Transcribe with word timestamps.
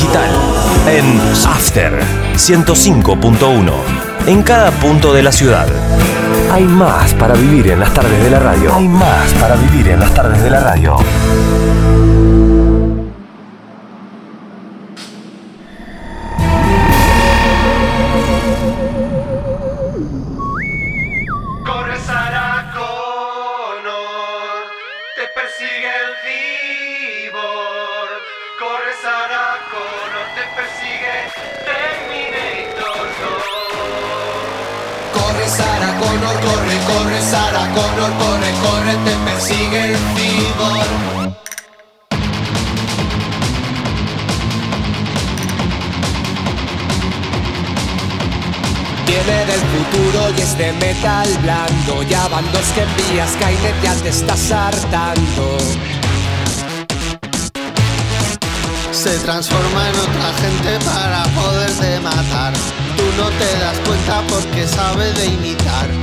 digital 0.00 0.30
en 0.88 1.20
After 1.46 2.00
105.1. 2.34 3.72
En 4.26 4.42
cada 4.42 4.70
punto 4.70 5.12
de 5.12 5.22
la 5.22 5.30
ciudad. 5.30 5.66
Hay 6.50 6.64
más 6.64 7.12
para 7.14 7.34
vivir 7.34 7.68
en 7.68 7.80
las 7.80 7.92
tardes 7.92 8.22
de 8.22 8.30
la 8.30 8.38
radio. 8.38 8.74
Hay 8.74 8.88
más 8.88 9.30
para 9.34 9.56
vivir 9.56 9.88
en 9.88 10.00
las 10.00 10.14
tardes 10.14 10.42
de 10.42 10.50
la 10.50 10.60
radio. 10.60 10.96
Que 52.74 52.82
envías, 52.82 53.32
Skynet 53.32 53.82
ya 53.82 53.94
te 53.96 54.08
estás 54.08 54.50
hartando. 54.50 55.58
Se 58.92 59.18
transforma 59.18 59.88
en 59.88 59.96
otra 59.96 60.32
gente 60.40 60.84
para 60.84 61.24
poderte 61.34 62.00
matar. 62.00 62.52
Tú 62.96 63.04
no 63.18 63.28
te 63.30 63.58
das 63.58 63.78
cuenta 63.86 64.22
porque 64.28 64.66
sabe 64.66 65.12
de 65.12 65.26
imitar. 65.26 65.99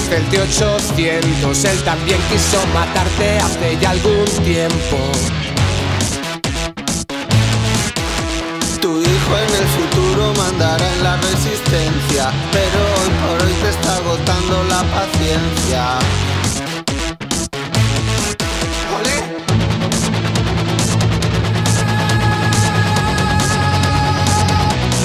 Dice 0.00 0.16
el 0.16 0.28
T800 0.30 1.64
Él 1.64 1.82
también 1.84 2.18
quiso 2.30 2.58
matarte 2.72 3.38
hace 3.38 3.78
ya 3.80 3.90
algún 3.90 4.24
tiempo 4.44 4.96
Tu 8.80 9.00
hijo 9.00 9.32
en 9.38 9.54
el 9.60 9.68
futuro 9.76 10.32
mandará 10.34 10.92
en 10.94 11.02
la 11.02 11.16
resistencia, 11.16 12.32
pero 12.50 12.80
hoy 12.96 13.10
por 13.20 13.46
hoy 13.46 13.52
te 13.62 13.68
está 13.68 13.96
agotando 13.96 14.64
la 14.64 14.82
paciencia. 14.84 15.98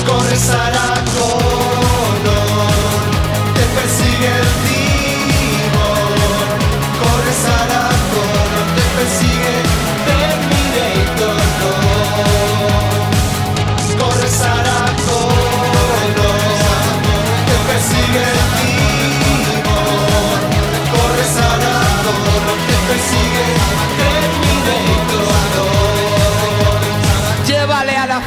Corre 0.07 0.35
Sarah 0.38 1.65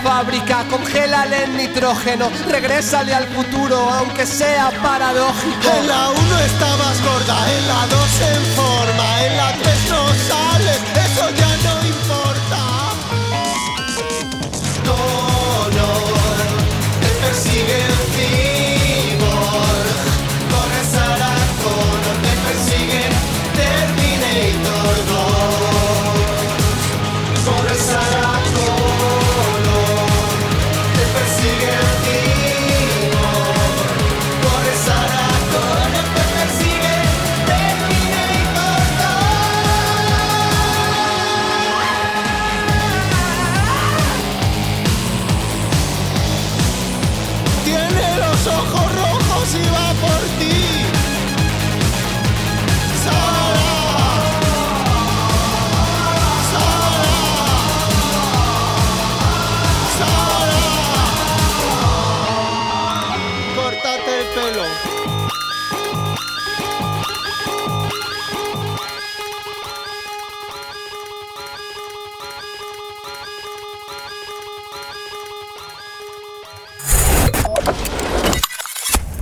fábrica, 0.02 0.64
congélale 0.70 1.44
el 1.44 1.56
nitrógeno 1.56 2.30
Regrésale 2.48 3.14
al 3.14 3.26
futuro, 3.28 3.90
aunque 3.90 4.26
sea 4.26 4.70
paradójico. 4.82 5.68
En 5.78 5.86
la 5.86 6.10
1 6.10 6.38
estabas 6.40 7.02
gorda, 7.02 7.52
en 7.52 7.68
la 7.68 7.86
2 7.86 8.20
en 8.34 8.44
forma, 8.56 9.26
en 9.26 9.36
la 9.36 9.52
3 9.52 9.90
no 9.90 10.08
sales, 10.28 10.57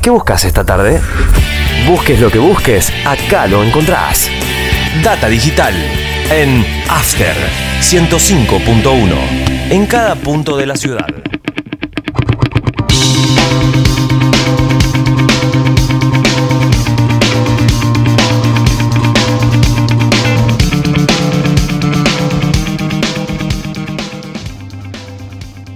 ¿Qué 0.06 0.11
buscas 0.11 0.44
esta 0.44 0.64
tarde? 0.64 1.00
Busques 1.85 2.20
lo 2.20 2.31
que 2.31 2.38
busques, 2.38 2.93
acá 3.05 3.49
lo 3.49 3.64
encontrás. 3.64 4.31
Data 5.03 5.26
digital 5.26 5.75
en 6.31 6.64
After 6.88 7.35
105.1. 7.81 9.73
En 9.73 9.85
cada 9.87 10.14
punto 10.14 10.56
de 10.56 10.67
la 10.67 10.76
ciudad. 10.76 11.08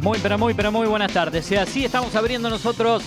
Muy, 0.01 0.19
pero 0.23 0.39
muy, 0.39 0.55
pero 0.55 0.71
muy 0.71 0.87
buenas 0.87 1.13
tardes. 1.13 1.51
Así 1.51 1.85
estamos 1.85 2.15
abriendo 2.15 2.49
nosotros 2.49 3.03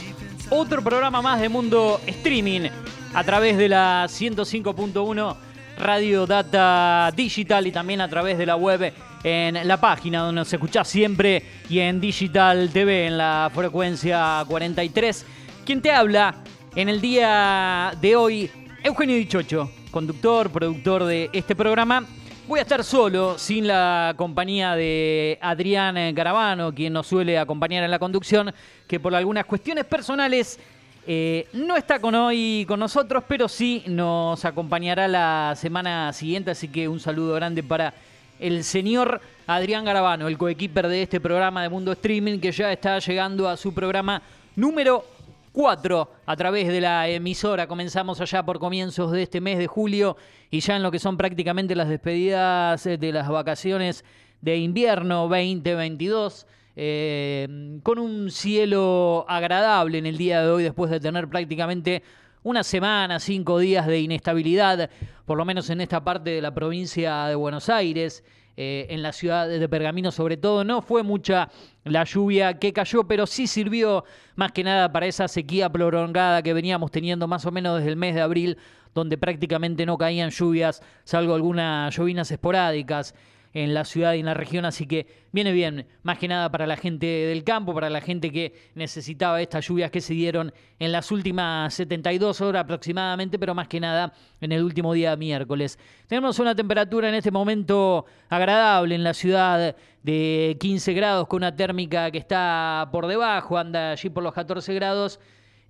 otro 0.49 0.83
programa 0.83 1.21
más 1.21 1.39
de 1.39 1.49
Mundo 1.49 1.99
Streaming 2.05 2.69
a 3.13 3.23
través 3.23 3.57
de 3.57 3.69
la 3.69 4.05
105.1 4.07 5.35
Radio 5.77 6.25
Data 6.25 7.11
Digital 7.15 7.67
y 7.67 7.71
también 7.71 8.01
a 8.01 8.07
través 8.07 8.37
de 8.37 8.45
la 8.45 8.55
web 8.55 8.93
en 9.23 9.67
la 9.67 9.79
página 9.79 10.19
donde 10.19 10.41
nos 10.41 10.53
escuchás 10.53 10.87
siempre 10.87 11.43
y 11.69 11.79
en 11.79 11.99
Digital 11.99 12.69
TV 12.71 13.07
en 13.07 13.17
la 13.17 13.51
frecuencia 13.53 14.43
43. 14.47 15.25
Quien 15.65 15.81
te 15.81 15.91
habla 15.91 16.35
en 16.75 16.89
el 16.89 16.99
día 16.99 17.93
de 18.01 18.15
hoy, 18.15 18.49
Eugenio 18.83 19.15
Dichocho, 19.15 19.71
conductor, 19.91 20.49
productor 20.49 21.05
de 21.05 21.29
este 21.33 21.55
programa. 21.55 22.05
Voy 22.45 22.59
a 22.59 22.63
estar 22.63 22.83
solo, 22.83 23.37
sin 23.39 23.67
la 23.67 24.13
compañía 24.17 24.75
de 24.75 25.39
Adrián 25.41 25.95
Garabano, 26.13 26.75
quien 26.75 26.91
nos 26.91 27.07
suele 27.07 27.39
acompañar 27.39 27.85
en 27.85 27.91
la 27.91 27.99
conducción, 27.99 28.53
que 28.85 28.99
por 28.99 29.15
algunas 29.15 29.45
cuestiones 29.45 29.85
personales 29.85 30.59
eh, 31.07 31.47
no 31.53 31.77
está 31.77 31.99
con 31.99 32.15
hoy 32.15 32.65
con 32.67 32.81
nosotros, 32.81 33.23
pero 33.29 33.47
sí 33.47 33.85
nos 33.87 34.43
acompañará 34.43 35.07
la 35.07 35.53
semana 35.55 36.11
siguiente, 36.11 36.51
así 36.51 36.67
que 36.67 36.89
un 36.89 36.99
saludo 36.99 37.35
grande 37.35 37.63
para 37.63 37.93
el 38.41 38.65
señor 38.65 39.21
Adrián 39.47 39.85
Garabano, 39.85 40.27
el 40.27 40.37
coequiper 40.37 40.89
de 40.89 41.03
este 41.03 41.21
programa 41.21 41.63
de 41.63 41.69
Mundo 41.69 41.93
Streaming, 41.93 42.39
que 42.39 42.51
ya 42.51 42.73
está 42.73 42.99
llegando 42.99 43.47
a 43.47 43.55
su 43.55 43.73
programa 43.73 44.21
número 44.57 45.05
4 45.53 46.11
a 46.25 46.35
través 46.35 46.67
de 46.67 46.81
la 46.81 47.07
emisora. 47.07 47.67
Comenzamos 47.67 48.19
allá 48.19 48.43
por 48.43 48.59
comienzos 48.59 49.11
de 49.11 49.21
este 49.21 49.39
mes 49.39 49.59
de 49.59 49.67
julio 49.67 50.17
y 50.49 50.59
ya 50.59 50.75
en 50.75 50.83
lo 50.83 50.91
que 50.91 50.99
son 50.99 51.15
prácticamente 51.15 51.75
las 51.75 51.87
despedidas 51.87 52.85
eh, 52.85 52.97
de 52.97 53.13
las 53.13 53.29
vacaciones 53.29 54.03
de 54.41 54.57
invierno 54.57 55.27
2022. 55.29 56.47
eh, 56.75 57.79
con 57.83 57.99
un 57.99 58.31
cielo 58.31 59.25
agradable 59.29 59.99
en 59.99 60.07
el 60.07 60.17
día 60.17 60.41
de 60.41 60.49
hoy 60.49 60.63
después 60.63 60.89
de 60.89 60.99
tener 60.99 61.29
prácticamente 61.29 62.01
una 62.41 62.63
semana, 62.63 63.19
cinco 63.19 63.59
días 63.59 63.85
de 63.85 64.01
inestabilidad, 64.01 64.89
por 65.25 65.37
lo 65.37 65.45
menos 65.45 65.69
en 65.69 65.81
esta 65.81 66.03
parte 66.03 66.31
de 66.31 66.41
la 66.41 66.53
provincia 66.53 67.27
de 67.27 67.35
Buenos 67.35 67.69
Aires, 67.69 68.23
eh, 68.55 68.85
en 68.89 69.01
la 69.01 69.13
ciudad 69.13 69.47
de 69.47 69.69
Pergamino 69.69 70.11
sobre 70.11 70.37
todo. 70.37 70.63
No 70.63 70.81
fue 70.81 71.03
mucha 71.03 71.49
la 71.83 72.03
lluvia 72.03 72.59
que 72.59 72.73
cayó, 72.73 73.05
pero 73.05 73.25
sí 73.25 73.47
sirvió 73.47 74.03
más 74.35 74.51
que 74.51 74.63
nada 74.63 74.91
para 74.91 75.07
esa 75.07 75.27
sequía 75.27 75.69
prolongada 75.69 76.41
que 76.43 76.53
veníamos 76.53 76.91
teniendo 76.91 77.27
más 77.27 77.45
o 77.45 77.51
menos 77.51 77.77
desde 77.77 77.89
el 77.89 77.97
mes 77.97 78.15
de 78.15 78.21
abril, 78.21 78.57
donde 78.93 79.17
prácticamente 79.17 79.85
no 79.85 79.97
caían 79.97 80.29
lluvias, 80.29 80.81
salvo 81.03 81.33
algunas 81.33 81.95
llovinas 81.95 82.29
esporádicas 82.29 83.15
en 83.53 83.73
la 83.73 83.85
ciudad 83.85 84.13
y 84.13 84.19
en 84.19 84.25
la 84.25 84.33
región, 84.33 84.65
así 84.65 84.87
que 84.87 85.05
viene 85.31 85.51
bien, 85.51 85.85
más 86.01 86.17
que 86.17 86.27
nada 86.27 86.49
para 86.51 86.65
la 86.65 86.75
gente 86.75 87.05
del 87.05 87.43
campo, 87.43 87.73
para 87.73 87.89
la 87.89 88.01
gente 88.01 88.31
que 88.31 88.53
necesitaba 88.73 89.41
estas 89.41 89.67
lluvias 89.67 89.91
que 89.91 90.01
se 90.01 90.13
dieron 90.13 90.51
en 90.79 90.91
las 90.91 91.11
últimas 91.11 91.73
72 91.75 92.41
horas 92.41 92.63
aproximadamente, 92.63 93.37
pero 93.37 93.53
más 93.53 93.67
que 93.67 93.79
nada 93.79 94.13
en 94.41 94.51
el 94.51 94.63
último 94.63 94.93
día 94.93 95.15
miércoles. 95.15 95.77
Tenemos 96.07 96.39
una 96.39 96.55
temperatura 96.55 97.09
en 97.09 97.15
este 97.15 97.31
momento 97.31 98.05
agradable 98.29 98.95
en 98.95 99.03
la 99.03 99.13
ciudad 99.13 99.75
de 100.01 100.57
15 100.59 100.93
grados, 100.93 101.27
con 101.27 101.37
una 101.37 101.55
térmica 101.55 102.09
que 102.09 102.17
está 102.17 102.89
por 102.91 103.07
debajo, 103.07 103.57
anda 103.57 103.91
allí 103.91 104.09
por 104.09 104.23
los 104.23 104.33
14 104.33 104.73
grados. 104.73 105.19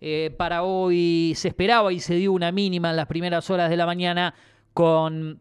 Eh, 0.05 0.35
para 0.37 0.63
hoy 0.63 1.33
se 1.35 1.47
esperaba 1.47 1.93
y 1.93 1.99
se 2.01 2.15
dio 2.15 2.33
una 2.33 2.51
mínima 2.51 2.89
en 2.89 2.97
las 2.97 3.07
primeras 3.07 3.49
horas 3.49 3.69
de 3.69 3.77
la 3.77 3.85
mañana 3.85 4.33
con 4.73 5.39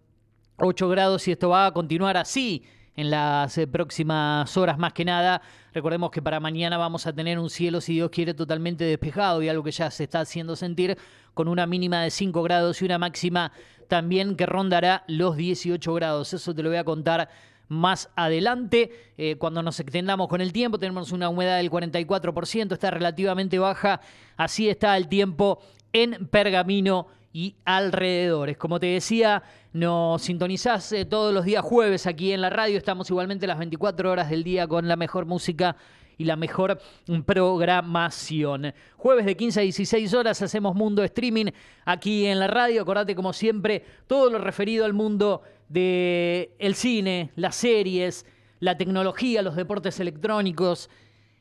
8 0.56 0.88
grados 0.88 1.26
y 1.28 1.32
esto 1.32 1.48
va 1.48 1.66
a 1.66 1.72
continuar 1.72 2.16
así 2.16 2.62
en 2.96 3.10
las 3.10 3.56
eh, 3.58 3.66
próximas 3.66 4.56
horas 4.56 4.78
más 4.78 4.92
que 4.92 5.04
nada. 5.04 5.42
Recordemos 5.72 6.10
que 6.10 6.20
para 6.20 6.40
mañana 6.40 6.76
vamos 6.76 7.06
a 7.06 7.12
tener 7.12 7.38
un 7.38 7.50
cielo, 7.50 7.80
si 7.80 7.94
Dios 7.94 8.10
quiere, 8.10 8.34
totalmente 8.34 8.84
despejado 8.84 9.42
y 9.42 9.48
algo 9.48 9.62
que 9.62 9.72
ya 9.72 9.90
se 9.90 10.04
está 10.04 10.20
haciendo 10.20 10.56
sentir 10.56 10.98
con 11.34 11.48
una 11.48 11.66
mínima 11.66 12.02
de 12.02 12.10
5 12.10 12.42
grados 12.42 12.82
y 12.82 12.84
una 12.84 12.98
máxima 12.98 13.52
también 13.88 14.36
que 14.36 14.46
rondará 14.46 15.04
los 15.06 15.36
18 15.36 15.94
grados. 15.94 16.32
Eso 16.34 16.54
te 16.54 16.62
lo 16.62 16.68
voy 16.68 16.78
a 16.78 16.84
contar 16.84 17.28
más 17.68 18.10
adelante. 18.16 18.90
Eh, 19.16 19.36
cuando 19.36 19.62
nos 19.62 19.80
extendamos 19.80 20.28
con 20.28 20.40
el 20.40 20.52
tiempo, 20.52 20.78
tenemos 20.78 21.12
una 21.12 21.28
humedad 21.28 21.56
del 21.56 21.70
44%, 21.70 22.72
está 22.72 22.90
relativamente 22.90 23.58
baja. 23.58 24.00
Así 24.36 24.68
está 24.68 24.96
el 24.96 25.08
tiempo 25.08 25.60
en 25.92 26.26
Pergamino 26.28 27.06
y 27.32 27.56
alrededores. 27.64 28.56
Como 28.56 28.78
te 28.78 28.86
decía, 28.86 29.42
nos 29.72 30.22
sintonizás 30.22 30.92
eh, 30.92 31.04
todos 31.04 31.32
los 31.32 31.44
días 31.44 31.64
jueves 31.64 32.06
aquí 32.06 32.32
en 32.32 32.40
la 32.40 32.50
radio. 32.50 32.76
Estamos 32.76 33.08
igualmente 33.10 33.46
las 33.46 33.58
24 33.58 34.10
horas 34.10 34.30
del 34.30 34.44
día 34.44 34.66
con 34.66 34.86
la 34.86 34.96
mejor 34.96 35.26
música 35.26 35.76
y 36.18 36.24
la 36.24 36.36
mejor 36.36 36.78
programación. 37.26 38.74
Jueves 38.96 39.26
de 39.26 39.36
15 39.36 39.60
a 39.60 39.62
16 39.62 40.14
horas 40.14 40.42
hacemos 40.42 40.74
Mundo 40.74 41.02
Streaming 41.02 41.46
aquí 41.84 42.26
en 42.26 42.38
la 42.38 42.46
radio. 42.46 42.82
Acordate, 42.82 43.14
como 43.14 43.32
siempre, 43.32 43.84
todo 44.06 44.30
lo 44.30 44.38
referido 44.38 44.84
al 44.84 44.92
mundo 44.92 45.42
del 45.68 46.50
el 46.58 46.74
cine, 46.74 47.32
las 47.36 47.56
series, 47.56 48.26
la 48.60 48.76
tecnología, 48.76 49.42
los 49.42 49.56
deportes 49.56 49.98
electrónicos, 50.00 50.90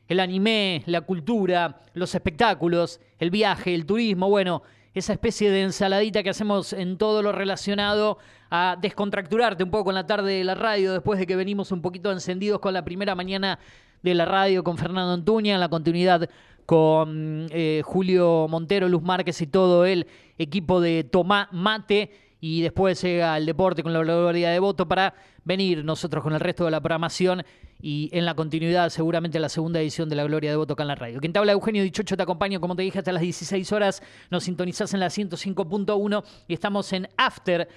el 0.08 0.20
anime, 0.20 0.82
la 0.86 1.02
cultura, 1.02 1.80
los 1.94 2.14
espectáculos, 2.14 2.98
el 3.18 3.30
viaje, 3.30 3.74
el 3.74 3.86
turismo, 3.86 4.28
bueno, 4.28 4.62
esa 4.94 5.12
especie 5.12 5.50
de 5.50 5.62
ensaladita 5.62 6.22
que 6.22 6.30
hacemos 6.30 6.72
en 6.72 6.98
todo 6.98 7.22
lo 7.22 7.32
relacionado 7.32 8.18
a 8.50 8.76
descontracturarte 8.80 9.64
un 9.64 9.70
poco 9.70 9.90
en 9.90 9.94
la 9.94 10.06
tarde 10.06 10.34
de 10.34 10.44
la 10.44 10.54
radio, 10.54 10.92
después 10.92 11.18
de 11.18 11.26
que 11.26 11.36
venimos 11.36 11.72
un 11.72 11.80
poquito 11.80 12.12
encendidos 12.12 12.60
con 12.60 12.74
la 12.74 12.84
primera 12.84 13.14
mañana 13.14 13.58
de 14.02 14.14
la 14.14 14.24
radio 14.24 14.62
con 14.62 14.76
Fernando 14.76 15.12
Antuña, 15.12 15.54
en 15.54 15.60
la 15.60 15.68
continuidad 15.68 16.28
con 16.66 17.46
eh, 17.50 17.82
Julio 17.84 18.46
Montero, 18.48 18.88
Luz 18.88 19.02
Márquez 19.02 19.40
y 19.40 19.46
todo 19.46 19.84
el 19.86 20.06
equipo 20.38 20.80
de 20.80 21.04
Tomá 21.04 21.48
Mate. 21.52 22.10
Y 22.44 22.60
después 22.60 23.00
llega 23.00 23.36
el 23.36 23.46
deporte 23.46 23.84
con 23.84 23.92
la 23.92 24.00
gloria 24.00 24.50
de 24.50 24.58
voto 24.58 24.88
para 24.88 25.14
venir 25.44 25.84
nosotros 25.84 26.24
con 26.24 26.32
el 26.32 26.40
resto 26.40 26.64
de 26.64 26.72
la 26.72 26.80
programación 26.80 27.44
y 27.80 28.10
en 28.12 28.24
la 28.24 28.34
continuidad 28.34 28.90
seguramente 28.90 29.38
la 29.38 29.48
segunda 29.48 29.80
edición 29.80 30.08
de 30.08 30.16
la 30.16 30.24
Gloria 30.24 30.50
de 30.50 30.56
Voto 30.56 30.72
acá 30.72 30.82
en 30.82 30.88
la 30.88 30.96
radio. 30.96 31.20
Quien 31.20 31.32
te 31.32 31.38
habla 31.38 31.52
Eugenio 31.52 31.84
Dichocho, 31.84 32.16
te 32.16 32.22
acompaño 32.24 32.60
como 32.60 32.74
te 32.74 32.82
dije 32.82 32.98
hasta 32.98 33.12
las 33.12 33.22
16 33.22 33.70
horas, 33.70 34.02
nos 34.28 34.42
sintonizás 34.42 34.92
en 34.92 34.98
la 34.98 35.06
105.1 35.06 36.24
y 36.48 36.54
estamos 36.54 36.92
en 36.92 37.08
After 37.16 37.68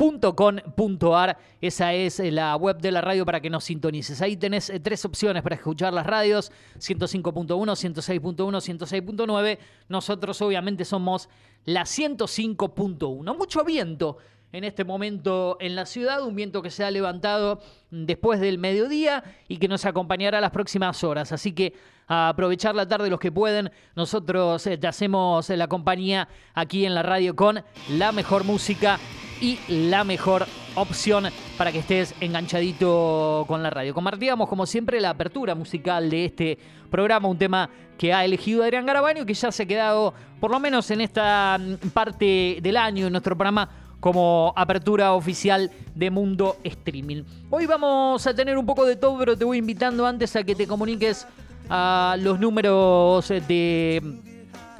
Pergamino.com.ar, 0.00 1.36
esa 1.60 1.92
es 1.92 2.20
eh, 2.20 2.30
la 2.30 2.56
web 2.56 2.78
de 2.78 2.90
la 2.90 3.02
radio 3.02 3.26
para 3.26 3.40
que 3.40 3.50
nos 3.50 3.64
sintonices. 3.64 4.22
Ahí 4.22 4.34
tenés 4.34 4.70
eh, 4.70 4.80
tres 4.80 5.04
opciones 5.04 5.42
para 5.42 5.56
escuchar 5.56 5.92
las 5.92 6.06
radios, 6.06 6.50
105.1, 6.78 7.46
106.1, 7.46 8.34
106.9. 8.34 9.58
Nosotros 9.88 10.40
obviamente 10.40 10.86
somos 10.86 11.28
la 11.66 11.82
105.1. 11.82 13.36
Mucho 13.36 13.62
viento 13.62 14.16
en 14.52 14.64
este 14.64 14.84
momento 14.84 15.58
en 15.60 15.76
la 15.76 15.84
ciudad, 15.84 16.24
un 16.24 16.34
viento 16.34 16.62
que 16.62 16.70
se 16.70 16.82
ha 16.82 16.90
levantado 16.90 17.60
después 17.90 18.40
del 18.40 18.58
mediodía 18.58 19.22
y 19.48 19.58
que 19.58 19.68
nos 19.68 19.84
acompañará 19.84 20.40
las 20.40 20.50
próximas 20.50 21.04
horas. 21.04 21.30
Así 21.32 21.52
que 21.52 21.74
aprovechar 22.06 22.74
la 22.74 22.88
tarde 22.88 23.10
los 23.10 23.20
que 23.20 23.30
pueden, 23.30 23.70
nosotros 23.94 24.66
eh, 24.66 24.78
te 24.78 24.86
hacemos 24.86 25.50
la 25.50 25.68
compañía 25.68 26.26
aquí 26.54 26.86
en 26.86 26.94
la 26.94 27.02
radio 27.02 27.36
con 27.36 27.62
la 27.90 28.12
mejor 28.12 28.44
música 28.44 28.98
y 29.40 29.58
la 29.68 30.04
mejor 30.04 30.46
opción 30.74 31.28
para 31.56 31.72
que 31.72 31.78
estés 31.78 32.14
enganchadito 32.20 33.44
con 33.48 33.62
la 33.62 33.70
radio. 33.70 33.94
Compartíamos 33.94 34.48
como 34.48 34.66
siempre 34.66 35.00
la 35.00 35.10
apertura 35.10 35.54
musical 35.54 36.10
de 36.10 36.26
este 36.26 36.58
programa, 36.90 37.28
un 37.28 37.38
tema 37.38 37.70
que 37.98 38.12
ha 38.12 38.24
elegido 38.24 38.62
Adrián 38.62 38.86
Garabaño, 38.86 39.26
que 39.26 39.34
ya 39.34 39.50
se 39.50 39.62
ha 39.62 39.66
quedado 39.66 40.14
por 40.40 40.50
lo 40.50 40.60
menos 40.60 40.90
en 40.90 41.00
esta 41.00 41.58
mm, 41.58 41.88
parte 41.88 42.58
del 42.62 42.76
año 42.76 43.06
en 43.06 43.12
nuestro 43.12 43.36
programa 43.36 43.68
como 44.00 44.52
apertura 44.56 45.12
oficial 45.12 45.70
de 45.94 46.10
Mundo 46.10 46.56
Streaming. 46.64 47.22
Hoy 47.50 47.66
vamos 47.66 48.26
a 48.26 48.34
tener 48.34 48.56
un 48.56 48.64
poco 48.64 48.86
de 48.86 48.96
todo, 48.96 49.18
pero 49.18 49.36
te 49.36 49.44
voy 49.44 49.58
invitando 49.58 50.06
antes 50.06 50.34
a 50.36 50.42
que 50.42 50.54
te 50.54 50.66
comuniques 50.66 51.26
a 51.68 52.16
los 52.18 52.40
números 52.40 53.28
de 53.28 54.29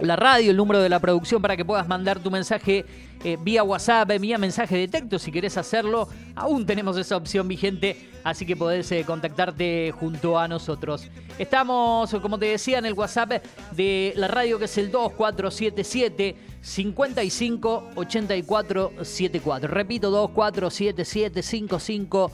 la 0.02 0.16
radio, 0.16 0.50
el 0.50 0.56
número 0.56 0.80
de 0.80 0.88
la 0.88 0.98
producción 0.98 1.42
para 1.42 1.56
que 1.56 1.64
puedas 1.64 1.86
mandar 1.86 2.18
tu 2.18 2.30
mensaje 2.30 2.84
eh, 3.22 3.36
vía 3.40 3.62
WhatsApp, 3.62 4.08
vía 4.20 4.38
mensaje 4.38 4.76
de 4.76 4.88
texto 4.88 5.18
si 5.18 5.30
querés 5.30 5.56
hacerlo. 5.56 6.08
Aún 6.34 6.64
tenemos 6.66 6.96
esa 6.96 7.16
opción 7.16 7.48
vigente, 7.48 8.08
así 8.24 8.46
que 8.46 8.56
podés 8.56 8.90
eh, 8.92 9.04
contactarte 9.04 9.92
junto 9.98 10.38
a 10.38 10.48
nosotros. 10.48 11.08
Estamos, 11.38 12.14
como 12.22 12.38
te 12.38 12.46
decía, 12.46 12.78
en 12.78 12.86
el 12.86 12.94
WhatsApp 12.94 13.44
de 13.72 14.12
la 14.16 14.28
radio 14.28 14.58
que 14.58 14.64
es 14.66 14.78
el 14.78 14.90
2477 14.90 16.36
55 16.62 17.90
84 17.94 18.92
74. 19.02 19.68
Repito, 19.70 20.10
2477 20.10 21.42
55 21.42 22.32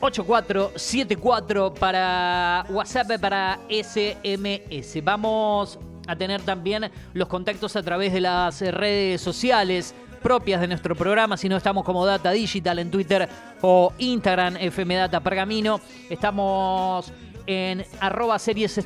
8474 0.00 1.74
para 1.74 2.64
WhatsApp, 2.70 3.20
para 3.20 3.60
SMS. 3.68 5.04
Vamos 5.04 5.78
a 6.10 6.16
tener 6.16 6.42
también 6.42 6.90
los 7.14 7.28
contactos 7.28 7.76
a 7.76 7.82
través 7.82 8.12
de 8.12 8.20
las 8.20 8.60
redes 8.60 9.20
sociales 9.20 9.94
propias 10.22 10.60
de 10.60 10.68
nuestro 10.68 10.94
programa, 10.94 11.36
si 11.36 11.48
no 11.48 11.56
estamos 11.56 11.84
como 11.84 12.04
Data 12.04 12.30
Digital 12.32 12.78
en 12.78 12.90
Twitter 12.90 13.28
o 13.62 13.92
Instagram, 13.98 14.56
FM 14.56 14.96
Data 14.96 15.20
Pergamino. 15.20 15.80
Estamos 16.10 17.12
en 17.46 17.84
arroba 18.00 18.38
series 18.38 18.78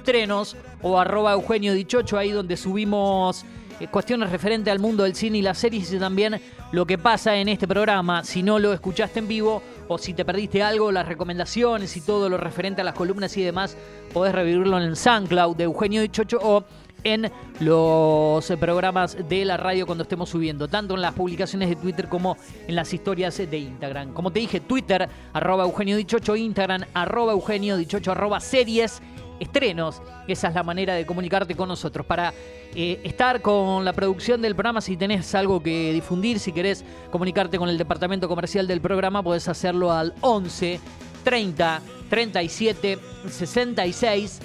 o 0.83 0.99
arroba 0.99 1.33
Eugenio 1.33 1.73
ahí 2.16 2.31
donde 2.31 2.57
subimos 2.57 3.45
eh, 3.81 3.88
cuestiones 3.88 4.31
referentes 4.31 4.71
al 4.71 4.78
mundo 4.78 5.02
del 5.02 5.16
cine 5.16 5.38
y 5.38 5.43
las 5.43 5.59
series 5.59 5.93
y 5.93 5.99
también 5.99 6.40
lo 6.71 6.87
que 6.87 6.97
pasa 6.97 7.37
en 7.37 7.49
este 7.49 7.66
programa. 7.66 8.23
Si 8.23 8.43
no 8.43 8.59
lo 8.59 8.73
escuchaste 8.73 9.19
en 9.19 9.28
vivo 9.28 9.62
o 9.88 9.99
si 9.99 10.14
te 10.14 10.25
perdiste 10.25 10.62
algo, 10.62 10.93
las 10.93 11.07
recomendaciones 11.07 11.97
y 11.97 12.00
todo 12.00 12.28
lo 12.28 12.37
referente 12.37 12.81
a 12.81 12.85
las 12.85 12.95
columnas 12.95 13.37
y 13.37 13.43
demás, 13.43 13.76
podés 14.12 14.35
revivirlo 14.35 14.78
en 14.78 14.85
el 14.85 14.97
SoundCloud 14.97 15.57
de 15.57 15.64
Eugenio 15.64 16.02
Dichocho 16.02 16.38
o 16.40 16.64
en 17.05 17.31
los 17.61 18.47
programas 18.59 19.17
de 19.29 19.45
la 19.45 19.57
radio 19.57 19.87
cuando 19.87 20.03
estemos 20.03 20.31
subiendo, 20.31 20.69
tanto 20.69 20.95
en 20.95 21.03
las 21.03 21.15
publicaciones 21.15 21.69
de 21.69 21.77
Twitter 21.77 22.09
como 22.09 22.37
en 22.67 22.75
las 22.75 22.93
historias 22.93 23.37
de 23.37 23.59
Instagram. 23.59 24.13
Como 24.13 24.33
te 24.33 24.41
dije, 24.41 24.61
Twitter, 24.61 25.09
arroba 25.33 25.65
Eugenio 25.65 25.97
Dichocho, 25.97 26.35
Instagram, 26.35 26.85
arroba 26.95 27.33
Eugenio 27.33 27.77
Dichocho, 27.77 28.13
arroba 28.13 28.41
series, 28.41 29.01
estrenos. 29.39 30.03
Esa 30.27 30.49
es 30.49 30.55
la 30.55 30.63
manera 30.63 30.95
de 30.95 31.07
comunicarte 31.07 31.55
con 31.55 31.69
nosotros. 31.69 32.07
Para 32.07 32.33
eh, 32.75 33.01
estar 33.05 33.41
con 33.43 33.85
la 33.85 33.93
producción 33.93 34.41
del 34.43 34.55
programa, 34.55 34.81
si 34.81 34.97
tenés 34.97 35.35
algo 35.35 35.63
que 35.63 35.93
difundir, 35.93 36.39
si 36.39 36.53
querés 36.53 36.85
comunicarte 37.11 37.59
con 37.59 37.69
el 37.69 37.79
departamento 37.79 38.29
comercial 38.29 38.67
del 38.67 38.81
programa, 38.81 39.23
podés 39.23 39.49
hacerlo 39.49 39.93
al 39.93 40.15
11 40.21 40.81
30 41.23 41.83
37 42.11 42.99
66 43.29 44.41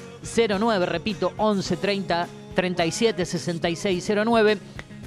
09. 0.60 0.86
Repito, 0.86 1.34
11 1.38 1.78
30 1.78 2.28
37 2.60 3.26
66 3.26 4.12
09 4.26 4.58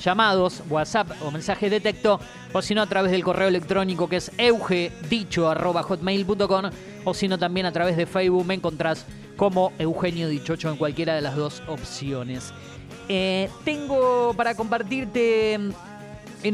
llamados, 0.02 0.62
WhatsApp 0.70 1.10
o 1.22 1.30
mensajes 1.30 1.70
de 1.70 1.80
texto, 1.80 2.18
o 2.50 2.62
si 2.62 2.74
no 2.74 2.80
a 2.80 2.86
través 2.86 3.12
del 3.12 3.22
correo 3.22 3.48
electrónico 3.48 4.08
que 4.08 4.16
es 4.16 4.32
eugedicho.hotmail.com 4.38 6.70
o 7.04 7.12
si 7.12 7.28
no 7.28 7.38
también 7.38 7.66
a 7.66 7.72
través 7.72 7.98
de 7.98 8.06
Facebook 8.06 8.46
me 8.46 8.54
encontrás 8.54 9.04
como 9.36 9.70
Eugenio 9.78 10.28
Dichocho 10.28 10.70
en 10.70 10.78
cualquiera 10.78 11.14
de 11.14 11.20
las 11.20 11.36
dos 11.36 11.62
opciones. 11.68 12.54
Eh, 13.10 13.50
tengo 13.66 14.32
para 14.34 14.54
compartirte 14.54 15.52
en 15.52 15.74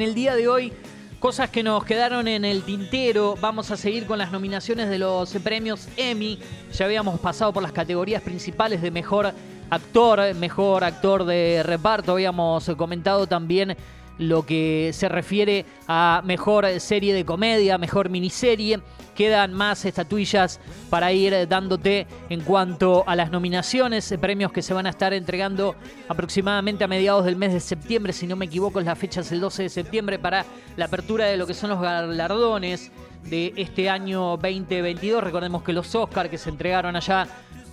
el 0.00 0.17
día 0.17 0.35
de 0.35 0.49
hoy 0.49 0.73
cosas 1.21 1.49
que 1.49 1.62
nos 1.62 1.85
quedaron 1.85 2.26
en 2.26 2.45
el 2.45 2.64
tintero. 2.64 3.37
Vamos 3.40 3.71
a 3.71 3.76
seguir 3.76 4.05
con 4.05 4.19
las 4.19 4.33
nominaciones 4.33 4.90
de 4.90 4.99
los 4.99 5.31
premios 5.45 5.87
Emmy. 5.97 6.40
Ya 6.73 6.87
habíamos 6.87 7.21
pasado 7.21 7.52
por 7.52 7.62
las 7.62 7.71
categorías 7.71 8.23
principales 8.23 8.83
de 8.83 8.90
mejor 8.90 9.33
actor, 9.70 10.34
mejor 10.34 10.84
actor 10.84 11.25
de 11.25 11.62
reparto. 11.62 12.12
Habíamos 12.12 12.68
comentado 12.76 13.26
también 13.26 13.76
lo 14.18 14.44
que 14.44 14.90
se 14.92 15.08
refiere 15.08 15.64
a 15.87 16.22
mejor 16.25 16.66
serie 16.80 17.14
de 17.14 17.25
comedia, 17.25 17.78
mejor 17.78 18.10
miniserie. 18.10 18.80
Quedan 19.14 19.52
más 19.52 19.84
estatuillas 19.84 20.60
para 20.90 21.12
ir 21.12 21.48
dándote 21.48 22.06
en 22.28 22.40
cuanto 22.40 23.02
a 23.06 23.16
las 23.16 23.32
nominaciones, 23.32 24.14
premios 24.20 24.52
que 24.52 24.62
se 24.62 24.75
van 24.75 24.87
a 24.87 24.90
estar 24.90 25.12
entregando 25.12 25.75
aproximadamente 26.08 26.84
a 26.84 26.88
mediados 26.88 27.25
del 27.25 27.34
mes 27.34 27.52
de 27.52 27.58
septiembre, 27.58 28.12
si 28.12 28.28
no 28.28 28.37
me 28.37 28.44
equivoco, 28.44 28.78
es 28.78 28.87
la 28.87 28.94
fecha 28.94 29.22
es 29.22 29.32
el 29.32 29.40
12 29.40 29.64
de 29.64 29.68
septiembre 29.70 30.18
para 30.20 30.44
la 30.76 30.84
apertura 30.84 31.26
de 31.26 31.37
lo 31.37 31.48
que 31.48 31.54
son 31.54 31.70
los 31.70 31.80
galardones 31.80 32.92
de 33.25 33.52
este 33.56 33.90
año 33.90 34.37
2022. 34.37 35.22
Recordemos 35.22 35.62
que 35.62 35.72
los 35.72 35.92
Oscars 35.96 36.30
que 36.30 36.38
se 36.38 36.50
entregaron 36.50 36.94
allá 36.94 37.26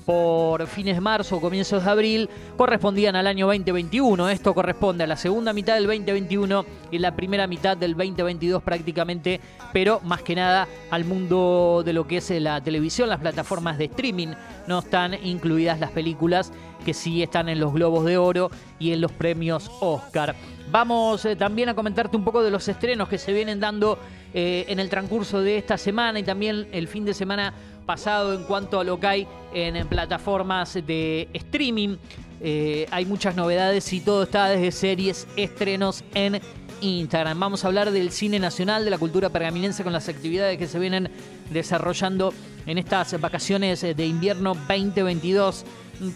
por 0.06 0.68
fines 0.68 0.96
de 0.96 1.02
marzo 1.02 1.38
o 1.38 1.42
comienzos 1.42 1.84
de 1.84 1.90
abril 1.90 2.30
correspondían 2.56 3.16
al 3.16 3.28
año 3.28 3.48
2021. 3.48 4.30
Esto 4.30 4.54
corresponde 4.54 5.04
a 5.04 5.08
la 5.08 5.18
segunda 5.18 5.52
mitad 5.52 5.74
del 5.76 5.88
2021 5.88 6.66
y 6.92 7.00
la 7.00 7.16
primera 7.16 7.48
mitad 7.48 7.76
del 7.76 7.96
2022 7.96 8.62
prácticamente, 8.62 9.42
pero 9.74 10.00
más 10.02 10.22
que 10.22 10.36
nada 10.36 10.68
al 10.92 11.06
mundo 11.06 11.82
de 11.84 11.94
lo 11.94 12.08
que 12.08 12.18
es 12.18 12.30
la 12.30 12.62
televisión, 12.62 13.10
las 13.10 13.20
plataformas 13.20 13.78
de 13.78 13.86
streaming. 13.86 14.30
No 14.68 14.80
están 14.80 15.16
incluidas 15.26 15.80
las 15.80 15.92
películas 15.92 16.52
que 16.86 16.94
sí 16.94 17.24
están 17.24 17.50
en 17.50 17.60
los 17.60 17.74
Globos 17.74 18.06
de 18.06 18.18
Oro 18.18 18.52
y 18.80 18.92
en 18.92 19.02
los 19.02 19.12
premios 19.12 19.72
Oscar. 19.82 20.36
Vamos 20.72 21.26
eh, 21.26 21.36
también 21.36 21.70
a 21.70 21.76
comentarte 21.76 22.16
un 22.16 22.24
poco 22.24 22.44
de 22.44 22.52
los 22.52 22.68
estrenos 22.68 23.10
que 23.10 23.18
se 23.18 23.34
vienen 23.34 23.60
dando 23.60 23.98
eh, 24.34 24.66
en 24.68 24.80
el 24.80 24.90
transcurso 24.90 25.42
de 25.42 25.58
esta 25.58 25.78
semana 25.78 26.20
y 26.20 26.24
también 26.24 26.68
el 26.72 26.88
fin 26.88 27.06
de 27.06 27.14
semana 27.14 27.54
pasado 27.86 28.34
en 28.34 28.44
cuanto 28.44 28.80
a 28.80 28.84
lo 28.84 29.00
que 29.00 29.08
hay 29.08 29.28
en, 29.54 29.88
plataformas 29.88 30.74
de 30.74 31.30
streaming. 31.34 31.98
Eh, 32.42 32.88
hay 32.92 33.06
muchas 33.06 33.36
novedades 33.36 33.92
y 33.94 34.02
todo 34.02 34.24
está 34.24 34.50
desde 34.50 34.72
series, 34.72 35.28
estrenos 35.36 36.04
en 36.14 36.42
Instagram. 36.82 37.40
Vamos 37.40 37.64
a 37.64 37.68
hablar 37.68 37.92
del 37.92 38.12
cine 38.12 38.40
nacional, 38.40 38.84
de 38.84 38.92
la 38.92 38.98
cultura 38.98 39.30
pergaminense 39.30 39.84
con 39.84 39.94
las 39.94 40.10
actividades 40.10 40.58
que 40.58 40.68
se 40.68 40.80
vienen 40.80 41.10
desarrollando 41.52 42.34
en 42.66 42.78
estas 42.78 43.20
vacaciones 43.20 43.82
de 43.82 44.06
invierno 44.06 44.56
2022, 44.56 45.66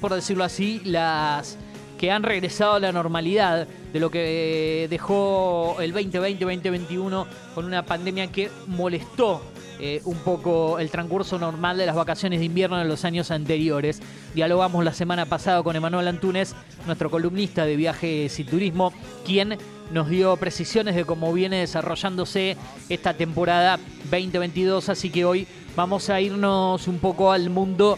por 0.01 0.13
decirlo 0.13 0.43
así, 0.43 0.81
las 0.83 1.57
que 1.97 2.11
han 2.11 2.23
regresado 2.23 2.73
a 2.73 2.79
la 2.79 2.91
normalidad 2.91 3.67
de 3.91 3.99
lo 3.99 4.09
que 4.09 4.87
dejó 4.89 5.77
el 5.81 5.93
2020-2021 5.93 7.25
con 7.53 7.65
una 7.65 7.85
pandemia 7.85 8.31
que 8.31 8.49
molestó 8.67 9.41
eh, 9.79 10.01
un 10.03 10.17
poco 10.17 10.77
el 10.79 10.89
transcurso 10.89 11.39
normal 11.39 11.77
de 11.77 11.85
las 11.85 11.95
vacaciones 11.95 12.39
de 12.39 12.45
invierno 12.45 12.81
en 12.81 12.89
los 12.89 13.05
años 13.05 13.31
anteriores. 13.31 14.01
Dialogamos 14.35 14.83
la 14.83 14.93
semana 14.93 15.25
pasada 15.25 15.63
con 15.63 15.75
Emanuel 15.75 16.07
Antunes, 16.07 16.53
nuestro 16.85 17.09
columnista 17.09 17.65
de 17.65 17.77
viajes 17.77 18.37
y 18.39 18.43
turismo, 18.43 18.91
quien 19.25 19.57
nos 19.91 20.09
dio 20.09 20.35
precisiones 20.37 20.95
de 20.95 21.05
cómo 21.05 21.31
viene 21.31 21.59
desarrollándose 21.59 22.57
esta 22.89 23.13
temporada 23.13 23.79
2022, 24.11 24.89
así 24.89 25.09
que 25.09 25.23
hoy 25.23 25.47
vamos 25.75 26.09
a 26.09 26.19
irnos 26.19 26.87
un 26.87 26.99
poco 26.99 27.31
al 27.31 27.49
mundo 27.49 27.97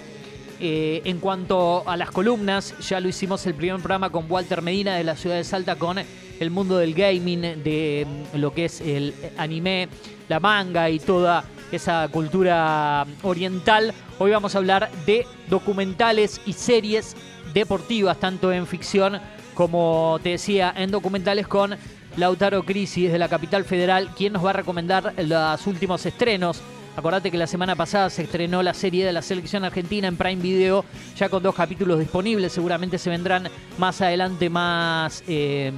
eh, 0.59 1.01
en 1.05 1.19
cuanto 1.19 1.83
a 1.89 1.97
las 1.97 2.11
columnas, 2.11 2.75
ya 2.87 2.99
lo 2.99 3.09
hicimos 3.09 3.43
el 3.47 3.55
primer 3.55 3.77
programa 3.77 4.11
con 4.11 4.29
Walter 4.29 4.61
Medina 4.61 4.95
de 4.95 5.03
la 5.03 5.15
ciudad 5.15 5.37
de 5.37 5.43
Salta 5.43 5.75
con 5.77 5.97
el 5.97 6.51
mundo 6.51 6.77
del 6.77 6.93
gaming, 6.93 7.41
de 7.41 8.05
lo 8.35 8.53
que 8.53 8.65
es 8.65 8.81
el 8.81 9.15
anime, 9.37 9.89
la 10.29 10.39
manga 10.39 10.87
y 10.91 10.99
toda 10.99 11.43
esa 11.77 12.07
cultura 12.09 13.05
oriental. 13.23 13.93
Hoy 14.19 14.31
vamos 14.31 14.55
a 14.55 14.57
hablar 14.57 14.89
de 15.05 15.25
documentales 15.49 16.41
y 16.45 16.53
series 16.53 17.15
deportivas, 17.53 18.19
tanto 18.19 18.51
en 18.51 18.67
ficción 18.67 19.19
como 19.53 20.19
te 20.23 20.29
decía, 20.29 20.73
en 20.75 20.91
documentales 20.91 21.47
con 21.47 21.75
Lautaro 22.17 22.63
Crisi 22.63 23.03
desde 23.03 23.19
la 23.19 23.29
capital 23.29 23.63
federal, 23.63 24.09
quien 24.15 24.33
nos 24.33 24.45
va 24.45 24.51
a 24.51 24.53
recomendar 24.53 25.13
los 25.17 25.67
últimos 25.67 26.05
estrenos. 26.05 26.61
Acordate 26.95 27.31
que 27.31 27.37
la 27.37 27.47
semana 27.47 27.75
pasada 27.75 28.09
se 28.09 28.23
estrenó 28.23 28.61
la 28.61 28.73
serie 28.73 29.05
de 29.05 29.13
la 29.13 29.21
selección 29.21 29.63
argentina 29.63 30.07
en 30.07 30.17
Prime 30.17 30.41
Video, 30.41 30.83
ya 31.17 31.29
con 31.29 31.41
dos 31.41 31.55
capítulos 31.55 31.99
disponibles. 31.99 32.51
Seguramente 32.51 32.97
se 32.97 33.09
vendrán 33.09 33.47
más 33.77 34.01
adelante 34.01 34.49
más 34.49 35.23
eh, 35.27 35.71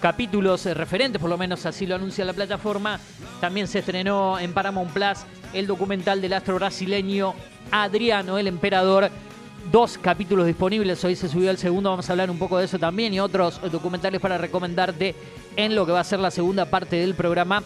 capítulos 0.00 0.64
referentes, 0.66 1.20
por 1.20 1.30
lo 1.30 1.38
menos 1.38 1.66
así 1.66 1.86
lo 1.86 1.94
anuncia 1.94 2.24
la 2.24 2.32
plataforma. 2.32 3.00
También 3.40 3.66
se 3.66 3.80
estrenó 3.80 4.38
en 4.38 4.52
Paramount 4.52 4.92
Plus 4.92 5.18
el 5.52 5.66
documental 5.66 6.20
del 6.20 6.32
astro 6.32 6.56
brasileño 6.56 7.34
Adriano, 7.70 8.38
el 8.38 8.46
emperador. 8.46 9.10
Dos 9.70 9.98
capítulos 9.98 10.46
disponibles, 10.46 11.04
hoy 11.04 11.16
se 11.16 11.28
subió 11.28 11.50
el 11.50 11.58
segundo, 11.58 11.90
vamos 11.90 12.08
a 12.08 12.12
hablar 12.12 12.30
un 12.30 12.38
poco 12.38 12.58
de 12.58 12.66
eso 12.66 12.78
también 12.78 13.12
y 13.12 13.18
otros 13.18 13.60
documentales 13.72 14.20
para 14.20 14.38
recomendarte 14.38 15.16
en 15.56 15.74
lo 15.74 15.84
que 15.84 15.90
va 15.90 16.00
a 16.00 16.04
ser 16.04 16.20
la 16.20 16.30
segunda 16.30 16.66
parte 16.66 16.96
del 16.96 17.14
programa. 17.14 17.64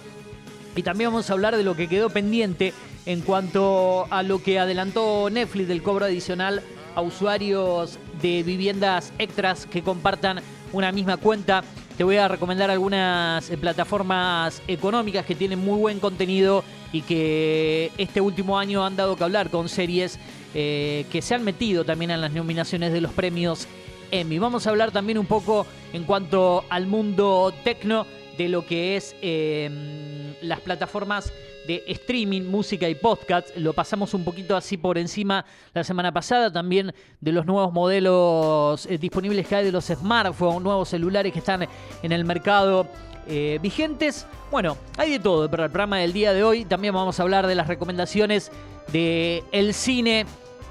Y 0.75 0.83
también 0.83 1.11
vamos 1.11 1.29
a 1.29 1.35
hablar 1.35 1.57
de 1.57 1.63
lo 1.63 1.77
que 1.77 1.89
quedó 1.89 2.09
pendiente 2.09 2.73
en 3.05 3.21
cuanto 3.21 4.07
a 4.11 4.23
lo 4.23 4.43
que 4.43 4.59
adelantó 4.59 5.29
Netflix 5.31 5.69
del 5.69 5.83
cobro 5.83 6.07
adicional 6.07 6.63
a 6.95 7.03
usuarios 7.03 7.99
de 8.23 8.43
viviendas 8.43 9.13
extras 9.19 9.67
que 9.67 9.83
compartan 9.83 10.41
una 10.73 10.93
misma 10.93 11.17
cuenta. 11.17 11.65
Te 12.01 12.05
voy 12.05 12.17
a 12.17 12.29
recomendar 12.29 12.71
algunas 12.71 13.51
eh, 13.51 13.59
plataformas 13.59 14.63
económicas 14.67 15.27
que 15.27 15.35
tienen 15.35 15.59
muy 15.59 15.79
buen 15.79 16.01
contenido 16.01 16.65
y 16.95 17.03
que 17.03 17.93
este 17.99 18.23
último 18.23 18.59
año 18.59 18.87
han 18.87 18.97
dado 18.97 19.17
que 19.17 19.25
hablar 19.25 19.51
con 19.51 19.69
series 19.69 20.19
eh, 20.55 21.05
que 21.13 21.21
se 21.21 21.35
han 21.35 21.45
metido 21.45 21.85
también 21.85 22.11
en 22.11 22.23
las 22.23 22.33
nominaciones 22.33 22.95
de 22.95 23.03
los 23.03 23.13
premios 23.13 23.69
Emmy. 24.11 24.39
Vamos 24.39 24.67
a 24.67 24.71
hablar 24.71 24.93
también 24.93 25.19
un 25.19 25.27
poco 25.27 25.67
en 25.93 26.05
cuanto 26.05 26.65
al 26.71 26.87
mundo 26.87 27.53
tecno 27.65 28.07
de 28.39 28.49
lo 28.49 28.65
que 28.65 28.97
es 28.97 29.15
em, 29.21 30.33
las 30.41 30.61
plataformas 30.61 31.35
de 31.71 31.85
streaming, 31.87 32.43
música 32.43 32.89
y 32.89 32.97
podcast. 32.97 33.57
Lo 33.57 33.73
pasamos 33.73 34.13
un 34.15 34.25
poquito 34.25 34.57
así 34.57 34.77
por 34.77 34.99
encima 34.99 35.45
la 35.73 35.85
semana 35.85 36.11
pasada. 36.11 36.53
También 36.53 36.93
de 37.21 37.33
los 37.33 37.47
nuevos 37.47 37.73
modelos 37.73 38.87
eh, 38.87 38.99
disponibles 38.99 39.47
que 39.47 39.55
hay 39.55 39.65
de 39.65 39.71
los 39.71 39.85
smartphones, 39.85 40.63
nuevos 40.63 40.89
celulares 40.89 41.33
que 41.33 41.39
están 41.39 41.69
en 42.03 42.13
el 42.13 42.25
mercado. 42.25 42.89
eh, 43.29 43.61
vigentes. 43.63 44.27
Bueno, 44.51 44.77
hay 44.97 45.13
de 45.13 45.21
todo 45.21 45.49
para 45.49 45.67
el 45.67 45.71
programa 45.71 45.99
del 45.99 46.13
día 46.13 46.33
de 46.33 46.43
hoy. 46.43 46.65
También 46.65 46.93
vamos 46.93 47.21
a 47.21 47.23
hablar 47.23 47.47
de 47.47 47.55
las 47.55 47.69
recomendaciones 47.69 48.51
de 48.93 49.45
cine 49.73 50.27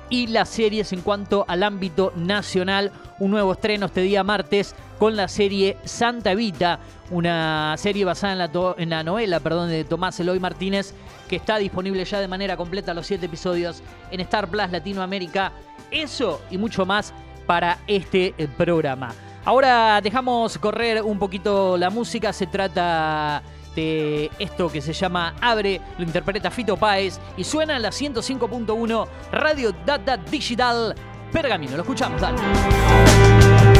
y 0.09 0.27
las 0.27 0.49
series 0.49 0.91
en 0.93 1.01
cuanto 1.01 1.45
al 1.47 1.63
ámbito 1.63 2.11
nacional. 2.15 2.91
Un 3.19 3.31
nuevo 3.31 3.53
estreno 3.53 3.87
este 3.87 4.01
día 4.01 4.23
martes 4.23 4.75
con 4.97 5.15
la 5.15 5.27
serie 5.27 5.77
Santa 5.85 6.31
Evita, 6.31 6.79
una 7.09 7.75
serie 7.77 8.05
basada 8.05 8.33
en 8.33 8.39
la, 8.39 8.75
en 8.77 8.89
la 8.89 9.03
novela 9.03 9.39
perdón, 9.39 9.69
de 9.69 9.83
Tomás 9.83 10.19
Eloy 10.19 10.39
Martínez, 10.39 10.93
que 11.27 11.37
está 11.37 11.57
disponible 11.57 12.03
ya 12.05 12.19
de 12.19 12.27
manera 12.27 12.57
completa 12.57 12.93
los 12.93 13.07
siete 13.07 13.27
episodios 13.27 13.81
en 14.11 14.19
Star 14.21 14.47
Plus 14.49 14.69
Latinoamérica. 14.71 15.51
Eso 15.91 16.41
y 16.51 16.57
mucho 16.57 16.85
más 16.85 17.13
para 17.45 17.79
este 17.87 18.33
eh, 18.37 18.47
programa. 18.57 19.13
Ahora 19.45 19.99
dejamos 20.01 20.57
correr 20.57 21.01
un 21.01 21.17
poquito 21.17 21.77
la 21.77 21.89
música, 21.89 22.33
se 22.33 22.45
trata 22.45 23.41
de 23.75 24.31
esto 24.39 24.71
que 24.71 24.81
se 24.81 24.93
llama 24.93 25.35
Abre, 25.41 25.81
lo 25.97 26.03
interpreta 26.03 26.51
Fito 26.51 26.77
Páez 26.77 27.19
y 27.37 27.43
suena 27.43 27.75
en 27.75 27.81
la 27.81 27.89
105.1 27.89 29.07
Radio 29.31 29.73
Data 29.85 30.17
Digital 30.17 30.95
Pergamino. 31.31 31.75
Lo 31.75 31.83
escuchamos, 31.83 32.19
dale. 32.21 33.78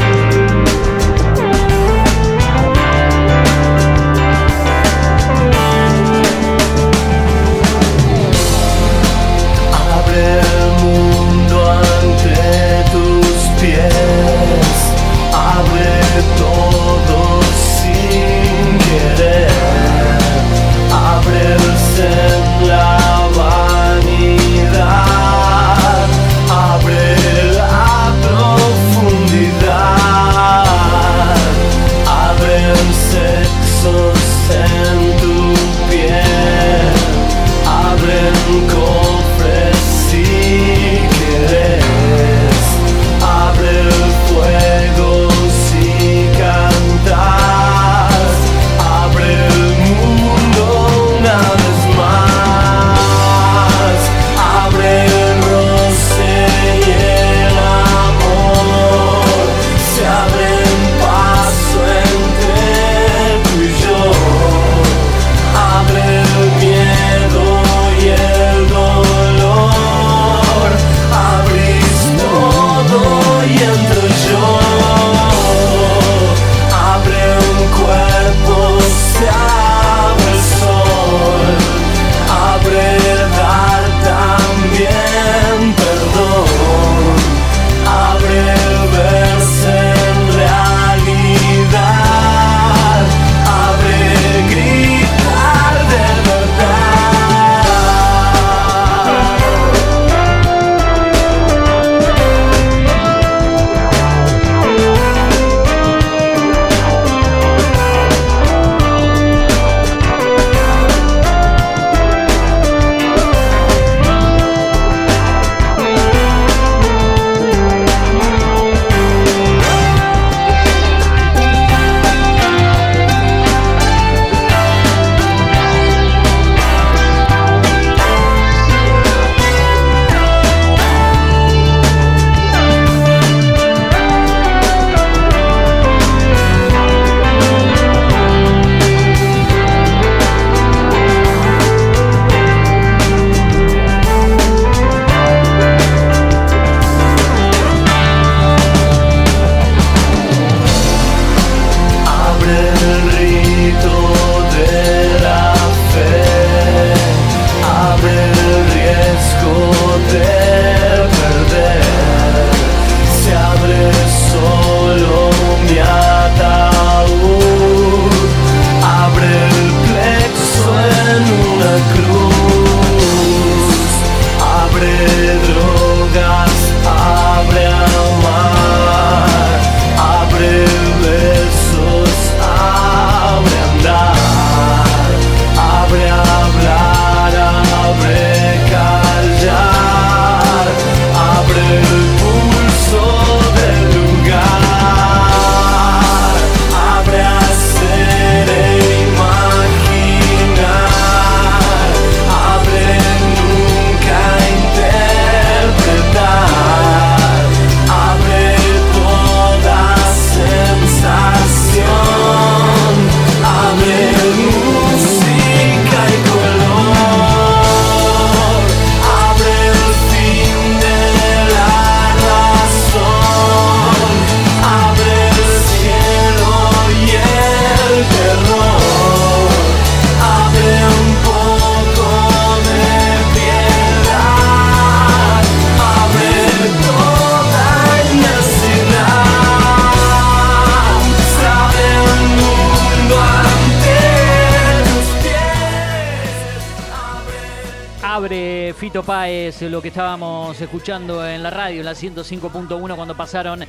Eh, 249.60 249.68
lo 249.68 249.82
que 249.82 249.88
estábamos 249.88 250.58
escuchando 250.60 251.26
en 251.26 251.42
la 251.42 251.50
radio, 251.50 251.82
la 251.82 251.92
105.1, 251.92 252.96
cuando 252.96 253.14
pasaron 253.14 253.64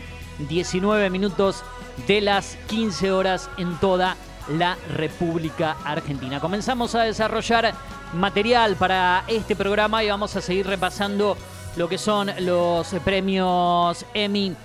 19 0.48 1.10
minutos 1.10 1.64
de 2.08 2.22
las 2.22 2.56
15 2.68 3.12
horas 3.12 3.50
en 3.58 3.78
toda 3.80 4.16
la 4.50 4.78
República 4.96 5.76
Argentina. 5.84 6.40
Comenzamos 6.40 6.96
a 6.96 7.04
desarrollar 7.04 7.74
material 8.14 8.76
para 8.76 9.26
este 9.28 9.56
programa 9.56 10.04
y 10.04 10.10
vamos 10.10 10.36
a 10.36 10.42
seguir 10.42 10.66
repasando 10.66 11.36
lo 11.76 11.90
que 11.90 11.98
son 11.98 12.32
los 12.40 12.88
premios 13.04 14.06
Emmy 14.14 14.56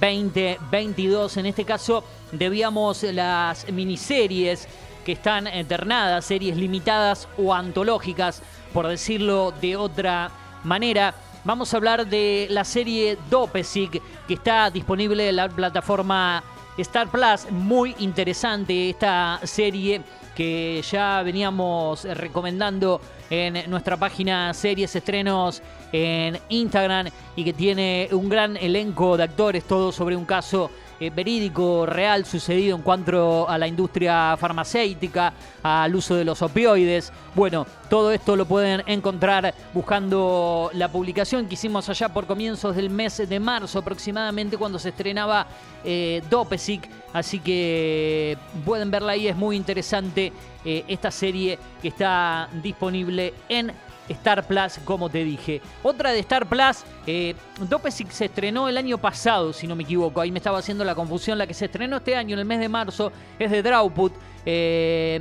2022. 0.00 1.36
En 1.38 1.46
este 1.46 1.64
caso, 1.64 2.04
debíamos 2.32 3.02
las 3.04 3.70
miniseries 3.72 4.68
que 5.04 5.12
están 5.12 5.46
eternadas, 5.46 6.26
series 6.26 6.56
limitadas 6.56 7.28
o 7.38 7.54
antológicas, 7.54 8.42
por 8.72 8.86
decirlo 8.86 9.52
de 9.60 9.76
otra 9.76 10.24
manera 10.24 10.43
manera. 10.64 11.14
Vamos 11.44 11.72
a 11.72 11.76
hablar 11.76 12.06
de 12.06 12.46
la 12.50 12.64
serie 12.64 13.18
Dopesic 13.30 14.02
que 14.26 14.34
está 14.34 14.70
disponible 14.70 15.28
en 15.28 15.36
la 15.36 15.48
plataforma 15.48 16.42
Star 16.78 17.08
Plus. 17.08 17.50
Muy 17.50 17.94
interesante 17.98 18.90
esta 18.90 19.40
serie 19.44 20.02
que 20.34 20.82
ya 20.90 21.22
veníamos 21.22 22.04
recomendando 22.04 23.00
en 23.30 23.70
nuestra 23.70 23.96
página 23.96 24.52
Series 24.52 24.94
Estrenos 24.96 25.62
en 25.92 26.38
Instagram 26.48 27.08
y 27.36 27.44
que 27.44 27.52
tiene 27.52 28.08
un 28.12 28.28
gran 28.28 28.56
elenco 28.56 29.16
de 29.16 29.24
actores, 29.24 29.64
todo 29.64 29.92
sobre 29.92 30.16
un 30.16 30.24
caso 30.24 30.70
eh, 31.00 31.10
verídico, 31.10 31.86
real, 31.86 32.24
sucedido 32.24 32.76
en 32.76 32.82
cuanto 32.82 33.48
a 33.48 33.58
la 33.58 33.66
industria 33.66 34.36
farmacéutica, 34.36 35.32
al 35.62 35.94
uso 35.94 36.14
de 36.14 36.24
los 36.24 36.40
opioides. 36.42 37.12
Bueno, 37.34 37.66
todo 37.88 38.12
esto 38.12 38.36
lo 38.36 38.46
pueden 38.46 38.82
encontrar 38.86 39.54
buscando 39.72 40.70
la 40.72 40.90
publicación 40.90 41.46
que 41.46 41.54
hicimos 41.54 41.88
allá 41.88 42.08
por 42.08 42.26
comienzos 42.26 42.76
del 42.76 42.90
mes 42.90 43.28
de 43.28 43.40
marzo 43.40 43.78
aproximadamente 43.78 44.56
cuando 44.56 44.78
se 44.78 44.90
estrenaba 44.90 45.46
eh, 45.84 46.22
Dopesic. 46.30 46.88
Así 47.12 47.38
que 47.38 48.36
pueden 48.64 48.90
verla 48.90 49.12
ahí, 49.12 49.28
es 49.28 49.36
muy 49.36 49.56
interesante 49.56 50.32
eh, 50.64 50.84
esta 50.88 51.10
serie 51.10 51.58
que 51.80 51.88
está 51.88 52.48
disponible 52.62 53.34
en 53.48 53.72
Star 54.08 54.46
Plus, 54.46 54.78
como 54.84 55.08
te 55.08 55.24
dije. 55.24 55.60
Otra 55.82 56.12
de 56.12 56.20
Star 56.20 56.46
Plus, 56.46 56.84
eh, 57.06 57.34
Dopesic 57.68 58.10
se 58.10 58.26
estrenó 58.26 58.68
el 58.68 58.76
año 58.76 58.98
pasado, 58.98 59.52
si 59.52 59.66
no 59.66 59.76
me 59.76 59.84
equivoco. 59.84 60.20
Ahí 60.20 60.30
me 60.30 60.38
estaba 60.38 60.58
haciendo 60.58 60.84
la 60.84 60.94
confusión. 60.94 61.38
La 61.38 61.46
que 61.46 61.54
se 61.54 61.66
estrenó 61.66 61.96
este 61.96 62.16
año, 62.16 62.34
en 62.34 62.40
el 62.40 62.44
mes 62.44 62.60
de 62.60 62.68
marzo, 62.68 63.12
es 63.38 63.50
de 63.50 63.62
Drawput. 63.62 64.12
Eh, 64.46 65.20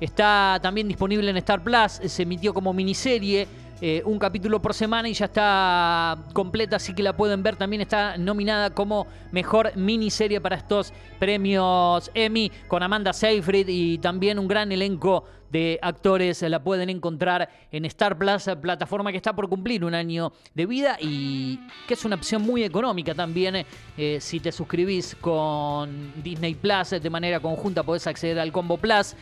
está 0.00 0.58
también 0.62 0.88
disponible 0.88 1.30
en 1.30 1.36
Star 1.38 1.62
Plus. 1.62 2.00
Se 2.06 2.22
emitió 2.22 2.52
como 2.52 2.72
miniserie. 2.72 3.46
Eh, 3.82 4.02
un 4.06 4.18
capítulo 4.18 4.62
por 4.62 4.72
semana 4.72 5.06
y 5.06 5.12
ya 5.12 5.26
está 5.26 6.16
completa, 6.32 6.76
así 6.76 6.94
que 6.94 7.02
la 7.02 7.14
pueden 7.14 7.42
ver. 7.42 7.56
También 7.56 7.82
está 7.82 8.16
nominada 8.16 8.70
como 8.70 9.06
mejor 9.32 9.76
miniserie 9.76 10.40
para 10.40 10.56
estos 10.56 10.94
premios 11.18 12.10
Emmy 12.14 12.50
con 12.68 12.82
Amanda 12.82 13.12
Seyfried 13.12 13.68
y 13.68 13.98
también 13.98 14.38
un 14.38 14.48
gran 14.48 14.72
elenco 14.72 15.24
de 15.50 15.78
actores. 15.82 16.40
La 16.40 16.62
pueden 16.62 16.88
encontrar 16.88 17.50
en 17.70 17.84
Star 17.84 18.16
Plus, 18.16 18.48
plataforma 18.62 19.10
que 19.10 19.18
está 19.18 19.34
por 19.34 19.46
cumplir 19.48 19.84
un 19.84 19.94
año 19.94 20.32
de 20.54 20.64
vida 20.64 20.96
y 20.98 21.60
que 21.86 21.94
es 21.94 22.04
una 22.06 22.16
opción 22.16 22.40
muy 22.40 22.64
económica 22.64 23.14
también. 23.14 23.66
Eh, 23.98 24.18
si 24.20 24.40
te 24.40 24.52
suscribís 24.52 25.14
con 25.20 26.14
Disney 26.22 26.54
Plus 26.54 26.90
de 26.90 27.10
manera 27.10 27.40
conjunta, 27.40 27.82
podés 27.82 28.06
acceder 28.06 28.38
al 28.38 28.52
Combo 28.52 28.78
Plus. 28.78 29.14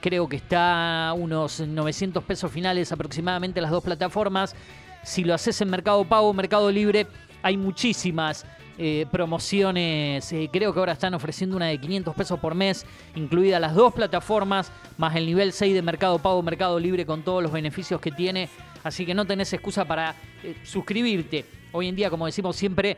Creo 0.00 0.28
que 0.28 0.36
está 0.36 1.12
unos 1.16 1.60
900 1.60 2.24
pesos 2.24 2.50
finales 2.50 2.90
aproximadamente 2.90 3.60
las 3.60 3.70
dos 3.70 3.84
plataformas. 3.84 4.54
Si 5.02 5.24
lo 5.24 5.34
haces 5.34 5.60
en 5.60 5.68
Mercado 5.68 6.04
Pago, 6.04 6.32
Mercado 6.32 6.70
Libre, 6.70 7.06
hay 7.42 7.58
muchísimas 7.58 8.46
eh, 8.78 9.04
promociones. 9.10 10.32
Eh, 10.32 10.48
creo 10.50 10.72
que 10.72 10.78
ahora 10.78 10.92
están 10.92 11.12
ofreciendo 11.12 11.54
una 11.54 11.66
de 11.66 11.78
500 11.78 12.14
pesos 12.14 12.40
por 12.40 12.54
mes, 12.54 12.86
incluidas 13.14 13.60
las 13.60 13.74
dos 13.74 13.92
plataformas, 13.92 14.72
más 14.96 15.14
el 15.16 15.26
nivel 15.26 15.52
6 15.52 15.74
de 15.74 15.82
Mercado 15.82 16.18
Pago, 16.18 16.42
Mercado 16.42 16.80
Libre, 16.80 17.04
con 17.04 17.22
todos 17.22 17.42
los 17.42 17.52
beneficios 17.52 18.00
que 18.00 18.10
tiene. 18.10 18.48
Así 18.82 19.04
que 19.04 19.12
no 19.12 19.26
tenés 19.26 19.52
excusa 19.52 19.84
para 19.84 20.14
eh, 20.42 20.56
suscribirte. 20.64 21.44
Hoy 21.72 21.88
en 21.88 21.94
día, 21.94 22.08
como 22.08 22.24
decimos 22.24 22.56
siempre, 22.56 22.96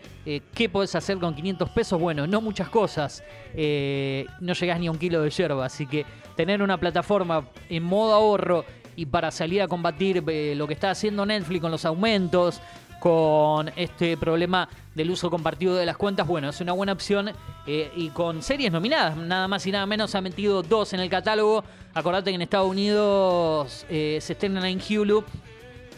¿qué 0.54 0.68
podés 0.68 0.94
hacer 0.94 1.18
con 1.18 1.34
500 1.34 1.68
pesos? 1.70 2.00
Bueno, 2.00 2.26
no 2.26 2.40
muchas 2.40 2.70
cosas. 2.70 3.22
no 3.54 4.52
llegás 4.54 4.80
ni 4.80 4.86
a 4.86 4.90
un 4.90 4.96
kilo 4.96 5.20
de 5.20 5.28
yerba, 5.28 5.66
así 5.66 5.86
que 5.86 6.06
tener 6.36 6.62
una 6.62 6.78
plataforma 6.78 7.48
en 7.68 7.82
modo 7.82 8.14
ahorro 8.14 8.64
y 8.96 9.06
para 9.06 9.30
salir 9.30 9.62
a 9.62 9.68
combatir 9.68 10.22
lo 10.56 10.66
que 10.66 10.74
está 10.74 10.90
haciendo 10.90 11.24
Netflix 11.24 11.60
con 11.60 11.70
los 11.70 11.84
aumentos, 11.84 12.60
con 13.02 13.72
este 13.74 14.16
problema 14.16 14.68
del 14.94 15.10
uso 15.10 15.28
compartido 15.28 15.74
de 15.74 15.84
las 15.84 15.96
cuentas, 15.96 16.24
bueno, 16.24 16.50
es 16.50 16.60
una 16.60 16.70
buena 16.70 16.92
opción 16.92 17.32
eh, 17.66 17.90
y 17.96 18.10
con 18.10 18.42
series 18.42 18.70
nominadas, 18.70 19.16
nada 19.16 19.48
más 19.48 19.66
y 19.66 19.72
nada 19.72 19.86
menos, 19.86 20.14
ha 20.14 20.20
metido 20.20 20.62
dos 20.62 20.92
en 20.92 21.00
el 21.00 21.10
catálogo. 21.10 21.64
Acordate 21.94 22.30
que 22.30 22.36
en 22.36 22.42
Estados 22.42 22.70
Unidos 22.70 23.84
eh, 23.88 24.18
se 24.20 24.34
estrenan 24.34 24.64
en 24.66 24.80
Hulu 24.80 25.24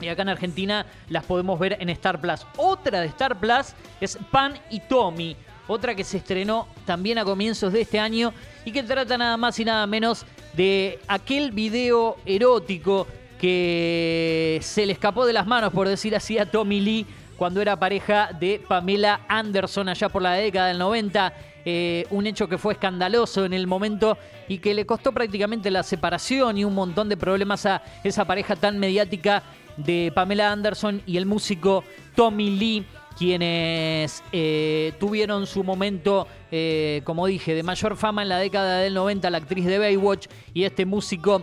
y 0.01 0.09
acá 0.09 0.23
en 0.23 0.31
Argentina 0.31 0.87
las 1.11 1.25
podemos 1.25 1.59
ver 1.59 1.77
en 1.79 1.91
Star 1.91 2.23
Plus. 2.23 2.47
Otra 2.57 3.01
de 3.01 3.07
Star 3.09 3.39
Plus 3.39 3.75
es 4.01 4.19
Pan 4.31 4.55
y 4.71 4.81
Tommy, 4.81 5.37
otra 5.67 5.95
que 5.95 6.05
se 6.05 6.19
estrenó 6.19 6.69
también 6.85 7.19
a 7.19 7.25
comienzos 7.25 7.73
de 7.73 7.83
este 7.83 7.99
año 7.99 8.33
y 8.65 8.73
que 8.73 8.83
trata 8.83 9.17
nada 9.19 9.37
más 9.37 9.59
y 9.59 9.65
nada 9.65 9.87
menos 9.87 10.27
de 10.55 10.99
aquel 11.09 11.53
video 11.53 12.17
erótico 12.27 13.07
que 13.41 14.59
se 14.63 14.87
le 14.87 14.93
escapó 14.93 15.27
de 15.27 15.33
las 15.33 15.47
manos, 15.47 15.73
por 15.73 15.89
decir 15.89 16.15
así, 16.17 16.39
a 16.39 16.51
Tommy 16.51 16.81
Lee 16.81 17.07
cuando 17.37 17.61
era 17.61 17.79
pareja 17.79 18.31
de 18.39 18.63
Pamela 18.67 19.21
Anderson 19.29 19.89
allá 19.89 20.09
por 20.09 20.23
la 20.23 20.33
década 20.33 20.69
del 20.69 20.79
90. 20.79 21.33
Eh, 21.67 22.07
un 22.11 22.27
hecho 22.27 22.47
que 22.47 22.59
fue 22.59 22.75
escandaloso 22.75 23.47
en 23.47 23.55
el 23.55 23.67
momento 23.67 24.19
y 24.49 24.59
que 24.59 24.75
le 24.75 24.85
costó 24.85 25.13
prácticamente 25.13 25.71
la 25.71 25.83
separación 25.83 26.59
y 26.59 26.65
un 26.65 26.75
montón 26.75 27.09
de 27.09 27.17
problemas 27.17 27.65
a 27.65 27.83
esa 28.05 28.27
pareja 28.27 28.55
tan 28.55 28.79
mediática 28.79 29.43
de 29.79 30.13
Pamela 30.15 30.53
Anderson 30.53 31.03
y 31.07 31.17
el 31.17 31.25
músico 31.27 31.83
Tommy 32.15 32.51
Lee 32.51 32.87
quienes 33.19 34.23
eh, 34.33 34.93
tuvieron 34.99 35.47
su 35.47 35.63
momento, 35.63 36.27
eh, 36.51 37.03
como 37.05 37.27
dije, 37.27 37.55
de 37.55 37.63
mayor 37.63 37.97
fama 37.97 38.23
en 38.23 38.29
la 38.29 38.39
década 38.39 38.79
del 38.79 38.95
90, 38.95 39.31
la 39.31 39.39
actriz 39.39 39.67
de 39.67 39.79
Baywatch 39.79 40.27
y 40.53 40.65
este 40.65 40.85
músico. 40.85 41.43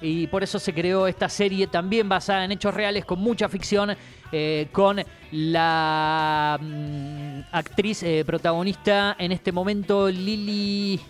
Y 0.00 0.26
por 0.26 0.42
eso 0.42 0.58
se 0.58 0.74
creó 0.74 1.06
esta 1.06 1.28
serie 1.28 1.68
también 1.68 2.08
basada 2.08 2.44
en 2.44 2.52
hechos 2.52 2.74
reales 2.74 3.04
con 3.04 3.20
mucha 3.20 3.48
ficción, 3.48 3.96
eh, 4.32 4.66
con 4.72 5.00
la 5.30 6.58
mm, 6.60 7.40
actriz 7.52 8.04
protagonista 8.26 9.14
en 9.18 9.30
este 9.30 9.52
momento 9.52 10.08
Lily 10.10 11.00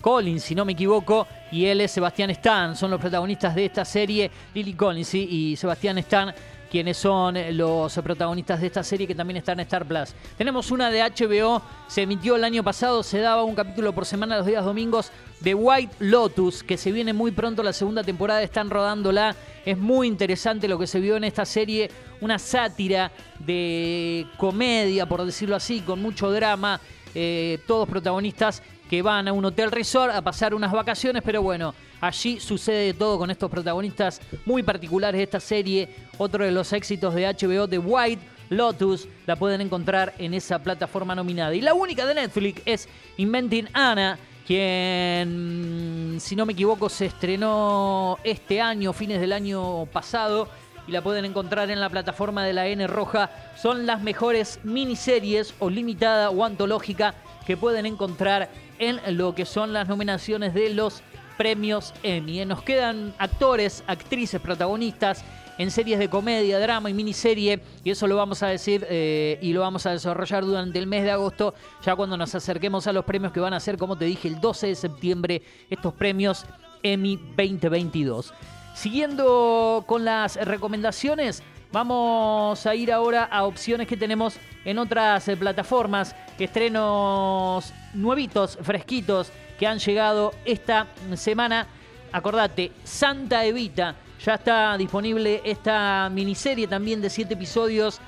Collins, 0.00 0.42
si 0.42 0.56
no 0.56 0.64
me 0.64 0.72
equivoco, 0.72 1.28
y 1.52 1.66
él 1.66 1.80
es 1.80 1.92
Sebastián 1.92 2.30
Stan, 2.30 2.74
son 2.74 2.90
los 2.90 3.00
protagonistas 3.00 3.54
de 3.54 3.66
esta 3.66 3.84
serie, 3.84 4.28
Lily 4.52 4.74
Collins 4.74 5.14
y 5.14 5.54
Sebastián 5.56 5.98
Stan 5.98 6.34
quienes 6.72 6.96
son 6.96 7.36
los 7.54 7.92
protagonistas 7.98 8.62
de 8.62 8.68
esta 8.68 8.82
serie 8.82 9.06
que 9.06 9.14
también 9.14 9.36
está 9.36 9.52
en 9.52 9.60
Star 9.60 9.84
Plus. 9.84 10.14
Tenemos 10.38 10.70
una 10.70 10.90
de 10.90 11.02
HBO, 11.02 11.60
se 11.86 12.00
emitió 12.00 12.34
el 12.34 12.44
año 12.44 12.64
pasado, 12.64 13.02
se 13.02 13.18
daba 13.18 13.44
un 13.44 13.54
capítulo 13.54 13.92
por 13.92 14.06
semana 14.06 14.38
los 14.38 14.46
días 14.46 14.64
domingos 14.64 15.12
de 15.40 15.54
White 15.54 15.96
Lotus, 15.98 16.62
que 16.62 16.78
se 16.78 16.90
viene 16.90 17.12
muy 17.12 17.30
pronto 17.30 17.62
la 17.62 17.74
segunda 17.74 18.02
temporada, 18.02 18.42
están 18.42 18.70
rodándola. 18.70 19.36
Es 19.66 19.76
muy 19.76 20.06
interesante 20.06 20.66
lo 20.66 20.78
que 20.78 20.86
se 20.86 20.98
vio 20.98 21.14
en 21.18 21.24
esta 21.24 21.44
serie, 21.44 21.90
una 22.22 22.38
sátira 22.38 23.12
de 23.38 24.26
comedia, 24.38 25.04
por 25.04 25.26
decirlo 25.26 25.56
así, 25.56 25.82
con 25.82 26.00
mucho 26.00 26.32
drama, 26.32 26.80
eh, 27.14 27.58
todos 27.66 27.86
protagonistas 27.86 28.62
que 28.88 29.02
van 29.02 29.28
a 29.28 29.34
un 29.34 29.44
hotel 29.44 29.70
resort 29.70 30.14
a 30.14 30.22
pasar 30.22 30.54
unas 30.54 30.72
vacaciones, 30.72 31.22
pero 31.22 31.42
bueno, 31.42 31.74
Allí 32.02 32.40
sucede 32.40 32.94
todo 32.94 33.16
con 33.16 33.30
estos 33.30 33.48
protagonistas 33.48 34.20
muy 34.44 34.64
particulares 34.64 35.20
de 35.20 35.22
esta 35.22 35.38
serie. 35.38 35.88
Otro 36.18 36.44
de 36.44 36.50
los 36.50 36.72
éxitos 36.72 37.14
de 37.14 37.28
HBO, 37.28 37.68
The 37.68 37.78
White 37.78 38.22
Lotus, 38.50 39.06
la 39.24 39.36
pueden 39.36 39.60
encontrar 39.60 40.12
en 40.18 40.34
esa 40.34 40.58
plataforma 40.58 41.14
nominada. 41.14 41.54
Y 41.54 41.60
la 41.60 41.74
única 41.74 42.04
de 42.04 42.16
Netflix 42.16 42.60
es 42.64 42.88
Inventing 43.18 43.68
Anna, 43.72 44.18
quien, 44.44 46.16
si 46.18 46.34
no 46.34 46.44
me 46.44 46.54
equivoco, 46.54 46.88
se 46.88 47.06
estrenó 47.06 48.18
este 48.24 48.60
año, 48.60 48.92
fines 48.92 49.20
del 49.20 49.32
año 49.32 49.86
pasado, 49.86 50.48
y 50.88 50.90
la 50.90 51.02
pueden 51.02 51.24
encontrar 51.24 51.70
en 51.70 51.78
la 51.78 51.88
plataforma 51.88 52.44
de 52.44 52.52
la 52.52 52.66
N 52.66 52.84
Roja. 52.88 53.30
Son 53.56 53.86
las 53.86 54.02
mejores 54.02 54.58
miniseries 54.64 55.54
o 55.60 55.70
limitada 55.70 56.30
o 56.30 56.44
antológica 56.44 57.14
que 57.46 57.56
pueden 57.56 57.86
encontrar 57.86 58.50
en 58.80 58.98
lo 59.16 59.36
que 59.36 59.46
son 59.46 59.72
las 59.72 59.86
nominaciones 59.86 60.52
de 60.52 60.70
los 60.70 61.00
premios 61.42 61.92
Emmy. 62.04 62.44
Nos 62.44 62.62
quedan 62.62 63.12
actores, 63.18 63.82
actrices, 63.88 64.40
protagonistas 64.40 65.24
en 65.58 65.72
series 65.72 65.98
de 65.98 66.08
comedia, 66.08 66.60
drama 66.60 66.88
y 66.88 66.94
miniserie, 66.94 67.60
y 67.82 67.90
eso 67.90 68.06
lo 68.06 68.14
vamos 68.14 68.44
a 68.44 68.46
decir 68.46 68.86
eh, 68.88 69.40
y 69.42 69.52
lo 69.52 69.62
vamos 69.62 69.84
a 69.84 69.90
desarrollar 69.90 70.44
durante 70.44 70.78
el 70.78 70.86
mes 70.86 71.02
de 71.02 71.10
agosto, 71.10 71.52
ya 71.84 71.96
cuando 71.96 72.16
nos 72.16 72.32
acerquemos 72.36 72.86
a 72.86 72.92
los 72.92 73.04
premios 73.04 73.32
que 73.32 73.40
van 73.40 73.54
a 73.54 73.58
ser, 73.58 73.76
como 73.76 73.98
te 73.98 74.04
dije, 74.04 74.28
el 74.28 74.40
12 74.40 74.68
de 74.68 74.74
septiembre, 74.76 75.42
estos 75.68 75.92
premios 75.94 76.46
Emmy 76.80 77.16
2022. 77.16 78.32
Siguiendo 78.74 79.82
con 79.88 80.04
las 80.04 80.36
recomendaciones, 80.36 81.42
vamos 81.72 82.64
a 82.66 82.74
ir 82.76 82.92
ahora 82.92 83.24
a 83.24 83.42
opciones 83.46 83.88
que 83.88 83.96
tenemos 83.96 84.36
en 84.64 84.78
otras 84.78 85.26
eh, 85.26 85.36
plataformas, 85.36 86.14
estrenos 86.38 87.72
nuevitos, 87.94 88.58
fresquitos, 88.62 89.32
que 89.62 89.68
han 89.68 89.78
llegado 89.78 90.34
esta 90.44 90.88
semana. 91.14 91.68
Acordate, 92.10 92.72
Santa 92.82 93.44
Evita, 93.44 93.94
ya 94.20 94.34
está 94.34 94.76
disponible 94.76 95.40
esta 95.44 96.10
miniserie 96.12 96.66
también 96.66 97.00
de 97.00 97.08
siete 97.08 97.34
episodios 97.34 98.00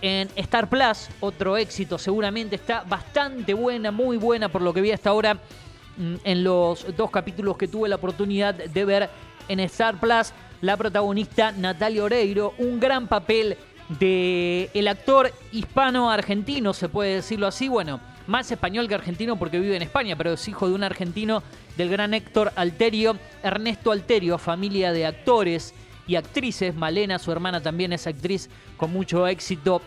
en 0.00 0.30
Star 0.36 0.70
Plus, 0.70 1.10
otro 1.20 1.58
éxito 1.58 1.98
seguramente, 1.98 2.56
está 2.56 2.82
bastante 2.88 3.52
buena, 3.52 3.90
muy 3.90 4.16
buena 4.16 4.48
por 4.48 4.62
lo 4.62 4.72
que 4.72 4.80
vi 4.80 4.90
hasta 4.90 5.10
ahora 5.10 5.34
mm, 5.34 6.14
en 6.24 6.44
los 6.44 6.96
dos 6.96 7.10
capítulos 7.10 7.58
que 7.58 7.68
tuve 7.68 7.90
la 7.90 7.96
oportunidad 7.96 8.54
de 8.54 8.84
ver 8.86 9.10
en 9.48 9.60
Star 9.60 10.00
Plus. 10.00 10.32
La 10.62 10.78
protagonista 10.78 11.52
Natalia 11.52 12.04
Oreiro, 12.04 12.54
un 12.56 12.80
gran 12.80 13.06
papel 13.06 13.58
de 14.00 14.70
el 14.72 14.88
actor 14.88 15.30
hispano-argentino, 15.52 16.72
se 16.72 16.88
puede 16.88 17.16
decirlo 17.16 17.48
así, 17.48 17.68
bueno, 17.68 18.00
más 18.32 18.50
español 18.50 18.88
que 18.88 18.94
argentino 18.94 19.36
porque 19.36 19.60
vive 19.60 19.76
en 19.76 19.82
España, 19.82 20.16
pero 20.16 20.32
es 20.32 20.48
hijo 20.48 20.66
de 20.66 20.74
un 20.74 20.82
argentino 20.82 21.42
del 21.76 21.90
gran 21.90 22.14
Héctor 22.14 22.50
Alterio, 22.56 23.18
Ernesto 23.42 23.92
Alterio, 23.92 24.38
familia 24.38 24.90
de 24.90 25.04
actores 25.04 25.74
y 26.06 26.16
actrices. 26.16 26.74
Malena, 26.74 27.18
su 27.18 27.30
hermana, 27.30 27.60
también 27.60 27.92
es 27.92 28.06
actriz 28.06 28.48
con 28.78 28.90
mucho 28.90 29.28
éxito 29.28 29.82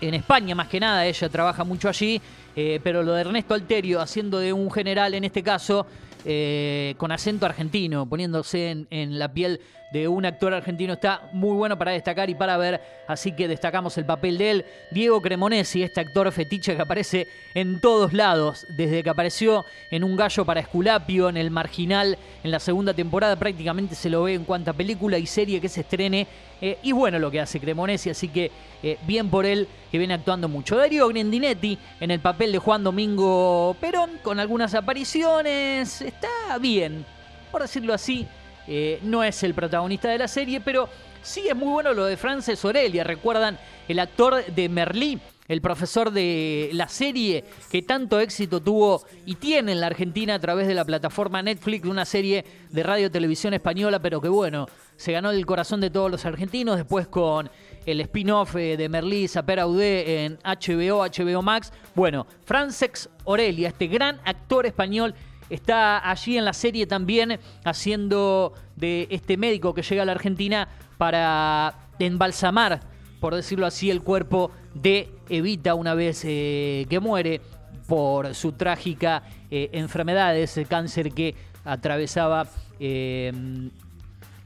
en 0.00 0.14
España, 0.14 0.54
más 0.54 0.68
que 0.68 0.78
nada, 0.78 1.06
ella 1.06 1.28
trabaja 1.28 1.64
mucho 1.64 1.88
allí, 1.88 2.20
eh, 2.54 2.78
pero 2.84 3.02
lo 3.02 3.14
de 3.14 3.22
Ernesto 3.22 3.54
Alterio, 3.54 4.00
haciendo 4.00 4.38
de 4.38 4.52
un 4.52 4.70
general 4.70 5.14
en 5.14 5.24
este 5.24 5.42
caso, 5.42 5.86
eh, 6.24 6.94
con 6.98 7.10
acento 7.10 7.46
argentino, 7.46 8.06
poniéndose 8.06 8.70
en, 8.70 8.86
en 8.90 9.18
la 9.18 9.32
piel 9.32 9.60
de 9.90 10.08
un 10.08 10.26
actor 10.26 10.52
argentino, 10.52 10.94
está 10.94 11.28
muy 11.32 11.56
bueno 11.56 11.78
para 11.78 11.92
destacar 11.92 12.28
y 12.28 12.34
para 12.34 12.56
ver, 12.56 12.80
así 13.06 13.32
que 13.32 13.46
destacamos 13.46 13.96
el 13.98 14.04
papel 14.04 14.36
de 14.36 14.50
él. 14.50 14.64
Diego 14.90 15.22
Cremonesi, 15.22 15.82
este 15.82 16.00
actor 16.00 16.30
fetiche 16.32 16.74
que 16.74 16.82
aparece 16.82 17.28
en 17.54 17.80
todos 17.80 18.12
lados, 18.12 18.66
desde 18.68 19.02
que 19.02 19.10
apareció 19.10 19.64
en 19.90 20.02
Un 20.02 20.16
gallo 20.16 20.44
para 20.44 20.60
Esculapio, 20.60 21.28
en 21.28 21.36
El 21.36 21.50
Marginal, 21.50 22.18
en 22.42 22.50
la 22.50 22.58
segunda 22.58 22.94
temporada, 22.94 23.36
prácticamente 23.36 23.94
se 23.94 24.10
lo 24.10 24.24
ve 24.24 24.34
en 24.34 24.44
cuanta 24.44 24.72
película 24.72 25.18
y 25.18 25.26
serie 25.26 25.60
que 25.60 25.68
se 25.68 25.82
estrene. 25.82 26.26
eh, 26.60 26.78
y 26.82 26.92
bueno 26.92 27.18
lo 27.18 27.30
que 27.30 27.40
hace 27.40 27.60
Cremonesi, 27.60 28.10
así 28.10 28.28
que 28.28 28.50
eh, 28.82 28.98
bien 29.06 29.28
por 29.30 29.46
él, 29.46 29.68
que 29.90 29.98
viene 29.98 30.14
actuando 30.14 30.48
mucho. 30.48 30.76
Darío 30.76 31.08
Grandinetti 31.08 31.78
en 32.00 32.10
el 32.10 32.20
papel 32.20 32.52
de 32.52 32.58
Juan 32.58 32.82
Domingo 32.82 33.76
Perón, 33.80 34.18
con 34.22 34.40
algunas 34.40 34.74
apariciones, 34.74 36.00
está 36.02 36.58
bien, 36.60 37.04
por 37.52 37.62
decirlo 37.62 37.94
así. 37.94 38.26
Eh, 38.68 38.98
no 39.02 39.22
es 39.22 39.42
el 39.42 39.54
protagonista 39.54 40.08
de 40.08 40.18
la 40.18 40.28
serie, 40.28 40.60
pero 40.60 40.88
sí 41.22 41.48
es 41.48 41.56
muy 41.56 41.68
bueno 41.68 41.92
lo 41.92 42.04
de 42.04 42.16
Frances 42.16 42.64
Orelia. 42.64 43.04
¿Recuerdan 43.04 43.58
el 43.88 43.98
actor 43.98 44.44
de 44.44 44.68
Merlí? 44.68 45.20
El 45.48 45.60
profesor 45.60 46.10
de 46.10 46.70
la 46.72 46.88
serie 46.88 47.44
que 47.70 47.80
tanto 47.80 48.18
éxito 48.18 48.60
tuvo 48.60 49.04
y 49.26 49.36
tiene 49.36 49.70
en 49.70 49.80
la 49.80 49.86
Argentina 49.86 50.34
a 50.34 50.40
través 50.40 50.66
de 50.66 50.74
la 50.74 50.84
plataforma 50.84 51.40
Netflix, 51.40 51.86
una 51.86 52.04
serie 52.04 52.44
de 52.70 52.82
radio 52.82 53.12
televisión 53.12 53.54
española, 53.54 54.00
pero 54.00 54.20
que 54.20 54.28
bueno, 54.28 54.66
se 54.96 55.12
ganó 55.12 55.30
el 55.30 55.46
corazón 55.46 55.80
de 55.80 55.90
todos 55.90 56.10
los 56.10 56.24
argentinos. 56.24 56.76
Después 56.76 57.06
con 57.06 57.48
el 57.84 58.00
spin-off 58.00 58.56
eh, 58.56 58.76
de 58.76 58.88
Merlí, 58.88 59.28
Saper 59.28 59.60
Audé 59.60 60.24
en 60.24 60.38
HBO, 60.38 61.06
HBO 61.06 61.42
Max. 61.42 61.72
Bueno, 61.94 62.26
Frances 62.44 63.08
Orelia, 63.22 63.68
este 63.68 63.86
gran 63.86 64.20
actor 64.24 64.66
español 64.66 65.14
está 65.50 66.08
allí 66.08 66.36
en 66.36 66.44
la 66.44 66.52
serie 66.52 66.86
también 66.86 67.38
haciendo 67.64 68.52
de 68.76 69.06
este 69.10 69.36
médico 69.36 69.74
que 69.74 69.82
llega 69.82 70.02
a 70.02 70.06
la 70.06 70.12
Argentina 70.12 70.68
para 70.98 71.74
embalsamar, 71.98 72.80
por 73.20 73.34
decirlo 73.34 73.66
así, 73.66 73.90
el 73.90 74.02
cuerpo 74.02 74.50
de 74.74 75.08
Evita 75.28 75.74
una 75.74 75.94
vez 75.94 76.22
eh, 76.24 76.86
que 76.88 77.00
muere 77.00 77.40
por 77.86 78.34
su 78.34 78.52
trágica 78.52 79.22
eh, 79.50 79.70
enfermedad, 79.72 80.36
ese 80.36 80.64
cáncer 80.64 81.12
que 81.12 81.34
atravesaba 81.64 82.48
eh, 82.78 83.32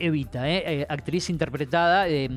Evita, 0.00 0.48
eh, 0.48 0.62
eh, 0.64 0.86
actriz 0.88 1.28
interpretada, 1.28 2.08
eh, 2.08 2.30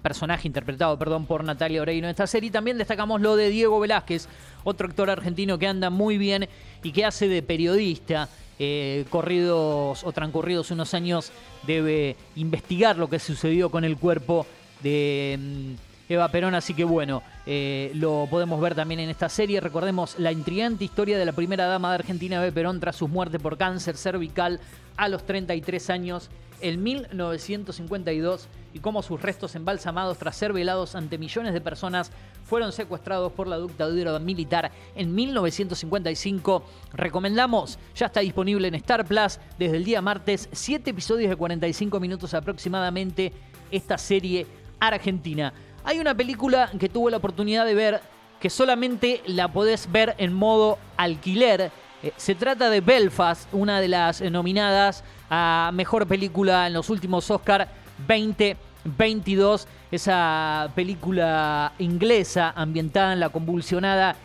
personaje 0.00 0.48
interpretado, 0.48 0.98
perdón, 0.98 1.26
por 1.26 1.44
Natalia 1.44 1.82
Oreiro 1.82 2.06
en 2.06 2.10
esta 2.10 2.26
serie. 2.26 2.50
También 2.50 2.78
destacamos 2.78 3.20
lo 3.20 3.36
de 3.36 3.50
Diego 3.50 3.78
Velázquez, 3.78 4.26
otro 4.64 4.88
actor 4.88 5.10
argentino 5.10 5.58
que 5.58 5.66
anda 5.66 5.90
muy 5.90 6.16
bien 6.16 6.48
y 6.82 6.92
que 6.92 7.04
hace 7.04 7.28
de 7.28 7.42
periodista. 7.42 8.28
eh, 8.62 9.06
corridos 9.08 10.04
o 10.04 10.12
transcurridos 10.12 10.70
unos 10.70 10.92
años 10.92 11.32
debe 11.66 12.16
investigar 12.36 12.98
lo 12.98 13.08
que 13.08 13.18
sucedió 13.18 13.70
con 13.70 13.84
el 13.84 13.96
cuerpo 13.96 14.46
de 14.82 15.38
mm, 15.40 16.12
Eva 16.12 16.28
Perón, 16.28 16.54
así 16.54 16.74
que 16.74 16.84
bueno, 16.84 17.22
lo 17.46 18.26
podemos 18.30 18.60
ver 18.60 18.74
también 18.74 19.00
en 19.00 19.08
esta 19.08 19.28
serie. 19.28 19.60
Recordemos 19.60 20.18
la 20.18 20.32
intrigante 20.32 20.84
historia 20.84 21.16
de 21.16 21.24
la 21.24 21.32
primera 21.32 21.66
dama 21.66 21.90
de 21.90 21.94
Argentina, 21.96 22.42
Eva 22.42 22.52
Perón, 22.52 22.80
tras 22.80 22.96
su 22.96 23.08
muerte 23.08 23.38
por 23.38 23.56
cáncer 23.56 23.96
cervical 23.96 24.60
a 24.96 25.08
los 25.08 25.24
33 25.24 25.88
años 25.90 26.28
en 26.60 26.82
1952 26.82 28.48
y 28.72 28.78
cómo 28.78 29.02
sus 29.02 29.20
restos 29.20 29.54
embalsamados 29.54 30.18
tras 30.18 30.36
ser 30.36 30.52
velados 30.52 30.94
ante 30.94 31.18
millones 31.18 31.52
de 31.52 31.60
personas 31.60 32.12
fueron 32.44 32.72
secuestrados 32.72 33.32
por 33.32 33.46
la 33.46 33.58
dictadura 33.58 34.18
militar 34.18 34.70
en 34.94 35.14
1955. 35.14 36.64
Recomendamos, 36.92 37.78
ya 37.94 38.06
está 38.06 38.20
disponible 38.20 38.68
en 38.68 38.74
Star 38.76 39.04
Plus 39.04 39.38
desde 39.58 39.76
el 39.76 39.84
día 39.84 40.00
martes, 40.00 40.48
7 40.52 40.90
episodios 40.90 41.30
de 41.30 41.36
45 41.36 42.00
minutos 42.00 42.34
aproximadamente, 42.34 43.32
esta 43.70 43.98
serie 43.98 44.46
argentina. 44.78 45.52
Hay 45.84 45.98
una 45.98 46.14
película 46.14 46.70
que 46.78 46.88
tuve 46.88 47.10
la 47.10 47.16
oportunidad 47.18 47.64
de 47.64 47.74
ver 47.74 48.00
que 48.40 48.50
solamente 48.50 49.22
la 49.26 49.52
podés 49.52 49.90
ver 49.92 50.14
en 50.18 50.32
modo 50.32 50.78
alquiler. 50.96 51.70
Eh, 52.02 52.12
se 52.16 52.34
trata 52.34 52.70
de 52.70 52.80
Belfast, 52.80 53.52
una 53.52 53.78
de 53.80 53.88
las 53.88 54.22
eh, 54.22 54.30
nominadas 54.30 55.04
a 55.28 55.70
mejor 55.74 56.06
película 56.06 56.66
en 56.66 56.72
los 56.72 56.88
últimos 56.88 57.30
Oscar 57.30 57.68
2022. 58.08 59.68
Esa 59.90 60.70
película 60.74 61.72
inglesa 61.78 62.54
ambientada 62.56 63.12
en 63.12 63.20
la 63.20 63.28
convulsionada 63.28 64.16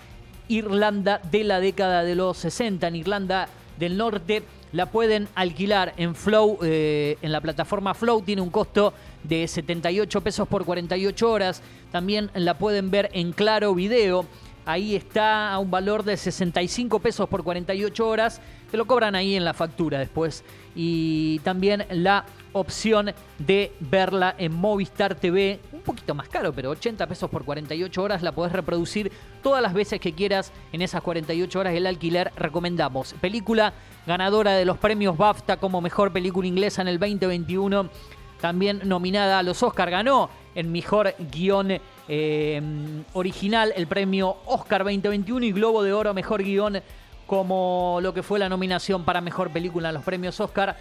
Irlanda 0.48 1.20
de 1.30 1.44
la 1.44 1.60
década 1.60 2.04
de 2.04 2.16
los 2.16 2.38
60, 2.38 2.88
en 2.88 2.96
Irlanda 2.96 3.50
del 3.78 3.98
Norte. 3.98 4.44
La 4.72 4.86
pueden 4.86 5.28
alquilar 5.36 5.94
en 5.98 6.16
Flow, 6.16 6.60
eh, 6.62 7.18
en 7.22 7.32
la 7.32 7.42
plataforma 7.42 7.94
Flow, 7.94 8.22
tiene 8.22 8.42
un 8.42 8.52
costo 8.52 8.94
de 9.24 9.48
78 9.48 10.22
pesos 10.22 10.48
por 10.48 10.64
48 10.64 11.30
horas. 11.30 11.62
También 11.92 12.30
la 12.36 12.58
pueden 12.58 12.90
ver 12.90 13.10
en 13.12 13.34
Claro 13.34 13.74
Video. 13.76 14.26
Ahí 14.66 14.96
está 14.96 15.54
a 15.54 15.60
un 15.60 15.70
valor 15.70 16.04
de 16.04 16.18
65 16.18 17.00
pesos 17.00 17.30
por 17.30 17.44
48 17.44 18.08
horas. 18.08 18.42
Te 18.72 18.78
lo 18.78 18.86
cobran 18.86 19.14
ahí 19.14 19.36
en 19.36 19.46
la 19.46 19.54
factura 19.54 20.00
después. 20.00 20.44
Y 20.76 21.40
también 21.40 21.86
la 21.92 22.26
opción 22.52 23.14
de 23.38 23.74
verla 23.80 24.34
en 24.38 24.54
Movistar 24.54 25.16
TV. 25.16 25.60
Un 25.72 25.82
poquito 25.82 26.16
más 26.16 26.30
caro, 26.30 26.52
pero 26.52 26.72
80 26.72 27.06
pesos 27.06 27.30
por 27.30 27.46
48 27.46 28.02
horas. 28.02 28.24
La 28.24 28.32
podés 28.32 28.54
reproducir 28.54 29.12
todas 29.44 29.62
las 29.62 29.74
veces 29.74 30.00
que 30.00 30.14
quieras 30.14 30.52
en 30.74 30.82
esas 30.82 31.04
48 31.04 31.60
horas. 31.60 31.74
El 31.74 31.86
alquiler 31.86 32.32
recomendamos. 32.36 33.14
Película 33.22 33.74
ganadora 34.08 34.54
de 34.54 34.66
los 34.66 34.80
premios 34.80 35.16
BAFTA 35.16 35.58
como 35.58 35.80
mejor 35.80 36.12
película 36.12 36.48
inglesa 36.48 36.82
en 36.82 36.88
el 36.88 37.00
2021 37.00 37.90
también 38.46 38.82
nominada 38.84 39.40
a 39.40 39.44
los 39.44 39.64
Oscar, 39.64 39.90
ganó 39.90 40.30
en 40.54 40.72
mejor 40.72 41.16
guion 41.32 41.80
eh, 42.08 42.62
original 43.14 43.74
el 43.76 43.88
premio 43.88 44.38
Oscar 44.46 44.84
2021 44.84 45.46
y 45.46 45.52
Globo 45.52 45.84
de 45.84 45.94
Oro 45.94 46.14
mejor 46.14 46.44
guion 46.44 46.82
como 47.26 48.00
lo 48.02 48.14
que 48.14 48.24
fue 48.24 48.40
la 48.40 48.50
nominación 48.50 49.04
para 49.04 49.22
mejor 49.22 49.50
película 49.50 49.90
en 49.90 49.96
los 49.96 50.04
premios 50.04 50.40
Oscar. 50.40 50.76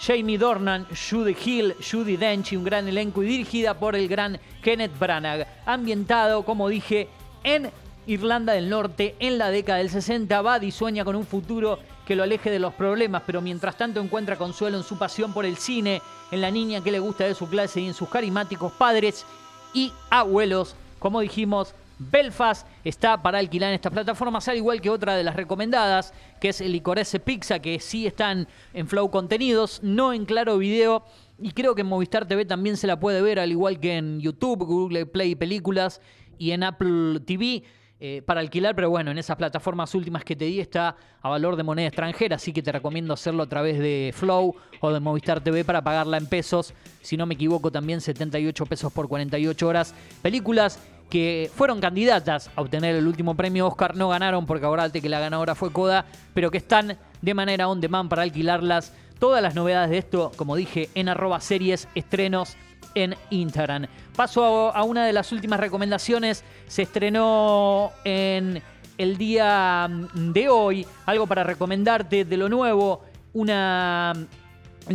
Jamie 0.00 0.38
Dornan, 0.38 0.86
Judy 0.86 1.36
Hill, 1.44 1.74
Judy 1.78 2.16
Dench 2.16 2.52
y 2.52 2.56
un 2.56 2.64
gran 2.64 2.88
elenco 2.88 3.22
y 3.22 3.26
dirigida 3.26 3.74
por 3.74 3.94
el 3.96 4.08
gran 4.08 4.40
Kenneth 4.62 4.98
Branagh. 4.98 5.46
Ambientado, 5.66 6.42
como 6.42 6.68
dije, 6.68 7.08
en 7.44 7.70
Irlanda 8.06 8.54
del 8.54 8.70
Norte 8.70 9.14
en 9.18 9.36
la 9.36 9.50
década 9.50 9.78
del 9.78 9.90
60. 9.90 10.40
Buddy 10.40 10.70
sueña 10.70 11.04
con 11.04 11.16
un 11.16 11.26
futuro 11.26 11.78
que 12.06 12.16
lo 12.16 12.22
aleje 12.22 12.50
de 12.50 12.58
los 12.58 12.72
problemas, 12.74 13.22
pero 13.26 13.42
mientras 13.42 13.76
tanto 13.76 14.00
encuentra 14.00 14.36
consuelo 14.36 14.78
en 14.78 14.84
su 14.84 14.98
pasión 14.98 15.34
por 15.34 15.44
el 15.44 15.56
cine, 15.56 16.00
en 16.30 16.40
la 16.40 16.50
niña 16.50 16.82
que 16.82 16.90
le 16.90 16.98
gusta 16.98 17.24
de 17.24 17.34
su 17.34 17.48
clase 17.48 17.80
y 17.80 17.86
en 17.86 17.94
sus 17.94 18.08
carismáticos 18.08 18.72
padres 18.72 19.26
y 19.74 19.92
abuelos. 20.10 20.76
Como 20.98 21.20
dijimos, 21.20 21.74
Belfast 21.98 22.66
está 22.82 23.22
para 23.22 23.38
alquilar 23.38 23.70
en 23.70 23.74
estas 23.74 23.92
plataformas, 23.92 24.48
al 24.48 24.56
igual 24.56 24.80
que 24.80 24.88
otra 24.88 25.16
de 25.16 25.22
las 25.22 25.36
recomendadas, 25.36 26.14
que 26.40 26.48
es 26.48 26.60
el 26.62 26.72
Licorice 26.72 27.20
Pizza, 27.20 27.58
que 27.58 27.78
sí 27.78 28.06
están 28.06 28.48
en 28.72 28.88
Flow 28.88 29.10
Contenidos, 29.10 29.80
no 29.82 30.12
en 30.14 30.24
Claro 30.24 30.56
Video. 30.56 31.04
Y 31.38 31.52
creo 31.52 31.74
que 31.74 31.82
en 31.82 31.88
Movistar 31.88 32.26
TV 32.26 32.44
también 32.46 32.76
se 32.76 32.86
la 32.86 32.98
puede 32.98 33.20
ver, 33.20 33.38
al 33.38 33.50
igual 33.50 33.80
que 33.80 33.96
en 33.96 34.20
YouTube, 34.20 34.64
Google 34.64 35.06
Play 35.06 35.34
Películas 35.34 36.00
y 36.38 36.52
en 36.52 36.62
Apple 36.62 37.20
TV. 37.20 37.64
Eh, 38.02 38.22
para 38.24 38.40
alquilar, 38.40 38.74
pero 38.74 38.88
bueno, 38.88 39.10
en 39.10 39.18
esas 39.18 39.36
plataformas 39.36 39.94
últimas 39.94 40.24
que 40.24 40.34
te 40.34 40.46
di 40.46 40.58
está 40.58 40.96
a 41.20 41.28
valor 41.28 41.56
de 41.56 41.62
moneda 41.62 41.88
extranjera, 41.88 42.36
así 42.36 42.50
que 42.50 42.62
te 42.62 42.72
recomiendo 42.72 43.12
hacerlo 43.12 43.42
a 43.42 43.46
través 43.46 43.78
de 43.78 44.14
Flow 44.16 44.56
o 44.80 44.90
de 44.90 45.00
Movistar 45.00 45.42
TV 45.42 45.66
para 45.66 45.82
pagarla 45.82 46.16
en 46.16 46.26
pesos. 46.26 46.72
Si 47.02 47.18
no 47.18 47.26
me 47.26 47.34
equivoco, 47.34 47.70
también 47.70 48.00
78 48.00 48.64
pesos 48.64 48.90
por 48.90 49.06
48 49.06 49.68
horas. 49.68 49.94
Películas 50.22 50.80
que 51.10 51.50
fueron 51.54 51.78
candidatas 51.80 52.50
a 52.56 52.62
obtener 52.62 52.96
el 52.96 53.06
último 53.06 53.34
premio 53.34 53.66
Oscar, 53.66 53.94
no 53.94 54.08
ganaron 54.08 54.46
porque 54.46 54.64
acordate 54.64 55.02
que 55.02 55.08
la 55.10 55.20
ganadora 55.20 55.54
fue 55.54 55.70
Coda, 55.70 56.06
pero 56.32 56.50
que 56.50 56.58
están 56.58 56.96
de 57.20 57.34
manera 57.34 57.68
on 57.68 57.82
demand 57.82 58.08
para 58.08 58.22
alquilarlas. 58.22 58.94
Todas 59.18 59.42
las 59.42 59.54
novedades 59.54 59.90
de 59.90 59.98
esto, 59.98 60.32
como 60.36 60.56
dije, 60.56 60.88
en 60.94 61.10
arroba 61.10 61.40
series, 61.40 61.86
estrenos 61.94 62.56
en 62.94 63.14
Instagram. 63.30 63.86
Paso 64.16 64.74
a, 64.74 64.82
una 64.82 65.06
de 65.06 65.12
las 65.12 65.32
últimas 65.32 65.60
recomendaciones. 65.60 66.44
Se 66.66 66.82
estrenó 66.82 67.92
en 68.04 68.62
el 68.98 69.16
día 69.16 69.88
mm, 69.88 70.32
de 70.32 70.48
hoy 70.48 70.86
algo 71.06 71.26
para 71.26 71.44
recomendarte 71.44 72.24
de 72.24 72.36
lo 72.36 72.48
nuevo. 72.48 73.02
Una 73.32 74.14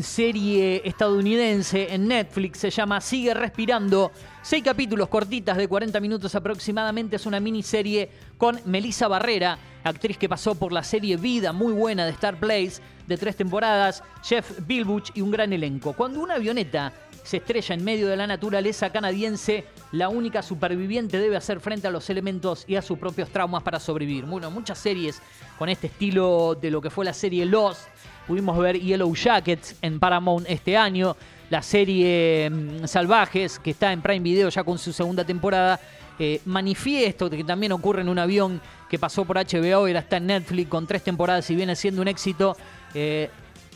serie 0.03 0.81
estadounidense 0.83 1.93
en 1.93 2.07
Netflix, 2.07 2.59
se 2.59 2.69
llama 2.69 2.99
Sigue 3.01 3.33
Respirando. 3.33 4.11
Seis 4.41 4.63
capítulos 4.63 5.07
cortitas 5.07 5.57
de 5.57 5.67
40 5.67 5.99
minutos 5.99 6.35
aproximadamente. 6.35 7.15
Es 7.15 7.25
una 7.25 7.39
miniserie 7.39 8.09
con 8.37 8.59
Melissa 8.65 9.07
Barrera, 9.07 9.57
actriz 9.83 10.17
que 10.17 10.29
pasó 10.29 10.55
por 10.55 10.71
la 10.71 10.83
serie 10.83 11.17
Vida, 11.17 11.53
muy 11.53 11.73
buena 11.73 12.05
de 12.05 12.11
Star 12.11 12.39
Place, 12.39 12.81
de 13.07 13.17
tres 13.17 13.35
temporadas, 13.35 14.03
Jeff 14.23 14.59
Bilbuch 14.65 15.11
y 15.13 15.21
un 15.21 15.31
gran 15.31 15.53
elenco. 15.53 15.93
Cuando 15.93 16.19
una 16.19 16.35
avioneta 16.35 16.91
se 17.25 17.37
estrella 17.37 17.73
en 17.73 17.83
medio 17.83 18.07
de 18.07 18.15
la 18.15 18.27
naturaleza 18.27 18.91
canadiense, 18.91 19.65
la 19.91 20.09
única 20.09 20.43
superviviente 20.43 21.17
debe 21.17 21.35
hacer 21.35 21.59
frente 21.59 21.87
a 21.87 21.91
los 21.91 22.07
elementos 22.11 22.65
y 22.67 22.75
a 22.75 22.83
sus 22.83 22.99
propios 22.99 23.29
traumas 23.29 23.63
para 23.63 23.79
sobrevivir. 23.79 24.25
Bueno, 24.25 24.51
muchas 24.51 24.77
series 24.77 25.19
con 25.57 25.67
este 25.67 25.87
estilo 25.87 26.55
de 26.55 26.69
lo 26.69 26.79
que 26.81 26.91
fue 26.91 27.03
la 27.03 27.13
serie 27.13 27.43
Lost. 27.45 27.81
Pudimos 28.27 28.57
ver 28.59 28.79
Yellow 28.79 29.13
Jackets 29.15 29.75
en 29.81 29.99
Paramount 29.99 30.45
este 30.47 30.77
año, 30.77 31.17
la 31.49 31.63
serie 31.63 32.47
mm, 32.49 32.85
Salvajes, 32.85 33.57
que 33.57 33.71
está 33.71 33.91
en 33.91 34.03
Prime 34.03 34.19
Video 34.19 34.49
ya 34.49 34.63
con 34.63 34.77
su 34.77 34.93
segunda 34.93 35.23
temporada. 35.23 35.79
Eh, 36.19 36.41
Manifiesto, 36.45 37.29
que 37.29 37.43
también 37.43 37.71
ocurre 37.71 38.01
en 38.01 38.09
un 38.09 38.19
avión 38.19 38.61
que 38.87 38.99
pasó 38.99 39.25
por 39.25 39.37
HBO 39.37 39.61
y 39.61 39.71
ahora 39.71 39.99
está 39.99 40.17
en 40.17 40.27
Netflix 40.27 40.69
con 40.69 40.85
tres 40.85 41.03
temporadas 41.03 41.49
y 41.49 41.55
viene 41.55 41.75
siendo 41.75 42.03
un 42.03 42.07
éxito. 42.07 42.55
Eh, 42.93 43.29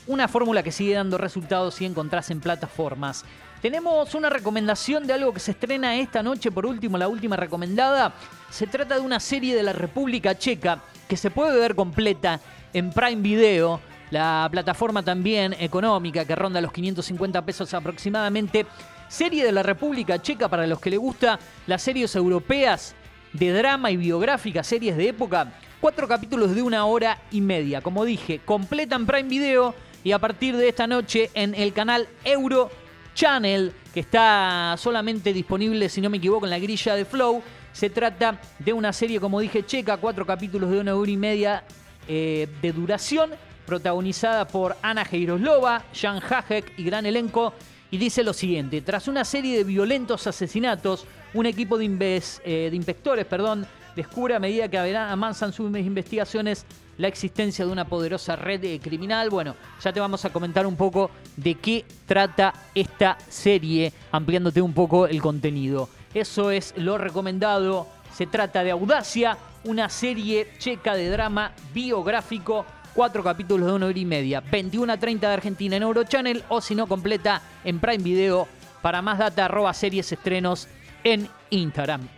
una 0.10 0.28
fórmula 0.28 0.64
que 0.64 0.72
sigue 0.72 0.96
dando 0.96 1.20
resultados 1.20 1.76
si 1.76 1.86
encontrás 1.86 2.32
en 2.32 2.42
plataformas. 2.42 3.24
Tenemos 3.62 4.16
una 4.16 4.30
recomendación 4.32 5.06
de 5.06 5.14
algo 5.14 5.32
que 5.32 5.40
se 5.40 5.52
estrena 5.52 5.96
esta 5.98 6.24
noche, 6.24 6.50
por 6.52 6.66
último, 6.66 6.98
la 6.98 7.08
última 7.08 7.36
recomendada. 7.36 8.14
Se 8.50 8.66
trata 8.66 8.96
de 8.96 9.02
una 9.02 9.20
serie 9.20 9.56
de 9.56 9.62
la 9.62 9.72
República 9.72 10.36
Checa 10.36 10.80
que 11.08 11.16
se 11.16 11.30
puede 11.30 11.60
ver 11.60 11.76
completa 11.76 12.40
en 12.74 12.90
Prime 12.90 13.22
Video, 13.22 13.80
la 14.10 14.48
plataforma 14.52 15.04
también 15.04 15.54
económica 15.60 16.26
que 16.26 16.36
ronda 16.36 16.60
los 16.60 16.72
550 16.72 17.46
pesos 17.46 17.72
aproximadamente. 17.76 18.66
Serie 19.08 19.46
de 19.46 19.52
la 19.52 19.62
República 19.62 20.20
Checa 20.20 20.50
para 20.50 20.66
los 20.66 20.80
que 20.80 20.90
les 20.90 21.00
gusta 21.00 21.38
las 21.68 21.84
series 21.84 22.16
europeas 22.16 22.96
de 23.34 23.54
drama 23.54 23.92
y 23.92 23.98
biográfica, 23.98 24.64
series 24.64 24.98
de 24.98 25.10
época. 25.10 25.54
Cuatro 25.80 26.08
capítulos 26.08 26.56
de 26.56 26.64
una 26.64 26.86
hora 26.86 27.20
y 27.30 27.42
media. 27.42 27.82
Como 27.82 28.06
dije, 28.06 28.42
completa 28.44 28.96
en 28.96 29.06
Prime 29.06 29.30
Video 29.30 29.76
y 30.04 30.12
a 30.12 30.20
partir 30.20 30.56
de 30.56 30.70
esta 30.70 30.88
noche 30.88 31.30
en 31.34 31.54
el 31.56 31.74
canal 31.74 32.08
Euro 32.24 32.70
Channel, 33.16 33.74
que 33.94 34.00
está 34.00 34.76
solamente 34.78 35.34
disponible, 35.34 35.90
si 35.90 36.00
no 36.02 36.10
me 36.10 36.18
equivoco, 36.18 36.46
en 36.46 36.52
la 36.52 36.60
grilla 36.60 36.96
de 36.96 37.06
Flow. 37.06 37.42
Se 37.74 37.90
trata 37.90 38.40
de 38.58 38.74
una 38.74 38.94
serie, 38.94 39.20
como 39.20 39.40
dije, 39.40 39.66
checa, 39.66 39.98
cuatro 39.98 40.26
capítulos 40.26 40.70
de 40.72 40.80
una 40.80 40.96
hora 40.96 41.12
y 41.12 41.18
media 41.18 41.64
eh, 42.08 42.48
de 42.62 42.72
duración, 42.72 43.32
protagonizada 43.66 44.48
por 44.48 44.76
Ana 44.82 45.06
Heiroslova, 45.10 45.84
Jan 45.94 46.20
Hajek 46.22 46.74
y 46.78 46.84
gran 46.84 47.06
elenco. 47.06 47.54
Y 47.92 47.98
dice 47.98 48.24
lo 48.24 48.34
siguiente, 48.34 48.82
tras 48.82 49.08
una 49.08 49.26
serie 49.26 49.58
de 49.58 49.64
violentos 49.64 50.28
asesinatos, 50.28 51.06
un 51.34 51.46
equipo 51.46 51.78
de, 51.78 51.86
inves- 51.86 52.42
eh, 52.46 52.70
de 52.70 52.76
inspectores 52.76 53.26
perdón, 53.26 53.66
descubre 53.96 54.36
a 54.36 54.40
medida 54.40 54.68
que 54.68 54.78
avanzan 54.78 55.52
sus 55.52 55.76
investigaciones 55.78 56.66
la 57.00 57.08
existencia 57.08 57.66
de 57.66 57.72
una 57.72 57.86
poderosa 57.86 58.36
red 58.36 58.64
eh, 58.64 58.80
criminal. 58.80 59.30
Bueno, 59.30 59.56
ya 59.82 59.92
te 59.92 60.00
vamos 60.00 60.24
a 60.26 60.30
comentar 60.32 60.68
un 60.68 60.76
poco 60.76 61.10
de 61.36 61.56
qué 61.56 61.86
trata 62.06 62.54
esta 62.76 63.18
serie, 63.28 63.92
ampliándote 64.12 64.62
un 64.62 64.74
poco 64.74 65.08
el 65.08 65.22
contenido. 65.22 65.90
Eso 66.14 66.52
es 66.52 66.74
lo 66.78 66.98
recomendado. 66.98 67.88
Se 68.14 68.28
trata 68.28 68.64
de 68.64 68.72
Audacia, 68.72 69.38
una 69.64 69.90
serie 69.90 70.50
checa 70.60 70.94
de 70.94 71.10
drama 71.10 71.54
biográfico. 71.74 72.66
Cuatro 72.94 73.24
capítulos 73.24 73.68
de 73.68 73.74
una 73.74 73.86
hora 73.86 73.98
y 74.00 74.06
media. 74.06 74.42
21 74.42 74.92
a 74.92 74.98
30 74.98 75.28
de 75.28 75.34
Argentina 75.34 75.78
en 75.78 75.84
Eurochannel 75.84 76.44
o 76.50 76.60
si 76.60 76.76
no 76.76 76.86
completa 76.86 77.42
en 77.64 77.80
Prime 77.80 78.04
Video. 78.04 78.48
Para 78.82 79.02
más 79.02 79.20
data, 79.20 79.46
arroba 79.46 79.74
series 79.74 80.12
estrenos 80.12 80.68
en 81.04 81.30
Instagram. 81.50 82.10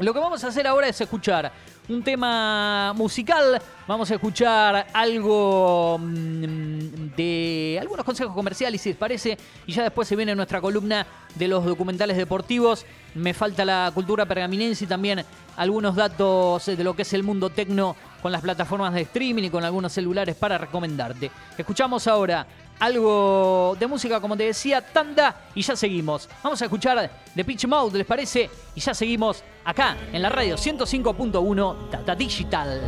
Lo 0.00 0.12
que 0.12 0.20
vamos 0.20 0.42
a 0.42 0.48
hacer 0.48 0.66
ahora 0.66 0.88
es 0.88 1.00
escuchar 1.00 1.52
un 1.88 2.02
tema 2.02 2.92
musical. 2.94 3.60
Vamos 3.86 4.10
a 4.10 4.14
escuchar 4.14 4.86
algo 4.92 5.98
mm, 6.00 7.14
de 7.16 7.78
algunos 7.80 8.04
consejos 8.04 8.34
comerciales, 8.34 8.80
si 8.80 8.90
les 8.90 8.98
parece. 8.98 9.38
Y 9.66 9.72
ya 9.72 9.82
después 9.82 10.08
se 10.08 10.16
viene 10.16 10.34
nuestra 10.34 10.60
columna 10.60 11.06
de 11.34 11.48
los 11.48 11.64
documentales 11.64 12.16
deportivos. 12.16 12.84
Me 13.14 13.34
falta 13.34 13.64
la 13.64 13.90
cultura 13.94 14.26
pergaminense 14.26 14.84
y 14.84 14.88
también 14.88 15.24
algunos 15.56 15.94
datos 15.94 16.66
de 16.66 16.84
lo 16.84 16.94
que 16.94 17.02
es 17.02 17.12
el 17.12 17.22
mundo 17.22 17.50
tecno 17.50 17.96
con 18.20 18.32
las 18.32 18.42
plataformas 18.42 18.92
de 18.92 19.02
streaming 19.02 19.44
y 19.44 19.50
con 19.50 19.64
algunos 19.64 19.92
celulares 19.92 20.34
para 20.34 20.58
recomendarte. 20.58 21.30
Escuchamos 21.56 22.06
ahora 22.06 22.46
algo 22.78 23.76
de 23.78 23.86
música, 23.86 24.20
como 24.20 24.36
te 24.36 24.44
decía, 24.44 24.80
tanda, 24.80 25.34
y 25.54 25.62
ya 25.62 25.76
seguimos. 25.76 26.28
Vamos 26.42 26.60
a 26.60 26.64
escuchar 26.64 27.10
The 27.34 27.44
Pitch 27.44 27.66
Mode, 27.66 27.98
¿les 27.98 28.06
parece? 28.06 28.50
Y 28.74 28.80
ya 28.80 28.94
seguimos 28.94 29.42
acá 29.64 29.96
en 30.12 30.22
la 30.22 30.28
radio 30.28 30.56
105.1 30.56 31.90
Data 31.90 32.14
Digital. 32.14 32.80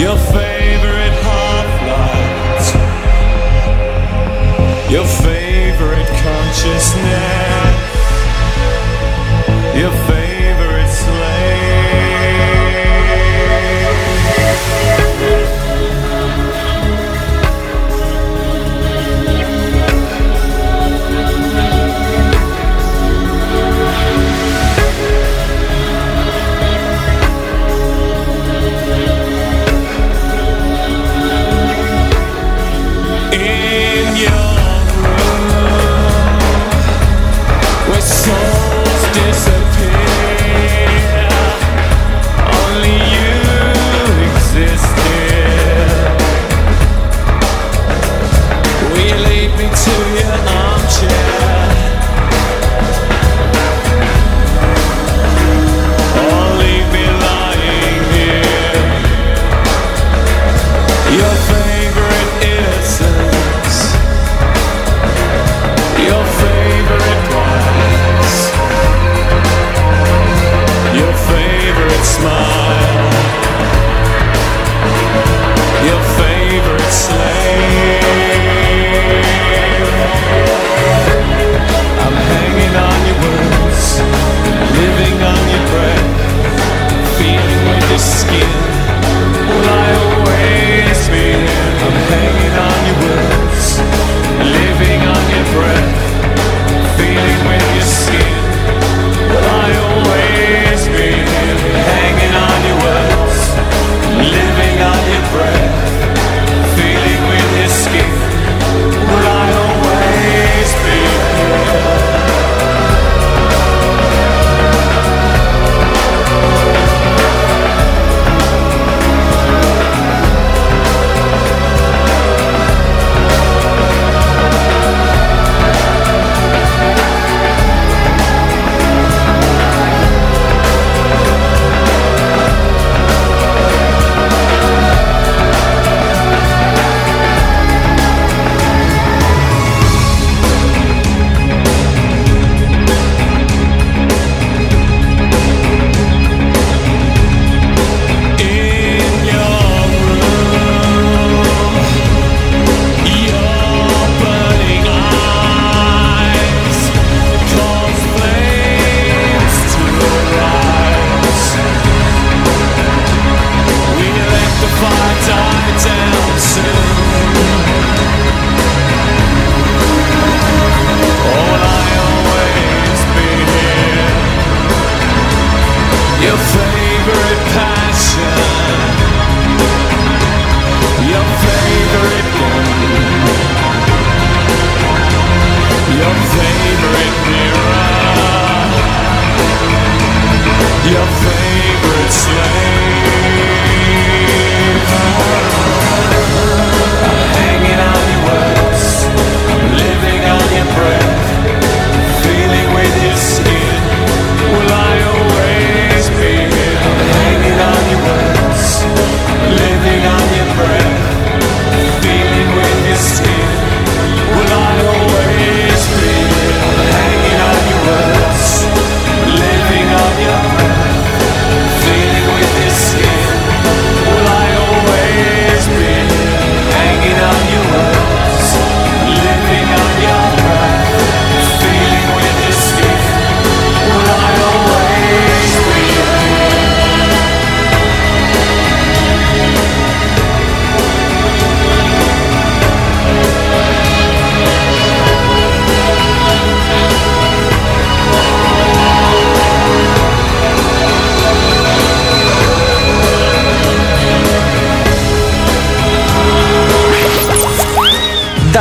Your 0.00 0.16
favorite 0.16 0.49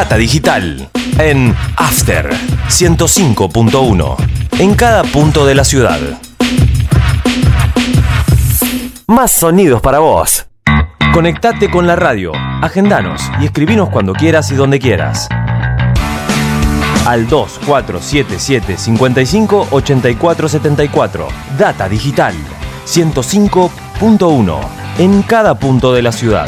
Data 0.09 0.17
digital 0.17 0.89
en 1.19 1.55
After 1.75 2.31
105.1 2.67 4.15
en 4.57 4.73
cada 4.73 5.03
punto 5.03 5.45
de 5.45 5.53
la 5.53 5.63
ciudad. 5.63 5.99
Más 9.05 9.31
sonidos 9.31 9.83
para 9.83 9.99
vos. 9.99 10.47
Conectate 11.13 11.69
con 11.69 11.85
la 11.85 11.95
radio, 11.95 12.31
agendanos 12.63 13.21
y 13.39 13.45
escribinos 13.45 13.89
cuando 13.89 14.13
quieras 14.13 14.49
y 14.49 14.55
donde 14.55 14.79
quieras. 14.79 15.29
Al 17.05 17.27
2477 17.27 18.77
55 18.77 19.67
84 19.69 20.49
74. 20.49 21.27
Data 21.55 21.87
digital 21.87 22.33
105.1 22.87 24.59
en 24.97 25.21
cada 25.21 25.53
punto 25.59 25.93
de 25.93 26.01
la 26.01 26.11
ciudad. 26.11 26.47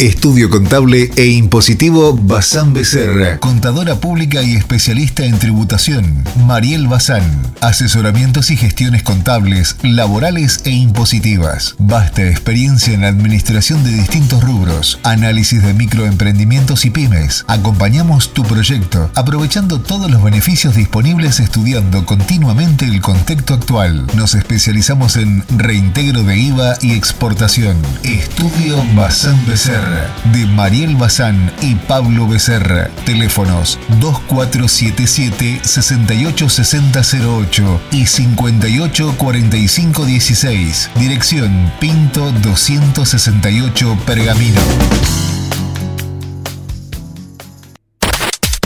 Estudio 0.00 0.48
Contable 0.48 1.10
e 1.14 1.26
Impositivo 1.26 2.16
Bazán 2.16 2.72
Becerra. 2.72 3.38
Contadora 3.38 3.96
pública 3.96 4.42
y 4.42 4.56
especialista 4.56 5.26
en 5.26 5.38
tributación. 5.38 6.24
Mariel 6.46 6.88
Bazán. 6.88 7.22
Asesoramientos 7.60 8.50
y 8.50 8.56
gestiones 8.56 9.02
contables, 9.02 9.76
laborales 9.82 10.62
e 10.64 10.70
impositivas. 10.70 11.74
Vasta 11.78 12.26
experiencia 12.26 12.94
en 12.94 13.02
la 13.02 13.08
administración 13.08 13.84
de 13.84 13.92
distintos 13.92 14.42
rubros. 14.42 14.98
Análisis 15.02 15.62
de 15.62 15.74
microemprendimientos 15.74 16.86
y 16.86 16.90
pymes. 16.90 17.44
Acompañamos 17.46 18.32
tu 18.32 18.42
proyecto, 18.42 19.10
aprovechando 19.14 19.82
todos 19.82 20.10
los 20.10 20.22
beneficios 20.22 20.76
disponibles 20.76 21.40
estudiando 21.40 22.06
continuamente 22.06 22.86
el 22.86 23.02
contexto 23.02 23.52
actual. 23.52 24.06
Nos 24.16 24.34
especializamos 24.34 25.16
en 25.16 25.44
reintegro 25.58 26.22
de 26.22 26.38
IVA 26.38 26.78
y 26.80 26.92
exportación. 26.92 27.76
Estudio 28.02 28.82
Bazán 28.94 29.44
Becerra 29.46 29.89
de 30.32 30.46
Mariel 30.46 30.96
Bazán 30.96 31.52
y 31.60 31.74
Pablo 31.74 32.26
Becerra. 32.26 32.88
Teléfonos 33.04 33.78
2477 34.00 35.60
686008 35.62 37.80
y 37.92 38.06
584516. 38.06 40.90
Dirección 40.96 41.70
Pinto 41.80 42.32
268 42.32 43.98
Pergamino. 44.06 44.62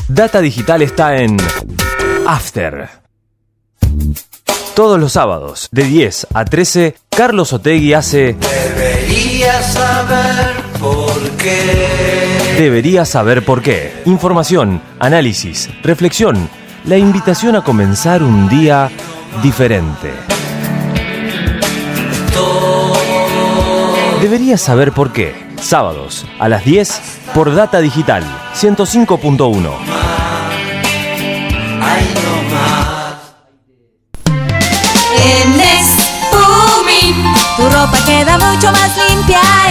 Data 0.09 0.41
Digital 0.41 0.83
está 0.83 1.17
en 1.17 1.37
After. 2.27 2.89
Todos 4.75 4.99
los 4.99 5.13
sábados, 5.13 5.69
de 5.71 5.85
10 5.85 6.27
a 6.35 6.45
13, 6.45 6.97
Carlos 7.09 7.53
Otegui 7.53 7.95
hace 7.95 8.35
Deberías 8.35 9.73
saber 9.73 10.54
por 10.85 11.31
qué. 11.37 12.57
Deberías 12.59 13.09
saber 13.09 13.45
por 13.45 13.63
qué. 13.63 14.03
Información, 14.05 14.83
análisis, 14.99 15.71
reflexión, 15.83 16.49
la 16.85 16.99
invitación 16.99 17.57
a 17.57 17.63
comenzar 17.63 18.23
un 18.23 18.49
día 18.49 18.91
diferente. 19.43 20.13
Deberías 24.21 24.61
saber 24.61 24.93
por 24.93 25.13
qué. 25.13 25.35
Sábados 25.61 26.27
a 26.39 26.49
las 26.49 26.65
10 26.65 27.01
por 27.35 27.55
Data 27.55 27.81
Digital 27.81 28.23
105.1. 28.55 29.71
En 35.25 35.53
Booming, 36.31 37.35
tu 37.57 37.63
ropa 37.65 37.99
queda 38.07 38.39
mucho 38.39 38.71
más 38.73 39.04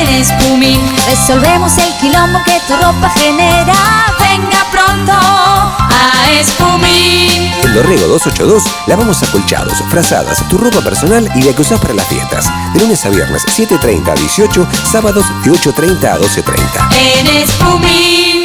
En 0.03 0.09
Espumín 0.15 0.81
resolvemos 1.07 1.77
el 1.77 1.93
quilombo 2.01 2.37
que 2.43 2.59
tu 2.67 2.73
ropa 2.73 3.09
genera. 3.11 3.73
Venga 4.19 4.65
pronto 4.69 5.13
a 5.13 6.29
Espumín. 6.41 7.49
En 7.63 7.73
Dorrego 7.73 8.07
282 8.07 8.63
lavamos 8.87 9.23
acolchados, 9.23 9.81
frazadas, 9.89 10.45
tu 10.49 10.57
ropa 10.57 10.81
personal 10.81 11.29
y 11.35 11.43
la 11.43 11.55
que 11.55 11.61
usás 11.61 11.79
para 11.79 11.93
las 11.93 12.05
fiestas. 12.07 12.51
De 12.73 12.81
lunes 12.81 13.05
a 13.05 13.09
viernes 13.09 13.45
7.30 13.45 14.09
a 14.09 14.15
18, 14.15 14.67
sábados 14.91 15.25
de 15.45 15.51
8.30 15.51 16.03
a 16.03 16.19
12.30. 16.19 16.95
En 16.97 17.27
Espumín. 17.37 18.43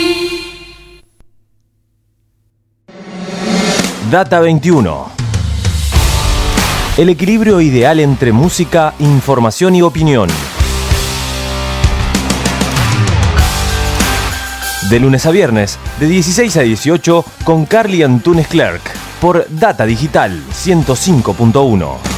Data 4.13 4.39
21. 4.39 5.11
El 6.99 7.09
equilibrio 7.09 7.61
ideal 7.61 7.99
entre 7.99 8.31
música, 8.31 8.95
información 9.01 9.75
y 9.75 9.83
opinión. 9.83 10.29
De 14.91 14.99
lunes 14.99 15.27
a 15.27 15.31
viernes, 15.31 15.79
de 16.01 16.07
16 16.07 16.57
a 16.57 16.63
18, 16.63 17.25
con 17.45 17.67
Carly 17.67 18.03
Antunes 18.03 18.49
Clerk, 18.49 18.81
por 19.21 19.47
Data 19.51 19.85
Digital 19.85 20.43
105.1. 20.51 22.18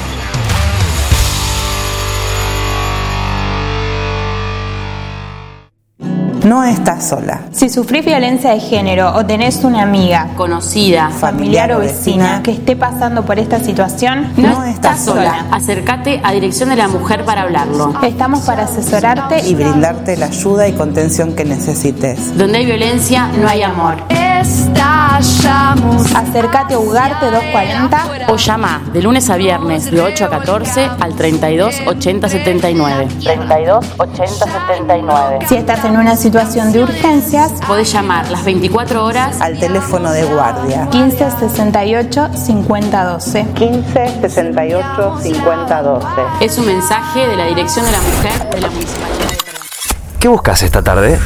No 6.45 6.65
estás 6.65 7.09
sola. 7.09 7.43
Si 7.53 7.69
sufrís 7.69 8.05
violencia 8.05 8.53
de 8.53 8.61
género 8.61 9.15
o 9.15 9.27
tenés 9.27 9.63
una 9.63 9.83
amiga, 9.83 10.29
conocida, 10.37 11.11
familiar 11.11 11.71
o 11.73 11.81
vecina 11.81 12.43
que 12.43 12.53
esté 12.53 12.77
pasando 12.77 13.25
por 13.27 13.39
esta 13.39 13.61
situación, 13.61 14.33
no, 14.37 14.65
estás 14.65 15.05
sola. 15.05 15.47
Acércate 15.51 16.21
a 16.25 16.33
Dirección 16.33 16.71
de 16.71 16.77
la 16.77 16.89
Mujer 16.89 17.25
para 17.27 17.43
hablarlo. 17.43 17.93
Estamos 18.03 18.41
para 18.41 18.65
asesorarte 18.65 19.47
Y 19.47 19.55
brindarte 19.55 20.17
la 20.17 20.27
ayuda 20.27 20.67
y 20.67 20.73
contención 20.73 21.35
que 21.35 21.45
necesites. 21.45 22.37
Donde 22.39 22.59
hay 22.59 22.67
violencia, 22.67 23.29
no 23.39 23.47
hay 23.47 23.63
amor. 23.63 23.97
Estallamos. 24.09 26.15
Acércate 26.15 26.75
a 26.75 26.79
Ugarte 26.79 27.27
240 27.27 28.07
O 28.29 28.37
llama 28.37 28.83
de 28.95 29.03
lunes 29.03 29.29
a 29.29 29.37
viernes 29.37 29.91
de 29.91 30.01
8 30.01 30.25
a 30.25 30.31
14 30.31 30.89
al 31.01 31.15
32 31.15 31.83
80 31.87 32.29
79. 32.29 33.09
32 33.23 33.87
80 33.99 34.27
79. 34.27 35.39
Si 35.47 35.57
estás 35.57 35.85
en 35.85 35.99
una 35.99 36.17
situación 36.17 36.30
de 36.31 36.81
urgencias, 36.81 37.53
Podés 37.67 37.93
llamar 37.93 38.31
las 38.31 38.45
24 38.45 39.05
horas 39.05 39.41
Al 39.41 39.59
teléfono 39.59 40.13
de 40.13 40.23
guardia. 40.25 40.89
15 40.91 41.31
68 41.41 42.31
50 42.35 43.05
12. 43.05 43.47
15 43.55 44.21
68 44.21 45.19
50 45.23 45.83
12. 45.83 46.07
Es 46.41 46.57
un 46.59 46.67
mensaje 46.67 47.27
de 47.27 47.37
la 47.37 47.47
Dirección 47.47 47.85
de 47.85 47.93
la 47.93 48.01
Mujer 48.01 48.51
de 48.51 48.61
la 48.61 48.71
Municipalidad 48.71 49.29
de. 49.29 50.19
¿Qué 50.21 50.29
buscas 50.29 50.63
esta 50.63 50.83
tarde? 50.83 51.19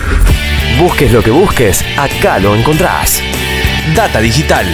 Busques 0.80 1.12
lo 1.12 1.22
que 1.22 1.30
busques, 1.30 1.84
acá 1.98 2.38
lo 2.38 2.54
encontrás. 2.56 3.20
Data 3.94 4.20
Digital 4.20 4.66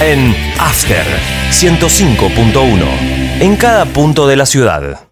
en 0.00 0.34
After 0.60 1.04
105.1. 1.50 3.40
En 3.40 3.56
cada 3.56 3.84
punto 3.86 4.28
de 4.28 4.36
la 4.36 4.46
ciudad. 4.46 5.11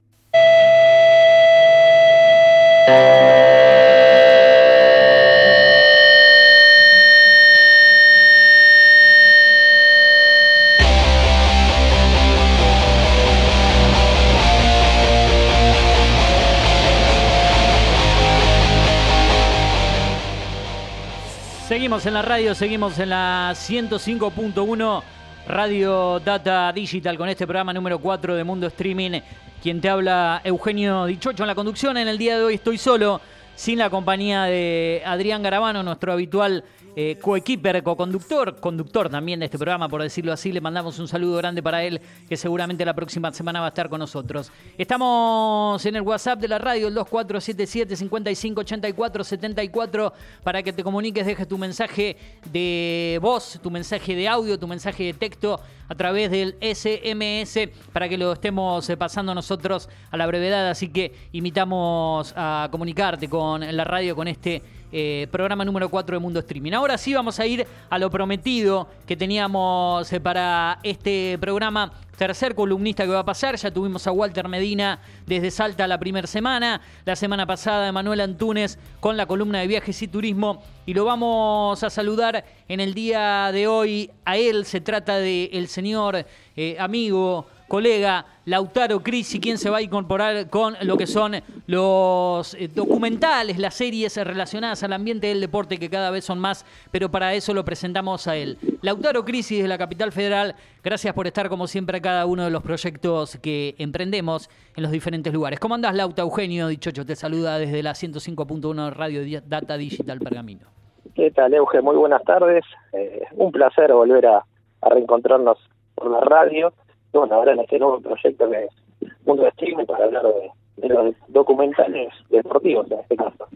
Seguimos 21.90 22.06
en 22.06 22.14
la 22.14 22.22
radio, 22.22 22.54
seguimos 22.54 22.98
en 23.00 23.10
la 23.10 23.50
105.1 23.52 25.02
Radio 25.48 26.20
Data 26.20 26.72
Digital 26.72 27.18
con 27.18 27.28
este 27.28 27.48
programa 27.48 27.72
número 27.72 27.98
4 27.98 28.36
de 28.36 28.44
Mundo 28.44 28.68
Streaming. 28.68 29.18
Quien 29.60 29.80
te 29.80 29.88
habla, 29.88 30.40
Eugenio 30.44 31.06
Dichocho 31.06 31.42
en 31.42 31.48
la 31.48 31.56
conducción. 31.56 31.96
En 31.96 32.06
el 32.06 32.16
día 32.16 32.38
de 32.38 32.44
hoy 32.44 32.54
estoy 32.54 32.78
solo, 32.78 33.20
sin 33.56 33.80
la 33.80 33.90
compañía 33.90 34.44
de 34.44 35.02
Adrián 35.04 35.42
Garabano, 35.42 35.82
nuestro 35.82 36.12
habitual 36.12 36.62
eh, 36.96 37.16
coequiper, 37.20 37.82
co-conductor, 37.82 38.56
conductor 38.60 39.08
también 39.08 39.40
de 39.40 39.46
este 39.46 39.58
programa, 39.58 39.88
por 39.88 40.02
decirlo 40.02 40.32
así. 40.32 40.52
Le 40.52 40.60
mandamos 40.60 40.98
un 40.98 41.08
saludo 41.08 41.36
grande 41.36 41.62
para 41.62 41.84
él, 41.84 42.00
que 42.28 42.36
seguramente 42.36 42.84
la 42.84 42.94
próxima 42.94 43.32
semana 43.32 43.60
va 43.60 43.66
a 43.66 43.68
estar 43.68 43.88
con 43.88 44.00
nosotros. 44.00 44.50
Estamos 44.76 45.84
en 45.86 45.96
el 45.96 46.02
WhatsApp 46.02 46.40
de 46.40 46.48
la 46.48 46.58
radio, 46.58 46.88
el 46.88 46.94
2477 46.94 47.96
5584 47.96 49.24
74, 49.24 50.12
para 50.42 50.62
que 50.62 50.72
te 50.72 50.82
comuniques, 50.82 51.24
dejes 51.24 51.46
tu 51.46 51.58
mensaje 51.58 52.16
de 52.50 53.18
voz, 53.22 53.58
tu 53.62 53.70
mensaje 53.70 54.14
de 54.14 54.28
audio, 54.28 54.58
tu 54.58 54.66
mensaje 54.66 55.04
de 55.04 55.14
texto 55.14 55.60
a 55.88 55.94
través 55.94 56.30
del 56.30 56.56
SMS, 56.60 57.68
para 57.92 58.08
que 58.08 58.16
lo 58.16 58.32
estemos 58.32 58.88
eh, 58.88 58.96
pasando 58.96 59.34
nosotros 59.34 59.88
a 60.10 60.16
la 60.16 60.26
brevedad. 60.26 60.68
Así 60.70 60.88
que 60.88 61.12
invitamos 61.32 62.32
a 62.36 62.68
comunicarte 62.70 63.28
con 63.28 63.60
la 63.76 63.84
radio, 63.84 64.14
con 64.14 64.28
este 64.28 64.62
eh, 64.92 65.28
programa 65.30 65.64
número 65.64 65.88
4 65.88 66.16
de 66.16 66.20
Mundo 66.20 66.40
Streaming. 66.40 66.72
Ahora 66.72 66.98
sí 66.98 67.14
vamos 67.14 67.38
a 67.38 67.46
ir 67.46 67.66
a 67.88 67.98
lo 67.98 68.10
prometido 68.10 68.88
que 69.06 69.16
teníamos 69.16 70.12
eh, 70.12 70.20
para 70.20 70.78
este 70.82 71.38
programa. 71.40 71.92
Tercer 72.16 72.54
columnista 72.54 73.04
que 73.04 73.10
va 73.10 73.20
a 73.20 73.24
pasar, 73.24 73.56
ya 73.56 73.70
tuvimos 73.70 74.06
a 74.06 74.12
Walter 74.12 74.46
Medina 74.46 75.00
desde 75.26 75.50
Salta 75.50 75.86
la 75.86 75.98
primera 75.98 76.26
semana, 76.26 76.82
la 77.06 77.16
semana 77.16 77.46
pasada 77.46 77.88
Emanuel 77.88 78.20
Antunes 78.20 78.78
con 79.00 79.16
la 79.16 79.24
columna 79.24 79.60
de 79.60 79.66
viajes 79.66 80.02
y 80.02 80.08
turismo 80.08 80.62
y 80.84 80.92
lo 80.92 81.06
vamos 81.06 81.82
a 81.82 81.88
saludar 81.88 82.44
en 82.68 82.80
el 82.80 82.92
día 82.92 83.50
de 83.52 83.66
hoy. 83.66 84.10
A 84.26 84.36
él 84.36 84.66
se 84.66 84.82
trata 84.82 85.16
de 85.16 85.50
el 85.52 85.68
señor 85.68 86.26
eh, 86.56 86.76
amigo, 86.78 87.46
colega 87.70 88.26
Lautaro 88.46 88.98
Crisi, 89.00 89.38
quien 89.38 89.56
se 89.56 89.70
va 89.70 89.76
a 89.78 89.82
incorporar 89.82 90.50
con 90.50 90.74
lo 90.82 90.96
que 90.96 91.06
son 91.06 91.36
los 91.68 92.54
eh, 92.54 92.66
documentales, 92.66 93.58
las 93.58 93.74
series 93.74 94.16
relacionadas 94.16 94.82
al 94.82 94.92
ambiente 94.92 95.28
del 95.28 95.40
deporte, 95.40 95.78
que 95.78 95.88
cada 95.88 96.10
vez 96.10 96.24
son 96.24 96.40
más, 96.40 96.66
pero 96.90 97.12
para 97.12 97.32
eso 97.32 97.54
lo 97.54 97.64
presentamos 97.64 98.26
a 98.26 98.36
él. 98.36 98.58
Lautaro 98.82 99.24
Crisi 99.24 99.54
desde 99.54 99.68
la 99.68 99.78
capital 99.78 100.10
federal, 100.10 100.56
gracias 100.82 101.14
por 101.14 101.28
estar 101.28 101.48
como 101.48 101.68
siempre 101.68 101.98
a 101.98 102.00
cada 102.00 102.26
uno 102.26 102.42
de 102.44 102.50
los 102.50 102.60
proyectos 102.64 103.36
que 103.40 103.76
emprendemos 103.78 104.50
en 104.74 104.82
los 104.82 104.90
diferentes 104.90 105.32
lugares. 105.32 105.60
¿Cómo 105.60 105.76
andás, 105.76 105.94
Lauta? 105.94 106.22
Eugenio 106.22 106.66
Dichocho 106.66 107.06
te 107.06 107.14
saluda 107.14 107.56
desde 107.58 107.84
la 107.84 107.92
105.1 107.92 108.92
Radio 108.94 109.22
Di- 109.22 109.38
Data 109.46 109.76
Digital 109.76 110.18
Pergamino. 110.18 110.66
¿Qué 111.14 111.30
tal, 111.30 111.54
Euge? 111.54 111.80
Muy 111.82 111.94
buenas 111.94 112.24
tardes. 112.24 112.64
Eh, 112.92 113.22
un 113.36 113.52
placer 113.52 113.92
volver 113.92 114.26
a 114.26 114.44
reencontrarnos 114.82 115.56
por 115.94 116.10
la 116.10 116.20
radio. 116.20 116.72
Bueno, 117.12 117.34
ahora 117.34 117.52
en 117.52 117.60
este 117.60 117.78
nuevo 117.78 118.00
proyecto 118.00 118.50
que 118.50 118.64
es 118.64 119.12
Mundo 119.24 119.42
de 119.42 119.48
Streaming 119.50 119.86
para 119.86 120.04
hablar 120.04 120.22
de, 120.24 120.50
de 120.76 120.88
los 120.88 121.14
documentales 121.28 122.12
deportivos 122.30 122.90
en 122.90 123.00
este 123.00 123.16
caso. 123.16 123.46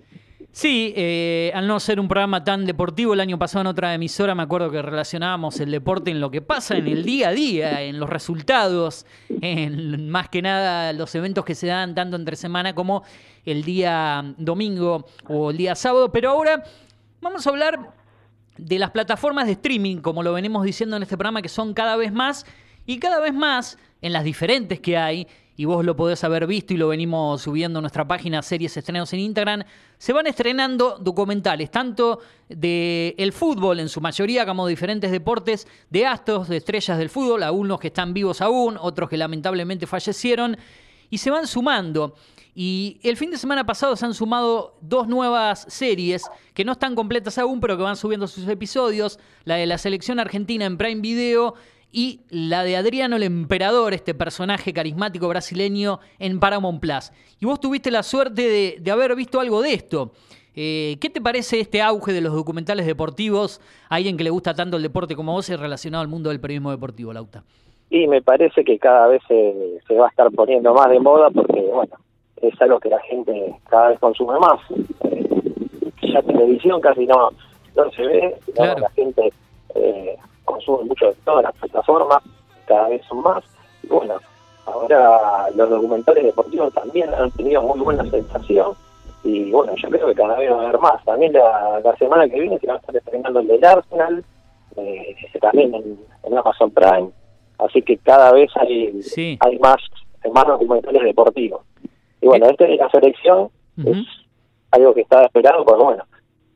Sí, 0.55 0.95
eh, 0.97 1.51
al 1.53 1.67
no 1.67 1.81
ser 1.81 1.99
un 1.99 2.07
programa 2.07 2.45
tan 2.45 2.65
deportivo, 2.65 3.13
el 3.13 3.19
año 3.19 3.37
pasado 3.41 3.63
en 3.63 3.67
otra 3.67 3.93
emisora 3.93 4.37
me 4.37 4.45
acuerdo 4.45 4.71
que 4.71 4.81
relacionábamos 4.83 5.59
el 5.59 5.73
deporte 5.73 6.13
en 6.13 6.21
lo 6.21 6.31
que 6.31 6.43
pasa 6.43 6.77
en 6.77 6.87
el 6.87 7.03
día 7.03 7.31
a 7.31 7.33
día, 7.33 7.83
en 7.83 7.99
los 7.99 8.09
resultados, 8.09 9.05
en 9.29 10.09
más 10.11 10.29
que 10.29 10.43
nada 10.43 10.93
los 10.93 11.13
eventos 11.17 11.45
que 11.45 11.57
se 11.57 11.67
dan 11.67 11.97
tanto 11.97 12.15
entre 12.15 12.37
semana 12.37 12.73
como 12.73 13.03
el 13.45 13.65
día 13.65 14.23
domingo 14.39 15.07
o 15.27 15.51
el 15.51 15.57
día 15.57 15.75
sábado. 15.75 16.13
Pero 16.13 16.31
ahora 16.31 16.63
vamos 17.21 17.45
a 17.45 17.51
hablar 17.51 17.91
de 18.57 18.79
las 18.79 18.93
plataformas 18.93 19.47
de 19.47 19.53
streaming, 19.53 19.97
como 19.97 20.23
lo 20.23 20.33
venimos 20.33 20.65
diciendo 20.65 20.97
en 20.97 21.03
este 21.03 21.17
programa, 21.17 21.43
que 21.43 21.49
son 21.49 21.75
cada 21.75 21.97
vez 21.97 22.13
más 22.13 22.47
y 22.87 22.99
cada 22.99 23.21
vez 23.21 23.35
más 23.35 23.79
en 24.03 24.13
las 24.13 24.25
diferentes 24.25 24.81
que 24.81 24.97
hay, 24.97 25.27
y 25.57 25.67
vos 25.67 25.85
lo 25.85 25.95
podés 25.95 26.25
haber 26.25 26.47
visto 26.47 26.75
y 26.75 26.77
lo 26.77 26.89
venimos 26.89 27.43
subiendo 27.43 27.79
a 27.79 27.83
nuestra 27.83 28.07
página 28.07 28.43
Series 28.43 28.77
Estrenos 28.77 29.13
en 29.13 29.21
Instagram, 29.21 29.63
se 29.99 30.13
van 30.13 30.27
estrenando 30.27 30.99
documentales, 30.99 31.71
tanto 31.71 32.19
de 32.49 33.15
el 33.19 33.33
fútbol 33.33 33.79
en 33.81 33.89
su 33.89 34.01
mayoría 34.01 34.45
como 34.45 34.67
de 34.67 34.71
diferentes 34.71 35.13
deportes, 35.13 35.69
de 35.91 36.07
astros, 36.07 36.49
de 36.49 36.57
estrellas 36.57 36.99
del 36.99 37.09
fútbol, 37.09 37.43
algunos 37.45 37.79
que 37.79 37.89
están 37.89 38.13
vivos 38.13 38.41
aún, 38.41 38.77
otros 38.81 39.09
que 39.09 39.17
lamentablemente 39.17 39.87
fallecieron, 39.87 40.57
y 41.09 41.19
se 41.19 41.31
van 41.31 41.47
sumando. 41.47 42.17
Y 42.57 43.01
el 43.03 43.17
fin 43.17 43.31
de 43.31 43.39
semana 43.39 43.67
pasado 43.67 43.97
se 43.97 44.07
han 44.07 44.15
sumado 44.15 44.79
dos 44.81 45.09
nuevas 45.09 45.67
series 45.69 46.25
que 46.53 46.65
no 46.65 46.73
están 46.73 46.95
completas 46.95 47.37
aún, 47.39 47.61
pero 47.61 47.77
que 47.77 47.83
van 47.83 47.97
subiendo 47.97 48.29
sus 48.29 48.47
episodios. 48.47 49.19
La 49.45 49.57
de 49.57 49.67
la 49.67 49.77
selección 49.77 50.21
argentina 50.21 50.65
en 50.65 50.79
Prime 50.79 51.01
Video 51.01 51.55
y 51.95 52.23
la 52.29 52.65
de 52.65 52.77
Adriano 52.77 53.15
el 53.15 53.23
Emperador, 53.23 53.95
este 53.95 54.15
personaje 54.15 54.73
carismático 54.73 55.29
brasileño 55.29 56.01
en 56.19 56.41
Paramount 56.41 56.81
Plus. 56.81 57.13
Y 57.41 57.47
vos 57.47 57.61
tuviste 57.61 57.93
la 57.93 58.03
suerte 58.03 58.43
de, 58.43 58.77
de 58.81 58.91
haber 58.91 59.15
visto 59.15 59.39
algo 59.39 59.63
de 59.63 59.75
esto. 59.75 60.11
Eh, 60.57 60.97
¿Qué 61.01 61.09
te 61.09 61.21
parece 61.21 61.61
este 61.61 61.81
auge 61.81 62.13
de 62.13 62.21
los 62.21 62.33
documentales 62.33 62.85
deportivos? 62.87 63.61
A 63.89 63.95
alguien 63.95 64.17
que 64.17 64.25
le 64.25 64.31
gusta 64.31 64.55
tanto 64.55 64.77
el 64.77 64.83
deporte 64.83 65.15
como 65.15 65.33
vos 65.33 65.49
y 65.49 65.55
relacionado 65.55 66.03
al 66.03 66.09
mundo 66.09 66.31
del 66.31 66.41
periodismo 66.41 66.73
deportivo, 66.73 67.13
Lauta. 67.13 67.45
Y 67.91 68.09
me 68.09 68.21
parece 68.21 68.65
que 68.65 68.77
cada 68.77 69.07
vez 69.07 69.23
se, 69.29 69.79
se 69.87 69.95
va 69.95 70.07
a 70.07 70.09
estar 70.09 70.31
poniendo 70.33 70.75
más 70.75 70.91
de 70.91 70.99
moda 70.99 71.31
porque, 71.31 71.61
bueno, 71.61 71.95
es 72.43 72.61
algo 72.61 72.81
que 72.81 72.89
la 72.89 73.01
gente 73.03 73.55
cada 73.69 73.91
vez 73.91 74.01
consume 74.01 74.39
más. 74.41 74.61
Eh, 75.05 75.45
ya 76.13 76.23
televisión 76.23 76.81
casi 76.81 77.07
no, 77.07 77.31
no 77.77 77.91
se 77.93 78.03
ve, 78.03 78.37
digamos, 78.49 78.81
la 78.81 78.91
gente 78.91 79.33
eh, 79.77 80.17
consume 80.55 80.85
mucho 80.85 81.07
de 81.07 81.15
todas 81.25 81.45
las 81.45 81.55
plataformas, 81.55 82.23
cada 82.67 82.89
vez 82.89 83.03
son 83.07 83.23
más. 83.23 83.45
Y 83.83 83.89
bueno, 83.89 84.15
ahora 84.67 85.51
los 85.55 85.71
documentales 85.71 86.25
deportivos 86.25 86.73
también 86.73 87.13
han 87.15 87.31
tenido 87.33 87.63
muy 87.63 87.81
buena 87.81 88.09
sensación 88.11 88.75
y 89.25 89.51
bueno, 89.51 89.75
yo 89.77 89.89
creo 89.89 90.07
que 90.09 90.15
cada 90.15 90.37
vez 90.37 90.51
va 90.51 90.57
a 90.57 90.63
haber 90.65 90.79
más. 90.79 91.05
También 91.05 91.33
la, 91.33 91.81
la 91.83 91.97
semana 91.97 92.29
que 92.29 92.39
viene 92.39 92.59
se 92.59 92.67
va 92.67 92.75
a 92.75 92.77
estar 92.77 92.95
estrenando 92.95 93.41
el 93.41 93.49
del 93.49 93.65
Arsenal, 93.65 94.25
eh, 94.77 95.17
también 95.41 95.75
en, 95.75 95.99
en 96.25 96.39
Amazon 96.39 96.71
Prime, 96.71 97.11
así 97.59 97.81
que 97.83 97.97
cada 97.99 98.33
vez 98.33 98.51
hay, 98.57 99.01
hay 99.41 99.59
más, 99.59 99.77
más 100.33 100.47
documentales 100.47 101.03
deportivos. 101.03 101.63
Y 102.21 102.27
bueno, 102.27 102.47
este 102.47 102.67
de 102.67 102.77
la 102.77 102.91
selección 102.91 103.49
es 103.79 104.07
algo 104.71 104.95
que 104.95 105.03
estaba 105.03 105.25
esperado, 105.25 105.65
porque 105.65 105.83
bueno, 105.83 106.05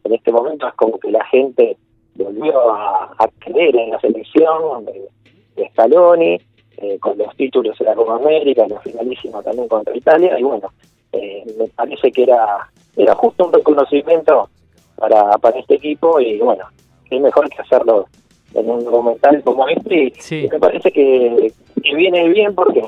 en 0.05 0.15
este 0.15 0.31
momento 0.31 0.69
es 0.69 0.75
como 0.75 0.99
que 0.99 1.11
la 1.11 1.25
gente 1.27 1.77
volvió 2.19 2.75
a, 2.75 3.15
a 3.19 3.29
creer 3.39 3.77
en 3.77 3.91
la 3.91 4.01
selección 4.01 4.85
de, 4.85 5.09
de 5.57 5.69
Scaloni, 5.71 6.39
eh, 6.77 6.99
con 7.01 7.19
los 7.19 7.35
títulos 7.37 7.77
de 7.79 7.85
la 7.85 7.95
Copa 7.95 8.17
América, 8.17 8.67
la 8.69 8.81
finalísima 8.81 9.43
también 9.43 9.69
contra 9.69 9.97
Italia, 9.97 10.39
y 10.39 10.43
bueno, 10.43 10.69
eh, 11.13 11.45
me 11.59 11.67
parece 11.69 12.13
que 12.13 12.23
era 12.25 12.71
era 12.97 13.15
justo 13.15 13.47
un 13.47 13.53
reconocimiento 13.53 14.49
para, 14.97 15.39
para 15.39 15.59
este 15.59 15.77
equipo, 15.77 16.21
y 16.21 16.39
bueno, 16.39 16.65
es 17.11 17.21
mejor 17.21 17.49
que 17.49 17.63
hacerlo 17.63 18.07
en 18.55 18.71
un 18.71 18.85
documental 18.85 19.43
como 19.43 19.69
este, 19.69 20.13
y 20.31 20.49
me 20.49 20.59
parece 20.59 20.91
que, 20.91 21.53
que 21.83 21.95
viene 21.95 22.29
bien 22.29 22.55
porque 22.55 22.83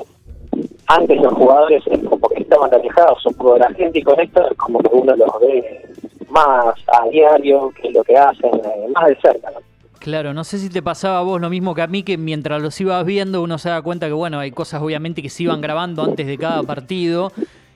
antes 0.87 1.21
los 1.21 1.33
jugadores 1.33 1.83
como 2.09 2.29
que 2.29 2.41
estaban 2.41 2.73
alejados 2.73 3.25
un 3.25 3.33
poco 3.35 3.53
de 3.53 3.59
la 3.59 3.73
gente 3.73 3.99
y 3.99 4.03
con 4.03 4.19
esto 4.19 4.49
es 4.49 4.57
como 4.57 4.79
que 4.79 4.89
uno 4.91 5.15
los 5.15 5.39
ve 5.39 5.90
más 6.31 6.75
a 6.87 7.07
diario 7.09 7.71
que 7.81 7.91
lo 7.91 8.03
que 8.03 8.17
hacen, 8.17 8.51
eh, 8.55 8.87
más 8.93 9.07
de 9.07 9.17
cerca. 9.21 9.51
Claro, 9.99 10.33
no 10.33 10.43
sé 10.43 10.57
si 10.57 10.69
te 10.69 10.81
pasaba 10.81 11.19
a 11.19 11.21
vos 11.21 11.39
lo 11.39 11.49
mismo 11.49 11.75
que 11.75 11.83
a 11.83 11.87
mí, 11.87 12.01
que 12.01 12.17
mientras 12.17 12.59
los 12.59 12.79
ibas 12.81 13.05
viendo 13.05 13.43
uno 13.43 13.59
se 13.59 13.69
da 13.69 13.81
cuenta 13.83 14.07
que, 14.07 14.13
bueno, 14.13 14.39
hay 14.39 14.49
cosas 14.49 14.81
obviamente 14.81 15.21
que 15.21 15.29
se 15.29 15.43
iban 15.43 15.61
grabando 15.61 16.03
antes 16.03 16.25
de 16.25 16.39
cada 16.39 16.63
partido, 16.63 17.31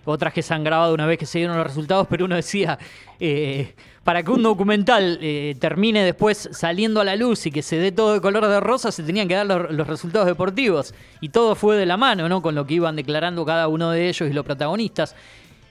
otras 0.06 0.34
que 0.34 0.42
se 0.42 0.54
han 0.54 0.64
grabado 0.64 0.94
una 0.94 1.06
vez 1.06 1.20
que 1.20 1.28
se 1.28 1.38
dieron 1.38 1.56
los 1.56 1.68
resultados, 1.68 2.08
pero 2.10 2.26
uno 2.26 2.36
decía, 2.36 2.80
eh, 3.20 3.76
para 4.04 4.24
que 4.24 4.32
un 4.32 4.42
documental 4.42 5.20
eh, 5.22 5.56
termine 5.60 6.04
después 6.04 6.50
saliendo 6.52 7.02
a 7.02 7.04
la 7.04 7.16
luz 7.16 7.46
y 7.46 7.52
que 7.52 7.62
se 7.62 7.78
dé 7.78 7.92
todo 7.92 8.14
de 8.14 8.22
color 8.22 8.48
de 8.48 8.60
rosa, 8.60 8.92
se 8.92 9.04
tenían 9.04 9.28
que 9.28 9.36
dar 9.36 9.46
los, 9.46 9.72
los 9.72 9.86
resultados 9.86 10.28
deportivos. 10.28 10.96
Y 11.22 11.30
todo 11.30 11.54
fue 11.56 11.76
de 11.76 11.86
la 11.86 11.98
mano, 11.98 12.28
¿no? 12.30 12.42
Con 12.42 12.56
lo 12.56 12.66
que 12.66 12.76
iban 12.76 12.96
declarando 12.96 13.46
cada 13.46 13.68
uno 13.68 13.92
de 13.92 14.10
ellos 14.10 14.30
y 14.30 14.34
los 14.34 14.46
protagonistas. 14.46 15.16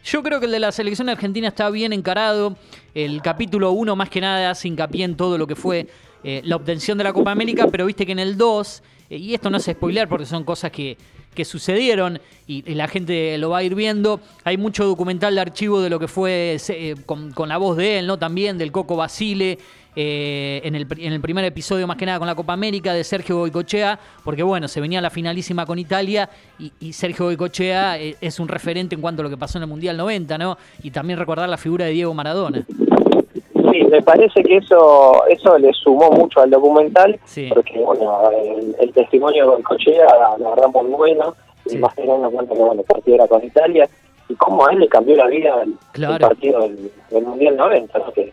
Yo 0.04 0.22
creo 0.22 0.38
que 0.38 0.44
el 0.44 0.52
de 0.52 0.60
la 0.60 0.70
selección 0.70 1.08
argentina 1.08 1.48
está 1.48 1.70
bien 1.70 1.94
encarado. 1.94 2.58
El 2.94 3.22
capítulo 3.22 3.72
1 3.72 3.96
más 3.96 4.10
que 4.10 4.20
nada 4.20 4.50
hace 4.50 4.68
hincapié 4.68 5.02
en 5.06 5.16
todo 5.16 5.38
lo 5.38 5.46
que 5.46 5.56
fue 5.56 5.88
eh, 6.22 6.42
la 6.44 6.56
obtención 6.56 6.98
de 6.98 7.04
la 7.04 7.14
Copa 7.14 7.32
América, 7.32 7.68
pero 7.70 7.86
viste 7.86 8.04
que 8.04 8.12
en 8.12 8.18
el 8.18 8.36
2, 8.36 8.82
eh, 9.08 9.16
y 9.16 9.32
esto 9.32 9.48
no 9.48 9.56
es 9.56 9.64
spoiler 9.64 10.06
porque 10.06 10.26
son 10.26 10.44
cosas 10.44 10.70
que, 10.70 10.98
que 11.34 11.46
sucedieron 11.46 12.20
y, 12.46 12.74
la 12.74 12.86
gente 12.86 13.38
lo 13.38 13.48
va 13.48 13.58
a 13.58 13.62
ir 13.62 13.74
viendo, 13.74 14.20
hay 14.44 14.58
mucho 14.58 14.84
documental 14.84 15.34
de 15.36 15.40
archivo 15.40 15.80
de 15.80 15.88
lo 15.88 15.98
que 15.98 16.06
fue 16.06 16.58
eh, 16.68 16.94
con 17.06 17.48
la 17.48 17.56
voz 17.56 17.78
de 17.78 18.00
él, 18.00 18.06
¿no? 18.06 18.18
También 18.18 18.58
del 18.58 18.72
Coco 18.72 18.96
Basile. 18.96 19.58
Eh, 19.96 20.60
en, 20.64 20.74
el, 20.74 20.86
en 20.98 21.12
el 21.12 21.20
primer 21.20 21.44
episodio 21.44 21.86
más 21.86 21.96
que 21.96 22.06
nada 22.06 22.18
con 22.18 22.26
la 22.26 22.34
Copa 22.34 22.52
América 22.52 22.92
de 22.92 23.04
Sergio 23.04 23.38
Goicochea, 23.38 23.98
porque 24.24 24.42
bueno, 24.42 24.66
se 24.68 24.80
venía 24.80 25.00
la 25.00 25.10
finalísima 25.10 25.66
con 25.66 25.78
Italia 25.78 26.28
y, 26.58 26.72
y 26.80 26.92
Sergio 26.92 27.26
Goicochea 27.26 27.98
eh, 28.00 28.16
es 28.20 28.40
un 28.40 28.48
referente 28.48 28.94
en 28.94 29.00
cuanto 29.00 29.22
a 29.22 29.24
lo 29.24 29.30
que 29.30 29.36
pasó 29.36 29.58
en 29.58 29.62
el 29.62 29.68
Mundial 29.68 29.96
90, 29.96 30.36
¿no? 30.38 30.58
Y 30.82 30.90
también 30.90 31.18
recordar 31.18 31.48
la 31.48 31.56
figura 31.56 31.84
de 31.84 31.92
Diego 31.92 32.12
Maradona. 32.12 32.64
Sí, 32.66 33.84
me 33.90 34.02
parece 34.02 34.42
que 34.42 34.56
eso 34.56 35.26
eso 35.26 35.58
le 35.58 35.72
sumó 35.72 36.10
mucho 36.10 36.40
al 36.40 36.50
documental, 36.50 37.18
porque 37.48 37.78
bueno, 37.78 38.30
el, 38.30 38.76
el 38.78 38.92
testimonio 38.92 39.56
de 39.56 39.62
Cochea, 39.62 40.06
la 40.38 40.50
verdad, 40.50 40.68
muy 40.68 40.90
bueno, 40.92 41.34
y 41.66 41.76
más 41.78 41.94
teniendo 41.94 42.28
en 42.28 42.34
cuenta 42.34 42.54
que 42.54 42.60
bueno, 42.60 42.80
el 42.80 42.86
partido 42.86 43.14
era 43.16 43.26
con 43.26 43.44
Italia, 43.44 43.88
y 44.28 44.34
cómo 44.34 44.66
a 44.66 44.72
él 44.72 44.80
le 44.80 44.88
cambió 44.88 45.16
la 45.16 45.26
vida 45.26 45.62
el, 45.62 46.18
partido 46.18 46.60
del, 46.60 46.90
del 47.10 47.24
Mundial 47.24 47.56
90, 47.56 47.98
¿no? 47.98 48.12
que, 48.12 48.32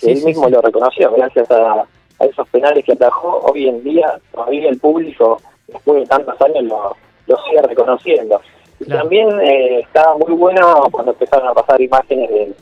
que 0.00 0.06
Sí, 0.06 0.12
él 0.12 0.24
mismo 0.24 0.46
sí. 0.46 0.50
lo 0.50 0.60
reconoció, 0.60 1.12
gracias 1.12 1.50
a, 1.50 1.84
a 2.20 2.24
esos 2.24 2.48
penales 2.48 2.84
que 2.84 2.92
atajó, 2.92 3.40
hoy 3.50 3.68
en 3.68 3.82
día 3.84 4.18
todavía 4.32 4.68
el 4.68 4.78
público, 4.78 5.40
después 5.68 6.00
de 6.00 6.06
tantos 6.06 6.40
años, 6.40 6.64
lo, 6.64 6.96
lo 7.26 7.36
sigue 7.44 7.62
reconociendo. 7.62 8.40
Y 8.80 8.86
también 8.86 9.28
eh, 9.40 9.80
estaba 9.80 10.16
muy 10.16 10.32
bueno 10.32 10.88
cuando 10.90 11.12
empezaron 11.12 11.48
a 11.48 11.54
pasar 11.54 11.80
imágenes 11.80 12.30
de, 12.30 12.52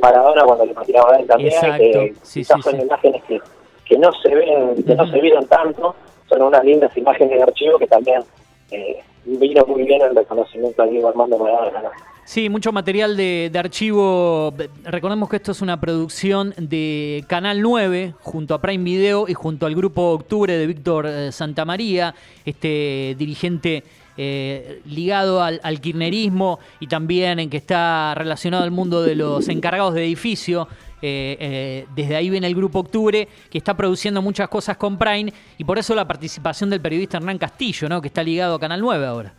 Maradona 0.00 0.44
cuando 0.44 0.66
le 0.66 0.74
patinaba 0.74 1.14
a 1.14 1.18
él 1.18 1.26
también, 1.26 1.52
que 1.78 2.14
quizás 2.22 2.62
son 2.62 2.80
imágenes 2.80 3.22
que, 3.24 3.40
que 3.84 3.98
no 3.98 4.12
se 4.12 4.34
ven, 4.34 4.84
que 4.84 4.94
no 4.94 5.06
se 5.06 5.20
vieron 5.20 5.46
tanto, 5.46 5.94
son 6.28 6.42
unas 6.42 6.64
lindas 6.64 6.94
imágenes 6.96 7.36
de 7.36 7.42
archivo 7.42 7.78
que 7.78 7.86
también 7.86 8.22
eh, 8.70 9.02
vino 9.24 9.64
muy 9.66 9.84
bien 9.84 10.02
el 10.02 10.14
reconocimiento 10.14 10.82
a 10.82 10.86
Diego 10.86 11.08
Armando 11.08 11.38
Maradona. 11.38 11.82
¿no? 11.82 11.90
Sí, 12.26 12.48
mucho 12.48 12.72
material 12.72 13.16
de, 13.16 13.50
de 13.52 13.58
archivo. 13.58 14.52
Recordemos 14.84 15.28
que 15.28 15.36
esto 15.36 15.52
es 15.52 15.62
una 15.62 15.80
producción 15.80 16.52
de 16.58 17.24
Canal 17.28 17.62
9 17.62 18.14
junto 18.20 18.52
a 18.52 18.60
Prime 18.60 18.82
Video 18.82 19.26
y 19.28 19.34
junto 19.34 19.64
al 19.64 19.76
grupo 19.76 20.10
Octubre 20.10 20.58
de 20.58 20.66
Víctor 20.66 21.06
eh, 21.06 21.30
Santamaría, 21.30 22.16
este 22.44 23.14
dirigente 23.16 23.84
eh, 24.16 24.80
ligado 24.86 25.40
al, 25.40 25.60
al 25.62 25.80
kirchnerismo 25.80 26.58
y 26.80 26.88
también 26.88 27.38
en 27.38 27.48
que 27.48 27.58
está 27.58 28.12
relacionado 28.16 28.64
al 28.64 28.72
mundo 28.72 29.04
de 29.04 29.14
los 29.14 29.48
encargados 29.48 29.94
de 29.94 30.04
edificio. 30.04 30.66
Eh, 31.02 31.36
eh, 31.38 31.86
desde 31.94 32.16
ahí 32.16 32.28
viene 32.28 32.48
el 32.48 32.56
grupo 32.56 32.80
Octubre, 32.80 33.28
que 33.48 33.58
está 33.58 33.76
produciendo 33.76 34.20
muchas 34.20 34.48
cosas 34.48 34.76
con 34.76 34.98
Prime 34.98 35.32
y 35.58 35.64
por 35.64 35.78
eso 35.78 35.94
la 35.94 36.08
participación 36.08 36.70
del 36.70 36.80
periodista 36.80 37.18
Hernán 37.18 37.38
Castillo, 37.38 37.88
¿no? 37.88 38.02
que 38.02 38.08
está 38.08 38.24
ligado 38.24 38.56
a 38.56 38.58
Canal 38.58 38.80
9 38.80 39.06
ahora. 39.06 39.32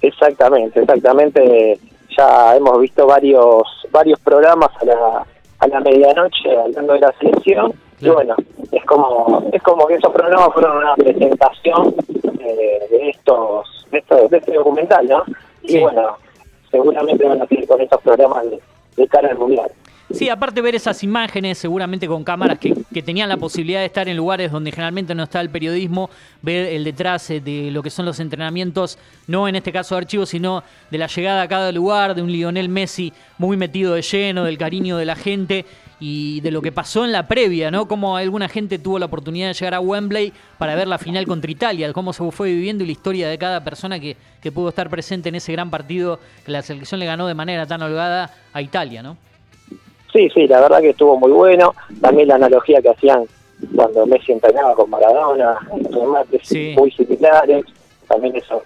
Exactamente, 0.00 0.80
exactamente. 0.80 1.80
Ya 2.16 2.56
hemos 2.56 2.80
visto 2.80 3.06
varios 3.06 3.62
varios 3.90 4.18
programas 4.20 4.70
a 4.80 4.84
la, 4.84 5.26
a 5.58 5.66
la 5.66 5.80
medianoche 5.80 6.56
hablando 6.56 6.92
de 6.94 7.00
la 7.00 7.12
selección. 7.18 7.72
Y 8.00 8.08
bueno, 8.08 8.34
es 8.70 8.84
como 8.84 9.48
es 9.52 9.62
como 9.62 9.86
que 9.86 9.94
esos 9.94 10.12
programas 10.12 10.52
fueron 10.52 10.78
una 10.78 10.94
presentación 10.94 11.94
eh, 12.40 12.86
de 12.90 13.10
estos 13.10 13.86
de, 13.90 13.98
estos, 13.98 14.30
de 14.30 14.38
este 14.38 14.52
documental, 14.52 15.06
¿no? 15.08 15.24
Y 15.62 15.78
bueno, 15.78 16.16
seguramente 16.70 17.26
van 17.26 17.42
a 17.42 17.46
seguir 17.46 17.66
con 17.66 17.80
estos 17.80 18.00
programas 18.02 18.50
de, 18.50 18.60
de 18.96 19.08
cara 19.08 19.30
al 19.30 19.38
mundial. 19.38 19.70
Sí, 20.12 20.28
aparte 20.28 20.60
ver 20.60 20.74
esas 20.74 21.02
imágenes, 21.02 21.56
seguramente 21.58 22.06
con 22.06 22.24
cámaras 22.24 22.58
que, 22.58 22.74
que 22.92 23.02
tenían 23.02 23.28
la 23.28 23.38
posibilidad 23.38 23.80
de 23.80 23.86
estar 23.86 24.06
en 24.06 24.16
lugares 24.16 24.52
donde 24.52 24.70
generalmente 24.70 25.14
no 25.14 25.22
está 25.22 25.40
el 25.40 25.48
periodismo, 25.48 26.10
ver 26.42 26.66
el 26.74 26.84
detrás 26.84 27.30
eh, 27.30 27.40
de 27.40 27.70
lo 27.70 27.82
que 27.82 27.90
son 27.90 28.04
los 28.04 28.20
entrenamientos, 28.20 28.98
no 29.26 29.48
en 29.48 29.56
este 29.56 29.72
caso 29.72 29.94
de 29.94 30.02
archivos, 30.02 30.28
sino 30.28 30.62
de 30.90 30.98
la 30.98 31.06
llegada 31.06 31.42
a 31.42 31.48
cada 31.48 31.72
lugar, 31.72 32.14
de 32.14 32.22
un 32.22 32.30
Lionel 32.30 32.68
Messi 32.68 33.12
muy 33.38 33.56
metido 33.56 33.94
de 33.94 34.02
lleno, 34.02 34.44
del 34.44 34.58
cariño 34.58 34.98
de 34.98 35.06
la 35.06 35.16
gente 35.16 35.64
y 35.98 36.40
de 36.42 36.50
lo 36.50 36.60
que 36.60 36.70
pasó 36.70 37.04
en 37.06 37.12
la 37.12 37.26
previa, 37.26 37.70
¿no? 37.70 37.88
Cómo 37.88 38.16
alguna 38.16 38.48
gente 38.48 38.78
tuvo 38.78 38.98
la 38.98 39.06
oportunidad 39.06 39.48
de 39.48 39.54
llegar 39.54 39.74
a 39.74 39.80
Wembley 39.80 40.34
para 40.58 40.74
ver 40.74 40.86
la 40.86 40.98
final 40.98 41.26
contra 41.26 41.50
Italia, 41.50 41.92
cómo 41.94 42.12
se 42.12 42.30
fue 42.30 42.52
viviendo 42.52 42.84
y 42.84 42.88
la 42.88 42.92
historia 42.92 43.28
de 43.28 43.38
cada 43.38 43.64
persona 43.64 43.98
que, 43.98 44.16
que 44.42 44.52
pudo 44.52 44.68
estar 44.68 44.90
presente 44.90 45.30
en 45.30 45.36
ese 45.36 45.52
gran 45.52 45.70
partido 45.70 46.20
que 46.44 46.52
la 46.52 46.60
selección 46.62 47.00
le 47.00 47.06
ganó 47.06 47.26
de 47.26 47.34
manera 47.34 47.66
tan 47.66 47.80
holgada 47.80 48.30
a 48.52 48.60
Italia, 48.60 49.02
¿no? 49.02 49.16
Sí, 50.14 50.30
sí, 50.30 50.46
la 50.46 50.60
verdad 50.60 50.80
que 50.80 50.90
estuvo 50.90 51.18
muy 51.18 51.32
bueno. 51.32 51.74
También 52.00 52.28
la 52.28 52.36
analogía 52.36 52.80
que 52.80 52.90
hacían 52.90 53.24
cuando 53.74 54.06
Messi 54.06 54.30
entrenaba 54.32 54.74
con 54.74 54.88
Maradona, 54.88 55.58
remates 55.90 56.52
muy 56.76 56.90
similares. 56.92 57.64
También 58.06 58.36
eso 58.36 58.62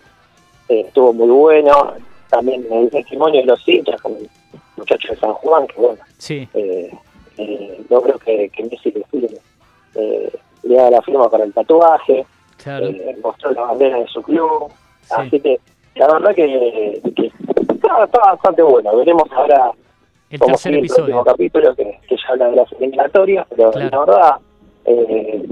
eh, 0.68 0.80
estuvo 0.86 1.12
muy 1.14 1.28
bueno. 1.28 1.94
También 2.28 2.66
el 2.70 2.90
testimonio 2.90 3.40
de 3.40 3.46
los 3.46 3.66
hinchas, 3.66 3.98
con 4.02 4.12
el 4.16 4.28
muchacho 4.76 5.08
de 5.08 5.16
San 5.16 5.32
Juan, 5.32 5.66
que 5.66 5.80
bueno, 5.80 5.98
Sí. 6.18 6.46
eh, 6.52 6.90
eh, 7.38 7.80
logro 7.88 8.18
que, 8.18 8.50
que 8.50 8.64
Messi 8.64 8.90
le, 8.92 9.04
firme, 9.04 9.38
eh, 9.94 10.30
le 10.64 10.78
haga 10.78 10.90
la 10.90 11.02
firma 11.02 11.30
para 11.30 11.44
el 11.44 11.52
tatuaje, 11.54 12.26
Claro. 12.62 12.90
mostró 13.22 13.52
la 13.52 13.62
bandera 13.62 13.98
de 14.00 14.06
su 14.08 14.20
club. 14.22 14.70
Así 15.10 15.40
que 15.40 15.58
la 15.94 16.12
verdad 16.12 16.34
que, 16.34 17.00
que 17.16 17.26
está, 17.72 18.04
está 18.04 18.18
bastante 18.18 18.60
bueno. 18.62 18.94
Veremos 18.98 19.24
ahora 19.32 19.70
El 20.30 20.38
cómo 20.38 20.52
tercer 20.52 20.70
sigue 20.70 20.78
el 20.78 20.84
episodio. 20.84 21.04
próximo 21.04 21.24
capítulo 21.24 21.74
que, 21.74 21.98
que 22.08 22.16
ya 22.16 22.28
habla 22.32 22.50
de 22.50 22.56
las 22.56 22.72
eliminatorias, 22.72 23.46
pero 23.50 23.72
la 23.72 23.98
verdad, 23.98 24.34
eh, 24.84 25.44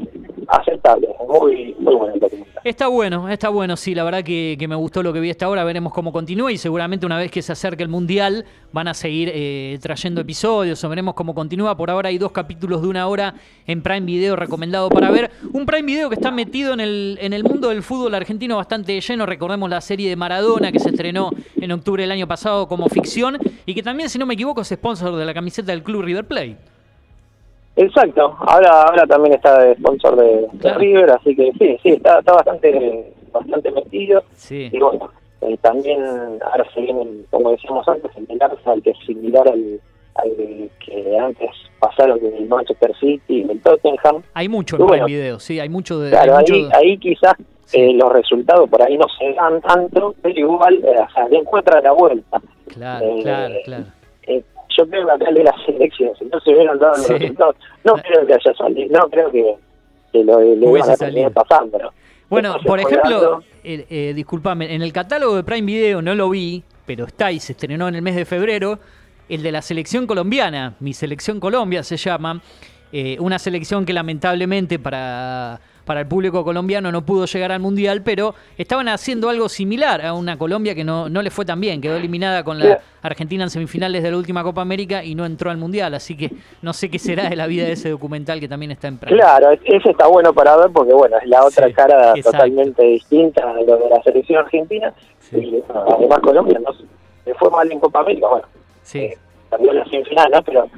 aceptable, 0.48 1.08
muy, 1.28 1.74
muy 1.78 2.18
documental. 2.18 2.56
Está 2.64 2.88
bueno, 2.88 3.28
está 3.28 3.48
bueno, 3.48 3.76
sí, 3.76 3.94
la 3.94 4.02
verdad 4.02 4.24
que, 4.24 4.56
que 4.58 4.66
me 4.66 4.74
gustó 4.74 5.02
lo 5.02 5.12
que 5.12 5.20
vi 5.20 5.30
hasta 5.30 5.46
ahora, 5.46 5.62
veremos 5.62 5.92
cómo 5.92 6.12
continúa 6.12 6.50
y 6.50 6.58
seguramente 6.58 7.06
una 7.06 7.16
vez 7.16 7.30
que 7.30 7.40
se 7.40 7.52
acerque 7.52 7.84
el 7.84 7.88
Mundial 7.88 8.44
van 8.72 8.88
a 8.88 8.94
seguir 8.94 9.30
eh, 9.32 9.78
trayendo 9.80 10.20
episodios 10.20 10.82
o 10.82 10.88
veremos 10.88 11.14
cómo 11.14 11.32
continúa. 11.32 11.76
Por 11.76 11.90
ahora 11.90 12.08
hay 12.08 12.18
dos 12.18 12.32
capítulos 12.32 12.82
de 12.82 12.88
una 12.88 13.06
hora 13.06 13.34
en 13.66 13.82
Prime 13.82 14.00
Video 14.00 14.34
recomendado 14.34 14.88
para 14.88 15.10
ver. 15.12 15.30
Un 15.52 15.64
Prime 15.64 15.82
Video 15.86 16.08
que 16.08 16.16
está 16.16 16.32
metido 16.32 16.74
en 16.74 16.80
el, 16.80 17.18
en 17.20 17.32
el 17.32 17.44
mundo 17.44 17.68
del 17.68 17.84
fútbol 17.84 18.14
argentino 18.14 18.56
bastante 18.56 19.00
lleno, 19.00 19.26
recordemos 19.26 19.70
la 19.70 19.80
serie 19.80 20.08
de 20.08 20.16
Maradona 20.16 20.72
que 20.72 20.80
se 20.80 20.90
estrenó 20.90 21.30
en 21.54 21.70
octubre 21.70 22.02
del 22.02 22.10
año 22.10 22.26
pasado 22.26 22.66
como 22.66 22.88
ficción 22.88 23.38
y 23.64 23.74
que 23.74 23.82
también, 23.82 24.08
si 24.08 24.18
no 24.18 24.26
me 24.26 24.34
equivoco, 24.34 24.62
es 24.62 24.68
sponsor 24.68 25.14
de 25.14 25.24
la 25.24 25.34
camiseta 25.34 25.70
del 25.70 25.84
club 25.84 26.02
River 26.02 26.26
Plate. 26.26 26.75
Exacto, 27.76 28.34
ahora 28.40 28.82
ahora 28.82 29.06
también 29.06 29.34
está 29.34 29.58
de 29.62 29.74
sponsor 29.76 30.16
de, 30.16 30.48
de 30.52 30.74
River, 30.74 31.10
así 31.10 31.36
que 31.36 31.52
sí, 31.58 31.76
sí, 31.82 31.88
está, 31.90 32.20
está 32.20 32.32
bastante 32.32 33.12
bastante 33.32 33.70
metido. 33.70 34.22
Sí. 34.34 34.70
Y 34.72 34.78
bueno, 34.78 35.10
eh, 35.42 35.58
también 35.60 36.02
ahora 36.42 36.64
se 36.72 36.80
viene, 36.80 37.06
como 37.30 37.50
decíamos 37.50 37.86
antes, 37.86 38.10
el 38.16 38.42
Arsenal, 38.42 38.82
que 38.82 38.90
es 38.90 38.98
similar 39.06 39.46
al, 39.46 39.78
al 40.14 40.30
que 40.84 41.18
antes 41.18 41.50
pasaron 41.78 42.18
en 42.24 42.34
el 42.34 42.48
Manchester 42.48 42.94
City 42.98 43.20
y 43.28 43.50
el 43.50 43.60
Tottenham. 43.60 44.22
Hay 44.32 44.48
mucho 44.48 44.76
en 44.76 44.86
bueno, 44.86 45.04
Prime 45.04 45.18
Video, 45.18 45.38
sí, 45.38 45.60
hay 45.60 45.68
mucho 45.68 46.00
de... 46.00 46.08
Claro, 46.10 46.32
hay 46.36 46.40
mucho 46.40 46.54
ahí, 46.54 46.62
de- 46.62 46.74
ahí 46.76 46.98
quizás 46.98 47.34
eh, 47.74 47.92
los 47.92 48.10
resultados 48.10 48.70
por 48.70 48.80
ahí 48.80 48.96
no 48.96 49.06
se 49.18 49.34
dan 49.34 49.60
tanto, 49.60 50.14
pero 50.22 50.34
igual 50.40 50.76
eh, 50.82 50.94
o 51.06 51.10
sea, 51.12 51.28
le 51.28 51.36
encuentra 51.38 51.82
la 51.82 51.92
vuelta. 51.92 52.40
Claro, 52.68 53.04
Eh, 53.06 53.18
claro, 53.22 53.54
claro. 53.66 53.84
Yo 54.76 54.86
creo 54.88 55.06
que 55.06 55.12
acá 55.12 55.32
de 55.32 55.44
las 55.44 55.54
elecciones, 55.68 56.16
no 56.30 56.40
se 56.40 56.50
hubieran 56.50 56.78
dado 56.78 56.96
los 56.96 57.06
Sí. 57.06 57.12
resultados, 57.14 57.56
no 57.84 57.94
creo 57.94 58.26
que 58.26 58.34
haya 58.34 58.54
salido, 58.54 58.98
no 58.98 59.08
creo 59.08 59.30
que, 59.30 59.54
que 60.12 60.24
lo 60.24 60.42
iban 60.42 60.70
Hubiese 60.70 60.96
terminar 60.96 61.32
pasando. 61.32 61.78
¿no? 61.78 61.90
Bueno, 62.28 62.56
por 62.66 62.80
ejemplo, 62.80 63.42
eh, 63.62 63.86
eh, 63.88 64.12
discúlpame, 64.14 64.74
en 64.74 64.82
el 64.82 64.92
catálogo 64.92 65.36
de 65.36 65.44
Prime 65.44 65.66
Video 65.66 66.02
no 66.02 66.14
lo 66.14 66.28
vi, 66.30 66.62
pero 66.84 67.04
está 67.04 67.32
y 67.32 67.40
se 67.40 67.52
estrenó 67.52 67.88
en 67.88 67.94
el 67.94 68.02
mes 68.02 68.16
de 68.16 68.24
febrero, 68.24 68.78
el 69.28 69.42
de 69.42 69.52
la 69.52 69.62
selección 69.62 70.06
colombiana, 70.06 70.74
mi 70.80 70.92
selección 70.92 71.40
Colombia 71.40 71.82
se 71.82 71.96
llama, 71.96 72.40
eh, 72.92 73.16
una 73.20 73.38
selección 73.38 73.84
que 73.84 73.92
lamentablemente 73.92 74.78
para, 74.78 75.60
para 75.86 76.00
el 76.00 76.06
público 76.08 76.44
colombiano 76.44 76.90
no 76.92 77.02
pudo 77.06 77.24
llegar 77.26 77.52
al 77.52 77.60
Mundial, 77.60 78.02
pero 78.02 78.34
estaban 78.58 78.88
haciendo 78.88 79.30
algo 79.30 79.48
similar 79.48 80.04
a 80.04 80.12
una 80.14 80.36
Colombia 80.36 80.74
que 80.74 80.82
no, 80.84 81.08
no 81.08 81.22
le 81.22 81.30
fue 81.30 81.44
tan 81.46 81.60
bien, 81.60 81.80
quedó 81.80 81.96
eliminada 81.96 82.42
con 82.44 82.58
la 82.58 82.66
Sí. 82.66 82.82
Argentina 83.02 83.44
en 83.44 83.50
semifinales 83.50 84.02
de 84.02 84.10
la 84.10 84.16
última 84.16 84.42
Copa 84.42 84.62
América 84.62 85.04
y 85.04 85.14
no 85.14 85.24
entró 85.24 85.48
al 85.48 85.58
Mundial, 85.58 85.94
así 85.94 86.16
que 86.16 86.32
no 86.60 86.72
sé 86.72 86.90
qué 86.90 86.98
será 86.98 87.28
de 87.30 87.36
la 87.36 87.46
vida 87.46 87.64
de 87.64 87.72
ese 87.72 87.88
documental 87.88 88.40
que 88.40 88.48
también 88.48 88.72
está 88.72 88.88
en 88.88 88.98
Prime. 88.98 89.16
Claro, 89.16 89.52
es- 89.52 89.60
ese 89.64 89.90
está 89.90 90.08
bueno 90.08 90.32
para 90.34 90.56
ver 90.56 90.70
porque, 90.72 90.92
bueno, 90.92 91.16
es 91.22 91.28
la 91.28 91.44
otra 91.44 91.72
cara 91.72 92.10
exacto. 92.16 92.32
totalmente 92.32 92.82
distinta 92.82 93.54
de 93.54 93.64
lo 93.64 93.76
de 93.76 93.88
la 93.88 94.02
selección 94.02 94.40
argentina. 94.44 94.92
Y 95.30 95.62
bueno, 95.68 95.84
además 95.96 96.18
Colombia 96.18 96.58
no 96.66 96.72
se- 96.72 96.82
le 97.26 97.34
fue 97.34 97.48
mal 97.50 97.70
en 97.70 97.78
Copa 97.78 98.00
América, 98.00 98.26
bueno, 98.28 98.46
Sí. 98.82 99.10
también 99.50 99.76
la 99.76 99.84
semifinal, 99.84 100.30
¿no? 100.32 100.42
Pero, 100.42 100.68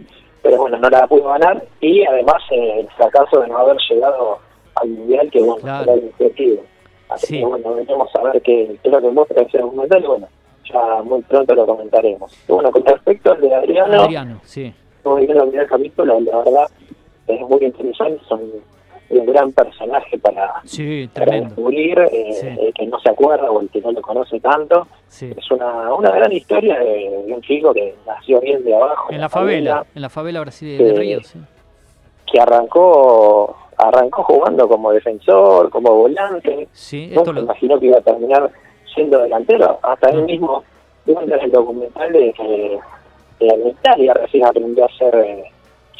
pero 0.42 0.56
bueno, 0.59 0.76
no 0.76 0.90
la 0.90 1.06
pudo 1.06 1.28
ganar 1.28 1.62
y 1.80 2.04
además 2.04 2.42
eh, 2.50 2.80
el 2.80 2.88
fracaso 2.90 3.40
de 3.40 3.48
no 3.48 3.56
haber 3.56 3.78
llegado 3.90 4.38
al 4.82 4.88
Mundial, 4.88 5.30
que 5.30 5.40
bueno, 5.42 5.60
era 5.82 5.94
el 5.94 6.08
objetivo. 6.10 6.62
Así 7.08 7.38
que 7.38 7.44
bueno, 7.44 7.74
veremos 7.74 8.14
a 8.14 8.22
ver 8.24 8.42
qué, 8.42 8.76
qué 8.82 8.88
es 8.88 8.92
lo 8.92 9.00
que 9.00 9.08
muestra 9.10 9.42
ese 9.42 9.58
documental 9.58 10.02
y 10.02 10.06
bueno, 10.06 10.28
ya 10.70 11.02
muy 11.02 11.22
pronto 11.22 11.54
lo 11.54 11.66
comentaremos. 11.66 12.32
Y 12.48 12.52
bueno, 12.52 12.70
con 12.70 12.84
respecto 12.84 13.32
al 13.32 13.40
de 13.40 13.54
Adriano, 13.54 14.02
Adriano, 14.02 14.40
sí. 14.44 14.72
muy 15.04 15.26
bien 15.26 15.38
el 15.38 15.48
primer 15.48 15.66
capítulo, 15.66 16.20
la 16.20 16.38
verdad 16.38 16.66
es 17.26 17.40
muy 17.40 17.64
interesante, 17.64 18.20
son 18.28 18.40
un 19.10 19.24
gran 19.24 19.50
personaje 19.52 20.18
para, 20.18 20.60
Sí, 20.64 21.08
para 21.14 21.24
tremendo. 21.24 21.54
descubrir, 21.54 21.98
eh, 22.12 22.58
el 22.60 22.74
que 22.74 22.86
no 22.86 23.00
se 23.00 23.08
acuerda 23.08 23.50
o 23.50 23.62
el 23.62 23.70
que 23.70 23.80
no 23.80 23.90
lo 23.92 24.02
conoce 24.02 24.38
tanto. 24.38 24.86
Sí. 25.08 25.32
Es 25.34 25.50
una, 25.50 25.94
una 25.94 26.10
gran 26.10 26.30
historia 26.30 26.78
de, 26.78 27.22
de 27.26 27.32
un 27.32 27.40
chico 27.40 27.72
que 27.72 27.94
nació 28.06 28.38
bien 28.42 28.62
de 28.64 28.74
abajo. 28.76 29.10
En 29.10 29.22
la 29.22 29.30
favela, 29.30 29.86
en 29.94 30.02
la 30.02 30.10
favela 30.10 30.40
brasileña 30.40 30.84
de 30.84 30.90
Sí. 30.90 30.96
Río, 30.98 31.20
sí. 31.22 31.38
Que 32.30 32.38
arrancó 32.38 33.56
arrancó 33.78 34.22
jugando 34.24 34.68
como 34.68 34.92
defensor, 34.92 35.70
como 35.70 35.90
volante. 35.94 36.68
Sí, 36.72 37.06
Nunca 37.08 37.20
esto 37.20 37.32
lo- 37.32 37.40
imaginó 37.42 37.78
que 37.80 37.86
iba 37.86 37.98
a 37.98 38.02
terminar 38.02 38.50
siendo 38.94 39.18
delantero. 39.20 39.78
Hasta 39.82 40.10
él 40.10 40.22
mismo, 40.24 40.64
en 41.06 41.32
el 41.32 41.50
documental 41.50 42.12
de 42.12 42.32
que 42.32 42.78
en 43.40 43.68
Italia 43.68 44.14
recién 44.14 44.44
aprendió 44.46 44.84
a 44.84 44.86
hacer... 44.88 45.14
eh, 45.14 45.44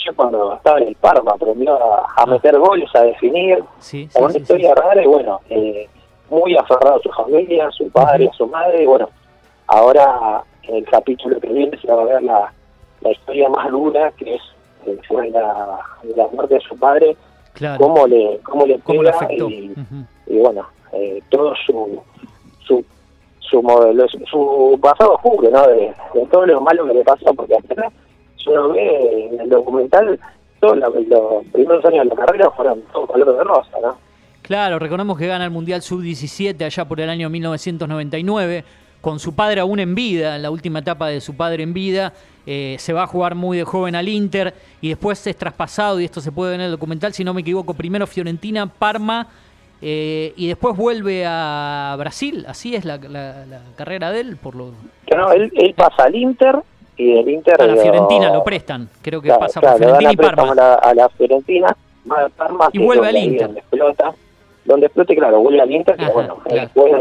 yo 0.05 0.15
cuando 0.15 0.55
estaba 0.55 0.79
en 0.79 0.89
el 0.89 0.95
Parma 0.95 1.33
aprendió 1.33 1.75
a, 1.75 2.07
a 2.17 2.27
meter 2.27 2.57
goles, 2.59 2.89
a 2.95 3.03
definir. 3.03 3.63
Sí, 3.81 4.09
Es 4.09 4.17
una 4.21 4.37
historia 4.37 4.73
rara 4.75 5.03
y 5.03 5.07
bueno, 5.07 5.41
eh, 5.51 5.89
muy 6.31 6.57
aferrado 6.57 6.97
a 6.97 7.03
su 7.03 7.11
familia, 7.11 7.67
a 7.67 7.73
su 7.73 7.91
padre, 7.91 8.29
a 8.29 8.33
su 8.33 8.47
madre. 8.47 8.85
Y 8.85 8.87
bueno, 8.87 9.09
ahora 9.67 10.43
en 10.63 10.77
el 10.77 10.85
capítulo 10.85 11.41
que 11.41 11.49
viene 11.49 11.77
se 11.81 11.93
va 11.93 12.03
a 12.03 12.05
ver 12.05 12.23
la, 12.23 12.53
la 13.01 13.11
historia 13.11 13.49
más 13.49 13.71
dura, 13.71 14.13
que 14.13 14.37
es 14.37 14.43
eh, 14.87 14.99
la, 15.33 15.81
la 16.17 16.27
muerte 16.29 16.55
de 16.55 16.61
su 16.61 16.79
padre, 16.79 17.17
Claro. 17.59 17.79
cómo 17.79 18.07
le, 18.07 18.39
cómo 18.45 18.67
le 18.67 18.79
¿Cómo 18.79 19.03
le 19.03 19.11
pega 19.11 19.25
afectó? 19.25 19.51
y, 19.51 19.75
y 20.29 20.39
bueno, 20.39 20.67
eh, 20.93 21.21
todo 21.29 21.53
su, 21.67 22.01
su 22.65 22.85
su 23.41 23.63
modelo, 23.63 24.07
su, 24.09 24.79
pasado 24.81 25.15
oscuro, 25.15 25.51
¿no? 25.51 25.67
De, 25.67 25.93
de 26.15 26.27
todo 26.31 26.47
lo 26.47 26.61
malo 26.61 26.87
que 26.87 26.95
le 26.95 27.05
pasó, 27.05 27.33
porque 27.35 27.57
si 28.37 28.51
uno 28.51 28.69
ve 28.71 29.29
en 29.33 29.41
el 29.41 29.49
documental, 29.49 30.19
todos 30.61 30.77
los, 30.79 30.95
los 31.07 31.45
primeros 31.53 31.85
años 31.85 32.05
de 32.05 32.15
la 32.15 32.27
carrera 32.27 32.51
fueron 32.51 32.83
todos 32.93 33.09
color 33.11 33.37
de 33.37 33.45
rosa, 33.45 33.71
¿no? 33.83 33.97
Claro, 34.43 34.79
recordemos 34.79 35.19
que 35.19 35.27
gana 35.27 35.45
el 35.45 35.51
Mundial 35.51 35.83
Sub-17 35.83 36.63
allá 36.65 36.87
por 36.87 37.01
el 37.01 37.11
año 37.11 37.29
1999, 37.29 38.65
con 39.01 39.19
su 39.19 39.35
padre 39.35 39.61
aún 39.61 39.79
en 39.79 39.95
vida, 39.95 40.37
en 40.37 40.43
la 40.43 40.51
última 40.51 40.79
etapa 40.79 41.09
de 41.09 41.21
su 41.21 41.37
padre 41.37 41.63
en 41.63 41.75
vida. 41.75 42.13
Eh, 42.51 42.77
se 42.79 42.95
va 42.95 43.03
a 43.03 43.07
jugar 43.07 43.35
muy 43.35 43.59
de 43.59 43.65
joven 43.65 43.95
al 43.95 44.09
Inter 44.09 44.55
y 44.81 44.89
después 44.89 45.27
es 45.27 45.37
traspasado, 45.37 46.01
y 46.01 46.07
esto 46.07 46.23
se 46.23 46.33
puede 46.33 46.53
ver 46.53 46.61
en 46.61 46.65
el 46.67 46.71
documental, 46.73 47.13
si 47.13 47.23
no 47.23 47.35
me 47.35 47.43
equivoco, 47.43 47.75
primero 47.75 48.07
Fiorentina, 48.07 48.67
Parma, 48.67 49.27
eh, 49.83 50.33
y 50.35 50.49
después 50.49 50.75
vuelve 50.75 51.25
a 51.27 51.95
Brasil. 51.99 52.47
Así 52.49 52.75
es 52.75 52.87
la, 52.87 52.97
la- 52.97 53.45
la 53.45 53.61
carrera 53.77 54.11
de 54.11 54.21
él, 54.21 54.37
por 54.39 54.55
lo... 54.55 54.71
Que 55.07 55.15
no, 55.15 55.31
él, 55.31 55.53
él 55.57 55.75
pasa 55.75 56.05
al 56.05 56.15
Inter 56.15 56.57
y 56.97 57.13
del 57.13 57.29
Inter 57.29 57.61
A 57.63 57.67
la 57.67 57.77
Fiorentina 57.83 58.33
lo 58.33 58.43
prestan, 58.43 58.89
creo 59.03 59.21
que 59.21 59.29
Claro, 59.29 59.41
pasa 59.43 59.61
claro, 59.61 59.77
por 59.79 59.87
Fiorentina 59.87 60.13
y 60.13 60.17
Parma. 60.17 60.53
A 60.53 60.55
la, 60.55 60.75
a 60.75 60.95
la 60.95 61.09
Fiorentina, 61.11 61.77
va 62.11 62.25
a 62.25 62.29
Parma, 62.31 62.71
Y 62.73 62.79
vuelve 62.79 63.09
al 63.09 63.17
Inter. 63.19 63.47
Donde 63.47 63.61
explota, 63.61 64.15
donde 64.65 64.87
explote, 64.87 65.15
claro, 65.15 65.41
vuelve 65.41 65.61
al 65.61 65.71
Inter, 65.71 65.97
que 65.97 66.07
bueno, 66.07 66.39
claro. 66.45 66.61
después 66.63 66.93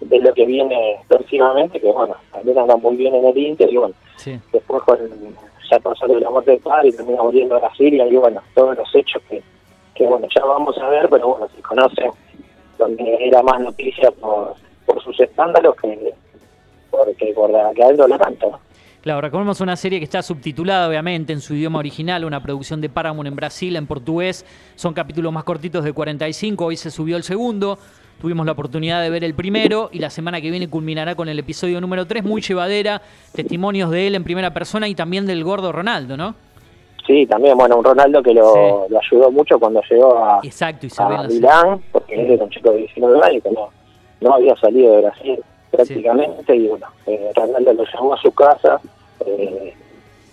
de, 0.00 0.18
lo 0.18 0.32
que 0.34 0.46
viene 0.46 0.96
próximamente, 1.08 1.80
que 1.80 1.90
bueno, 1.90 2.14
también 2.32 2.58
anda 2.58 2.76
muy 2.76 2.96
bien 2.96 3.14
en 3.14 3.26
el 3.26 3.36
Inter, 3.36 3.72
y 3.72 3.76
bueno, 3.76 3.94
Sí. 4.16 4.38
después 4.52 4.82
con 4.82 4.98
ya 5.70 5.78
pasó 5.78 6.06
de 6.08 6.20
la 6.20 6.30
muerte 6.30 6.50
del 6.52 6.60
padre 6.60 6.88
y 6.88 6.92
termina 6.92 7.22
volviendo 7.22 7.54
a 7.56 7.60
Brasil, 7.60 7.94
y 7.94 8.00
ahí 8.00 8.16
bueno, 8.16 8.42
todos 8.54 8.76
los 8.76 8.94
hechos 8.94 9.22
que, 9.28 9.42
que 9.94 10.06
bueno, 10.06 10.26
ya 10.34 10.44
vamos 10.44 10.76
a 10.78 10.88
ver, 10.88 11.08
pero 11.08 11.28
bueno, 11.28 11.48
se 11.54 11.62
conoce 11.62 12.10
donde 12.76 13.18
era 13.20 13.42
más 13.42 13.60
noticia 13.60 14.10
por, 14.10 14.54
por 14.86 15.02
sus 15.02 15.20
escándalos 15.20 15.76
que 15.76 16.12
porque 16.90 17.32
por 17.34 17.50
la 17.50 17.72
que 17.74 17.84
a 17.84 17.88
él 17.90 17.96
no 17.96 18.18
tanto. 18.18 18.58
Claro, 19.02 19.22
recordemos 19.22 19.60
una 19.62 19.76
serie 19.76 19.98
que 19.98 20.04
está 20.04 20.22
subtitulada, 20.22 20.86
obviamente, 20.88 21.32
en 21.32 21.40
su 21.40 21.54
idioma 21.54 21.78
original, 21.78 22.24
una 22.24 22.42
producción 22.42 22.82
de 22.82 22.90
Paramount 22.90 23.28
en 23.28 23.36
Brasil, 23.36 23.76
en 23.76 23.86
portugués. 23.86 24.44
Son 24.74 24.92
capítulos 24.92 25.32
más 25.32 25.44
cortitos 25.44 25.84
de 25.84 25.92
45, 25.94 26.66
hoy 26.66 26.76
se 26.76 26.90
subió 26.90 27.16
el 27.16 27.22
segundo. 27.22 27.78
Tuvimos 28.20 28.44
la 28.44 28.52
oportunidad 28.52 29.00
de 29.00 29.08
ver 29.08 29.24
el 29.24 29.32
primero 29.32 29.88
y 29.92 29.98
la 29.98 30.10
semana 30.10 30.42
que 30.42 30.50
viene 30.50 30.68
culminará 30.68 31.14
con 31.14 31.30
el 31.30 31.38
episodio 31.38 31.80
número 31.80 32.06
3, 32.06 32.22
muy 32.22 32.42
llevadera, 32.42 33.00
testimonios 33.32 33.90
de 33.90 34.08
él 34.08 34.14
en 34.14 34.24
primera 34.24 34.52
persona 34.52 34.86
y 34.88 34.94
también 34.94 35.26
del 35.26 35.42
gordo 35.42 35.72
Ronaldo, 35.72 36.18
¿no? 36.18 36.34
Sí, 37.06 37.26
también, 37.26 37.56
bueno, 37.56 37.78
un 37.78 37.84
Ronaldo 37.84 38.22
que 38.22 38.34
lo, 38.34 38.86
lo 38.90 38.98
ayudó 38.98 39.32
mucho 39.32 39.58
cuando 39.58 39.80
llegó 39.88 40.18
a, 40.18 40.40
Exacto, 40.42 40.86
a 40.98 41.22
Milán, 41.26 41.80
porque 41.90 42.14
él 42.14 42.32
era 42.32 42.44
un 42.44 42.50
chico 42.50 42.70
de 42.72 42.78
19 42.78 43.24
años 43.24 43.42
que 43.42 43.50
no, 43.52 43.70
no 44.20 44.34
había 44.34 44.54
salido 44.56 44.96
de 44.96 45.00
Brasil 45.00 45.40
prácticamente, 45.70 46.54
y 46.54 46.68
bueno, 46.68 46.86
eh, 47.06 47.30
Ronaldo 47.34 47.72
lo 47.72 47.84
llamó 47.84 48.12
a 48.12 48.20
su 48.20 48.30
casa, 48.32 48.78
eh, 49.24 49.74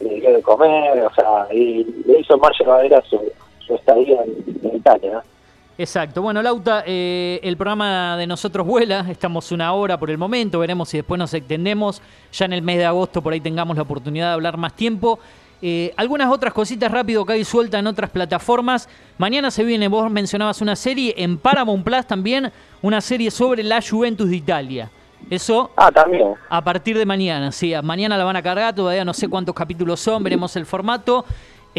le 0.02 0.16
dio 0.16 0.34
de 0.34 0.42
comer, 0.42 1.06
o 1.06 1.14
sea, 1.14 1.48
y 1.54 1.86
le 2.06 2.20
hizo 2.20 2.38
más 2.38 2.52
llevadera 2.60 3.02
su, 3.10 3.18
su 3.66 3.76
estadía 3.76 4.22
en, 4.24 4.70
en 4.70 4.76
Italia, 4.76 5.14
¿no? 5.14 5.37
Exacto. 5.78 6.22
Bueno, 6.24 6.42
Lauta, 6.42 6.84
eh, 6.88 7.40
el 7.44 7.56
programa 7.56 8.18
de 8.18 8.26
nosotros 8.26 8.66
vuela, 8.66 9.06
estamos 9.10 9.52
una 9.52 9.74
hora 9.74 9.98
por 10.00 10.10
el 10.10 10.18
momento, 10.18 10.58
veremos 10.60 10.90
si 10.90 10.98
después 10.98 11.20
nos 11.20 11.34
extendemos, 11.36 12.02
ya 12.34 12.46
en 12.46 12.54
el 12.54 12.64
mes 12.64 12.78
de 12.78 12.86
agosto 12.86 13.22
por 13.22 13.34
ahí 13.34 13.40
tengamos 13.42 13.76
la 13.78 13.84
oportunidad 13.84 14.28
de 14.30 14.34
hablar 14.34 14.58
más 14.58 14.74
tiempo. 14.74 15.20
Eh, 15.62 15.94
algunas 15.98 16.32
otras 16.32 16.54
cositas 16.54 16.92
rápido 16.92 17.26
que 17.26 17.34
hay 17.34 17.44
suelta 17.44 17.78
en 17.80 17.86
otras 17.88 18.10
plataformas. 18.10 18.90
Mañana 19.20 19.52
se 19.52 19.64
viene, 19.64 19.88
vos 19.88 20.10
mencionabas 20.10 20.62
una 20.62 20.76
serie 20.76 21.14
en 21.18 21.38
Paramount 21.38 21.84
Plus 21.84 22.06
también, 22.08 22.52
una 22.82 23.00
serie 23.02 23.30
sobre 23.30 23.62
la 23.64 23.80
Juventus 23.88 24.30
de 24.30 24.36
Italia. 24.36 24.90
Eso 25.32 25.72
Ah, 25.76 25.92
también. 25.92 26.34
a 26.48 26.64
partir 26.64 26.96
de 26.98 27.04
mañana, 27.06 27.52
sí, 27.52 27.74
mañana 27.84 28.18
la 28.18 28.24
van 28.24 28.36
a 28.36 28.42
cargar, 28.44 28.74
todavía 28.76 29.04
no 29.04 29.16
sé 29.16 29.28
cuántos 29.28 29.56
capítulos 29.56 30.00
son, 30.00 30.24
veremos 30.24 30.56
el 30.56 30.66
formato. 30.68 31.26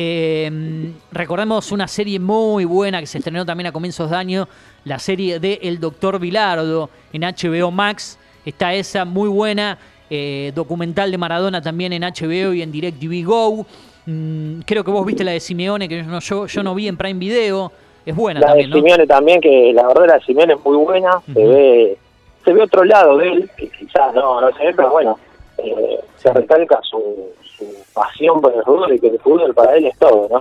Eh, 0.01 0.49
recordemos 1.11 1.72
una 1.72 1.88
serie 1.88 2.20
muy 2.20 2.64
buena 2.64 3.01
que 3.01 3.07
se 3.07 3.18
estrenó 3.18 3.44
también 3.44 3.66
a 3.66 3.72
comienzos 3.72 4.09
de 4.09 4.16
año, 4.16 4.46
la 4.84 5.01
serie 5.01 5.40
de 5.40 5.59
El 5.61 5.80
Doctor 5.80 6.20
Vilardo 6.20 6.88
en 7.12 7.22
HBO 7.22 7.72
Max. 7.72 8.16
Está 8.44 8.74
esa 8.74 9.05
muy 9.05 9.28
buena, 9.28 9.76
eh, 10.09 10.53
documental 10.55 11.11
de 11.11 11.18
Maradona 11.18 11.61
también 11.61 11.92
en 11.92 12.05
HBO 12.05 12.53
y 12.53 12.62
en 12.62 12.70
DirecTV 12.70 13.24
Go. 13.26 13.66
Mm, 14.07 14.61
creo 14.61 14.84
que 14.84 14.92
vos 14.92 15.05
viste 15.05 15.24
la 15.24 15.32
de 15.32 15.40
Simeone, 15.40 15.88
que 15.88 15.96
yo 15.96 16.05
no, 16.05 16.20
yo, 16.20 16.46
yo 16.46 16.62
no 16.62 16.76
vi 16.76 16.86
en 16.86 16.96
Prime 16.96 17.18
Video. 17.18 17.72
Es 18.07 18.14
buena 18.14 18.38
La 18.38 18.46
también, 18.46 18.70
de 18.70 18.76
¿no? 18.76 18.76
Simeone 18.76 19.07
también, 19.09 19.40
que 19.40 19.72
la 19.74 19.88
verdad 19.88 20.07
la 20.07 20.14
de 20.14 20.20
Simeone 20.20 20.53
es 20.53 20.64
muy 20.64 20.76
buena, 20.76 21.11
se 21.26 21.44
ve 21.44 21.99
se 22.44 22.53
ve 22.53 22.62
otro 22.62 22.84
lado 22.84 23.18
de 23.18 23.32
él, 23.32 23.51
que 23.57 23.68
quizás 23.68 24.14
no, 24.14 24.40
no 24.40 24.57
se 24.57 24.64
ve, 24.64 24.74
pero 24.74 24.90
bueno, 24.90 25.18
eh, 25.59 25.99
se 26.16 26.32
recalca 26.32 26.78
su, 26.88 27.32
su 27.59 27.67
pasión 27.93 28.41
por 28.41 28.55
el 28.55 28.63
fútbol 28.63 28.95
y 28.95 28.99
que 29.01 29.09
el 29.09 29.19
fútbol 29.19 29.55
para 29.55 29.77
él 29.77 29.87
es 29.87 29.99
todo, 29.99 30.29
¿no? 30.31 30.39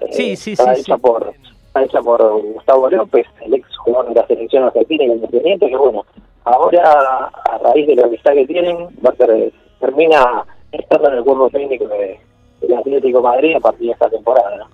Eh, 0.00 0.08
Sí, 0.12 0.36
sí, 0.36 0.52
está 0.52 0.74
sí, 0.74 0.82
hecha 0.82 0.96
sí. 0.96 1.00
por 1.00 1.32
está 1.66 1.84
hecha 1.84 2.02
por 2.02 2.42
Gustavo 2.42 2.90
López, 2.90 3.26
el 3.42 3.54
ex 3.54 3.76
jugador 3.78 4.08
de 4.08 4.20
la 4.20 4.26
selección 4.26 4.64
argentina 4.64 5.04
y 5.04 5.08
independiente, 5.08 5.68
que 5.68 5.76
bueno, 5.76 6.04
ahora 6.44 7.30
a 7.44 7.58
raíz 7.58 7.86
de 7.86 7.94
la 7.94 8.06
amistad 8.06 8.32
que 8.32 8.46
tienen, 8.46 8.88
va 9.04 9.10
a 9.10 9.16
ser, 9.16 9.52
termina 9.78 10.44
estando 10.72 11.08
en 11.08 11.14
el 11.18 11.24
cuerpo 11.24 11.48
técnico 11.50 11.86
de, 11.86 12.18
del 12.60 12.74
Atlético 12.76 13.18
de 13.18 13.22
Madrid 13.22 13.56
a 13.56 13.60
partir 13.60 13.86
de 13.86 13.92
esta 13.92 14.10
temporada, 14.10 14.56
¿no? 14.56 14.66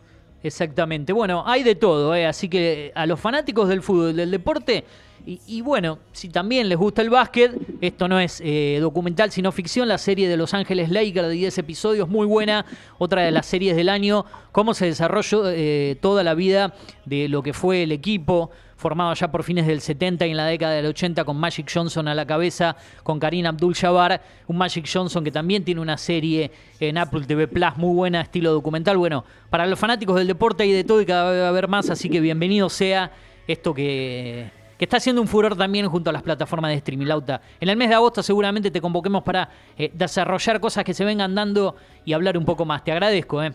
Exactamente. 0.42 1.12
Bueno, 1.12 1.42
hay 1.46 1.62
de 1.64 1.74
todo, 1.74 2.14
¿eh? 2.14 2.26
así 2.26 2.48
que 2.48 2.92
a 2.94 3.04
los 3.06 3.18
fanáticos 3.20 3.68
del 3.68 3.82
fútbol, 3.82 4.16
del 4.16 4.30
deporte, 4.30 4.84
y, 5.26 5.40
y 5.46 5.60
bueno, 5.60 5.98
si 6.12 6.28
también 6.28 6.68
les 6.68 6.78
gusta 6.78 7.02
el 7.02 7.10
básquet, 7.10 7.52
esto 7.80 8.06
no 8.06 8.20
es 8.20 8.40
eh, 8.44 8.78
documental 8.80 9.32
sino 9.32 9.50
ficción, 9.50 9.88
la 9.88 9.98
serie 9.98 10.28
de 10.28 10.36
Los 10.36 10.54
Ángeles 10.54 10.88
Lakers 10.88 11.28
de 11.28 11.34
10 11.34 11.58
episodios, 11.58 12.08
muy 12.08 12.26
buena, 12.26 12.64
otra 12.98 13.22
de 13.22 13.32
las 13.32 13.46
series 13.46 13.74
del 13.74 13.88
año, 13.88 14.24
cómo 14.52 14.72
se 14.72 14.86
desarrolló 14.86 15.50
eh, 15.50 15.98
toda 16.00 16.22
la 16.22 16.34
vida 16.34 16.74
de 17.04 17.28
lo 17.28 17.42
que 17.42 17.52
fue 17.52 17.82
el 17.82 17.90
equipo, 17.90 18.52
formado 18.76 19.12
ya 19.14 19.32
por 19.32 19.42
fines 19.42 19.66
del 19.66 19.80
70 19.80 20.26
y 20.26 20.30
en 20.30 20.36
la 20.36 20.46
década 20.46 20.74
del 20.74 20.86
80 20.86 21.24
con 21.24 21.36
Magic 21.38 21.68
Johnson 21.72 22.06
a 22.06 22.14
la 22.14 22.24
cabeza, 22.24 22.76
con 23.02 23.18
Karim 23.18 23.46
Abdul-Jabbar, 23.46 24.22
un 24.46 24.56
Magic 24.56 24.88
Johnson 24.92 25.24
que 25.24 25.32
también 25.32 25.64
tiene 25.64 25.80
una 25.80 25.98
serie 25.98 26.52
en 26.78 26.98
Apple 26.98 27.24
TV 27.26 27.48
Plus 27.48 27.76
muy 27.76 27.94
buena, 27.96 28.20
estilo 28.20 28.52
documental. 28.52 28.96
Bueno, 28.96 29.24
para 29.50 29.66
los 29.66 29.78
fanáticos 29.78 30.16
del 30.16 30.28
deporte 30.28 30.62
hay 30.62 30.72
de 30.72 30.84
todo 30.84 31.00
y 31.00 31.06
cada 31.06 31.32
vez 31.32 31.40
va 31.40 31.46
a 31.46 31.48
haber 31.48 31.66
más, 31.66 31.90
así 31.90 32.08
que 32.08 32.20
bienvenido 32.20 32.68
sea 32.68 33.10
esto 33.48 33.72
que, 33.74 34.50
que 34.78 34.84
está 34.84 34.98
haciendo 34.98 35.22
un 35.22 35.28
furor 35.28 35.56
también 35.56 35.88
junto 35.88 36.10
a 36.10 36.12
las 36.12 36.22
plataformas 36.22 36.70
de 36.70 36.76
streaming. 36.76 37.06
Lauta, 37.06 37.40
en 37.60 37.68
el 37.68 37.76
mes 37.76 37.88
de 37.88 37.94
agosto 37.94 38.22
seguramente 38.22 38.70
te 38.70 38.80
convoquemos 38.80 39.22
para 39.22 39.48
eh, 39.76 39.90
desarrollar 39.92 40.60
cosas 40.60 40.84
que 40.84 40.94
se 40.94 41.04
vengan 41.04 41.34
dando 41.34 41.76
y 42.04 42.12
hablar 42.12 42.36
un 42.36 42.44
poco 42.44 42.64
más. 42.64 42.84
Te 42.84 42.92
agradezco, 42.92 43.42
¿eh? 43.42 43.52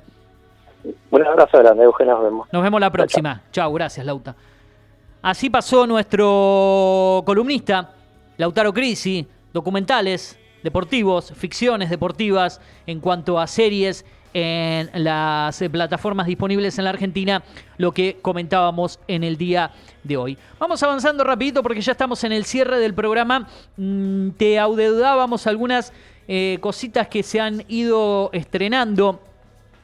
Un 1.12 1.28
abrazo 1.28 1.60
grande, 1.60 1.84
Eugenio, 1.84 2.16
nos 2.16 2.24
vemos. 2.24 2.48
Nos 2.52 2.64
vemos 2.64 2.82
la 2.82 2.90
próxima. 2.90 3.42
Chao, 3.52 3.72
gracias, 3.74 4.06
Lauta. 4.06 4.36
Así 5.22 5.50
pasó 5.52 5.86
nuestro 5.86 7.22
columnista, 7.26 7.92
Lautaro 8.38 8.74
Crisi, 8.74 9.28
documentales 9.54 10.40
deportivos, 10.64 11.32
ficciones 11.34 11.90
deportivas 11.90 12.62
en 12.88 13.00
cuanto 13.00 13.40
a 13.40 13.48
series 13.48 14.06
en 14.34 14.90
las 15.04 15.62
eh, 15.62 15.70
plataformas 15.70 16.28
disponibles 16.28 16.78
en 16.78 16.86
la 16.86 16.92
Argentina, 16.92 17.44
lo 17.78 17.92
que 17.92 18.20
comentábamos 18.22 19.00
en 19.08 19.24
el 19.24 19.38
día 19.38 19.72
de 20.04 20.18
hoy. 20.18 20.38
Vamos 20.60 20.82
avanzando 20.84 21.24
rapidito 21.24 21.62
porque 21.64 21.82
ya 21.82 21.92
estamos 21.92 22.24
en 22.24 22.32
el 22.32 22.46
cierre 22.46 22.80
del 22.80 22.94
programa. 22.94 23.48
Mm, 23.78 24.32
te 24.32 24.60
audeudábamos 24.60 25.48
algunas 25.48 25.94
eh, 26.28 26.58
cositas 26.62 27.08
que 27.08 27.24
se 27.24 27.40
han 27.40 27.64
ido 27.68 28.30
estrenando 28.34 29.22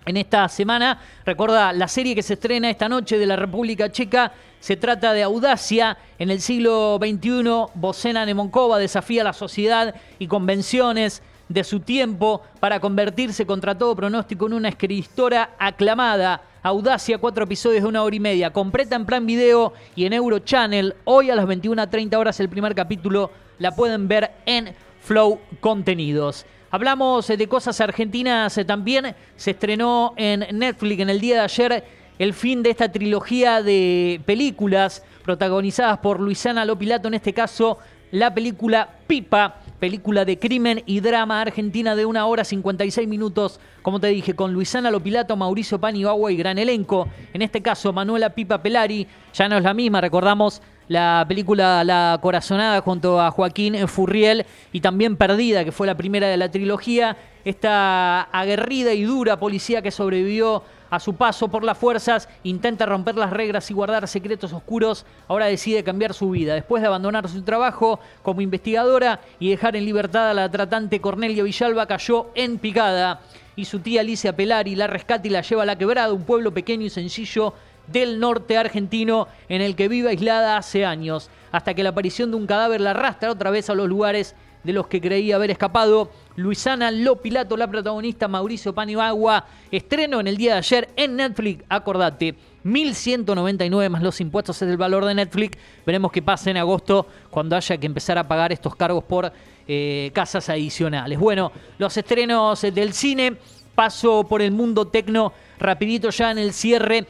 en 0.06 0.18
esta 0.18 0.48
semana. 0.48 1.02
Recuerda 1.26 1.74
la 1.74 1.88
serie 1.88 2.16
que 2.16 2.24
se 2.24 2.36
estrena 2.36 2.70
esta 2.70 2.88
noche 2.90 3.18
de 3.18 3.26
la 3.26 3.36
República 3.36 3.92
Checa. 3.92 4.32
Se 4.60 4.78
trata 4.78 5.14
de 5.14 5.24
Audacia. 5.24 5.98
En 6.18 6.32
el 6.32 6.42
siglo 6.42 6.98
XXI, 7.00 7.44
Bocena 7.76 8.26
Nemonkova 8.26 8.80
desafía 8.80 9.24
la 9.24 9.34
sociedad 9.34 9.94
y 10.18 10.28
convenciones 10.28 11.22
de 11.50 11.64
su 11.64 11.80
tiempo 11.80 12.42
para 12.60 12.80
convertirse 12.80 13.46
contra 13.46 13.78
todo 13.78 13.96
pronóstico 13.96 14.48
en 14.48 14.54
una 14.54 14.70
escritora 14.70 15.52
aclamada. 15.58 16.42
Audacia, 16.64 17.18
cuatro 17.18 17.46
episodios 17.46 17.84
de 17.84 17.88
una 17.88 18.04
hora 18.04 18.16
y 18.16 18.20
media. 18.20 18.52
Completa 18.52 18.96
en 18.96 19.06
plan 19.06 19.26
video 19.26 19.74
y 19.96 20.06
en 20.06 20.14
Eurochannel. 20.14 20.96
Hoy 21.06 21.30
a 21.30 21.36
las 21.36 21.46
21.30 21.46 22.16
horas 22.18 22.40
el 22.40 22.50
primer 22.50 22.76
capítulo. 22.76 23.32
La 23.60 23.76
pueden 23.76 24.08
ver 24.08 24.32
en 24.46 24.74
Flow 25.02 25.40
Contenidos. 25.62 26.46
Hablamos 26.70 27.30
eh, 27.30 27.38
de 27.38 27.48
cosas 27.48 27.80
argentinas 27.80 28.58
eh, 28.58 28.66
también. 28.66 29.16
Se 29.38 29.52
estrenó 29.52 30.14
en 30.18 30.46
Netflix 30.58 31.02
en 31.02 31.10
el 31.10 31.22
día 31.22 31.36
de 31.36 31.42
ayer 31.42 31.84
el 32.20 32.34
fin 32.34 32.64
de 32.64 32.72
esta 32.72 32.92
trilogía 32.92 33.62
de 33.62 34.20
películas 34.26 35.04
protagonizadas 35.24 36.00
por 36.00 36.20
Luisana 36.20 36.66
Lopilato, 36.66 37.08
en 37.08 37.14
este 37.14 37.34
caso 37.34 37.78
la 38.12 38.34
película 38.34 38.90
Pipa, 39.06 39.62
película 39.80 40.26
de 40.26 40.40
crimen 40.40 40.84
y 40.86 41.00
drama 41.00 41.42
argentina 41.42 41.96
de 41.96 42.06
una 42.06 42.26
hora 42.26 42.44
56 42.44 43.08
minutos, 43.08 43.60
como 43.82 44.00
te 44.00 44.08
dije, 44.08 44.36
con 44.36 44.54
Luisana 44.54 44.92
Lopilato, 44.92 45.36
Mauricio 45.36 45.80
Panibagua 45.80 46.32
y 46.32 46.38
gran 46.38 46.58
elenco. 46.58 47.08
En 47.34 47.42
este 47.42 47.62
caso, 47.62 47.94
Manuela 47.94 48.32
Pipa 48.32 48.62
Pelari, 48.62 49.08
ya 49.34 49.48
no 49.48 49.58
es 49.58 49.64
la 49.64 49.74
misma, 49.74 50.02
recordamos 50.02 50.62
la 50.88 51.26
película 51.28 51.84
La 51.84 52.18
Corazonada 52.22 52.82
junto 52.82 53.20
a 53.20 53.32
Joaquín 53.32 53.88
Furriel 53.88 54.46
y 54.72 54.80
también 54.82 55.18
Perdida, 55.18 55.66
que 55.66 55.72
fue 55.72 55.86
la 55.86 55.98
primera 55.98 56.28
de 56.28 56.38
la 56.38 56.50
trilogía. 56.50 57.18
Esta 57.44 58.22
aguerrida 58.24 58.94
y 58.94 59.04
dura 59.04 59.38
policía 59.38 59.82
que 59.82 59.92
sobrevivió 59.92 60.64
a 60.90 61.00
su 61.00 61.16
paso 61.16 61.48
por 61.48 61.64
las 61.64 61.78
fuerzas, 61.78 62.30
intenta 62.44 62.86
romper 62.86 63.16
las 63.16 63.32
reglas 63.32 63.70
y 63.70 63.74
guardar 63.74 64.08
secretos 64.08 64.54
oscuros, 64.54 65.06
ahora 65.28 65.48
decide 65.48 65.84
cambiar 65.84 66.14
su 66.14 66.30
vida. 66.30 66.54
Después 66.54 66.82
de 66.82 66.88
abandonar 66.88 67.28
su 67.30 67.42
trabajo 67.42 68.00
como 68.24 68.42
investigadora 68.42 69.20
y 69.40 69.50
dejar 69.50 69.76
en 69.76 69.86
libertad 69.86 70.30
a 70.30 70.34
la 70.34 70.50
tratante 70.50 71.02
Cornelia 71.02 71.44
Villalba, 71.44 71.86
cayó 71.88 72.28
en 72.36 72.58
picada. 72.58 73.22
Y 73.56 73.66
su 73.66 73.80
tía 73.80 74.02
Alicia 74.02 74.36
Pelari 74.36 74.76
la 74.76 74.88
rescata 74.88 75.28
y 75.28 75.32
la 75.32 75.42
lleva 75.42 75.64
a 75.64 75.66
La 75.66 75.78
Quebrada, 75.78 76.14
un 76.14 76.24
pueblo 76.24 76.54
pequeño 76.54 76.86
y 76.86 76.90
sencillo 76.90 77.54
del 77.88 78.20
norte 78.20 78.58
argentino 78.58 79.28
en 79.50 79.62
el 79.62 79.76
que 79.76 79.88
vive 79.88 80.10
aislada 80.10 80.58
hace 80.58 80.86
años, 80.86 81.30
hasta 81.52 81.74
que 81.74 81.84
la 81.84 81.90
aparición 81.90 82.32
de 82.32 82.38
un 82.38 82.46
cadáver 82.46 82.82
la 82.82 82.92
arrastra 82.92 83.32
otra 83.32 83.50
vez 83.50 83.70
a 83.70 83.76
los 83.76 83.88
lugares 83.88 84.36
de 84.64 84.74
los 84.74 84.88
que 84.88 85.02
creía 85.02 85.36
haber 85.36 85.52
escapado. 85.52 86.12
Luisana 86.36 86.92
Lopilato, 86.92 87.58
la 87.58 87.68
protagonista, 87.68 88.28
Mauricio 88.28 88.74
Panibagua, 88.74 89.46
estreno 89.72 90.20
en 90.20 90.28
el 90.28 90.38
día 90.38 90.54
de 90.54 90.58
ayer 90.60 90.90
en 90.96 91.16
Netflix, 91.16 91.64
acordate, 91.70 92.36
1.199 92.64 93.90
más 93.90 94.04
los 94.04 94.20
impuestos 94.20 94.62
es 94.62 94.70
el 94.70 94.78
valor 94.78 95.06
de 95.06 95.16
Netflix. 95.16 95.58
Veremos 95.86 96.12
qué 96.12 96.22
pasa 96.22 96.52
en 96.52 96.58
agosto 96.58 97.08
cuando 97.30 97.56
haya 97.56 97.78
que 97.78 97.86
empezar 97.86 98.18
a 98.18 98.28
pagar 98.28 98.52
estos 98.52 98.76
cargos 98.76 99.04
por 99.04 99.32
eh, 99.68 100.12
casas 100.14 100.50
adicionales. 100.50 101.18
Bueno, 101.18 101.52
los 101.78 101.96
estrenos 101.96 102.62
del 102.62 102.94
cine, 102.94 103.38
paso 103.74 104.26
por 104.28 104.42
el 104.42 104.52
mundo 104.52 104.88
tecno, 104.88 105.32
rapidito 105.60 106.10
ya 106.10 106.32
en 106.32 106.40
el 106.40 106.52
cierre 106.52 107.06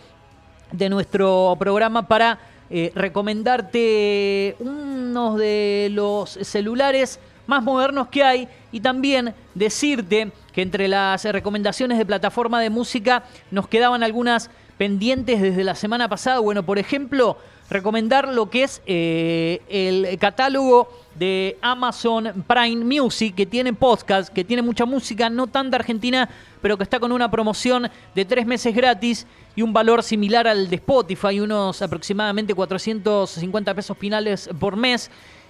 de 0.72 0.90
nuestro 0.90 1.56
programa 1.58 2.08
para 2.08 2.40
eh, 2.70 2.92
recomendarte 2.94 4.56
unos 4.60 5.38
de 5.38 5.88
los 5.92 6.30
celulares 6.30 7.20
más 7.48 7.64
modernos 7.64 8.10
que 8.10 8.24
hay 8.24 8.48
y 8.72 8.80
también 8.80 9.34
decirte 9.56 10.32
que 10.54 10.62
entre 10.62 10.88
las 10.88 11.24
recomendaciones 11.24 11.98
de 11.98 12.06
plataforma 12.06 12.62
de 12.62 12.70
música 12.70 13.24
nos 13.50 13.68
quedaban 13.68 14.04
algunas 14.04 14.50
pendientes 14.78 15.42
desde 15.42 15.64
la 15.64 15.76
semana 15.76 16.08
pasada. 16.08 16.40
Bueno, 16.40 16.64
por 16.64 16.78
ejemplo, 16.78 17.38
recomendar 17.70 18.28
lo 18.28 18.50
que 18.50 18.64
es 18.64 18.82
eh, 18.86 19.62
el 19.70 20.18
catálogo 20.20 20.90
de 21.16 21.58
Amazon 21.62 22.46
Prime 22.48 22.86
Music, 22.86 23.34
que 23.36 23.46
tiene 23.46 23.74
podcast, 23.74 24.32
que 24.32 24.44
tiene 24.44 24.62
mucha 24.62 24.86
música, 24.86 25.30
no 25.30 25.48
tanta 25.48 25.78
argentina, 25.78 26.30
pero 26.62 26.78
que 26.78 26.84
está 26.84 27.00
con 27.00 27.12
una 27.12 27.30
promoción 27.30 27.90
de 28.14 28.26
tres 28.26 28.46
meses 28.46 28.76
gratis 28.76 29.26
y 29.56 29.64
un 29.64 29.74
valor 29.74 30.04
similar 30.04 30.48
al 30.48 30.70
de 30.70 30.76
Spotify, 30.76 31.40
unos 31.40 31.82
aproximadamente 31.82 32.54
450 32.54 33.74
pesos 33.74 33.98
finales 33.98 34.50
por 34.60 34.76
mes. 34.76 35.10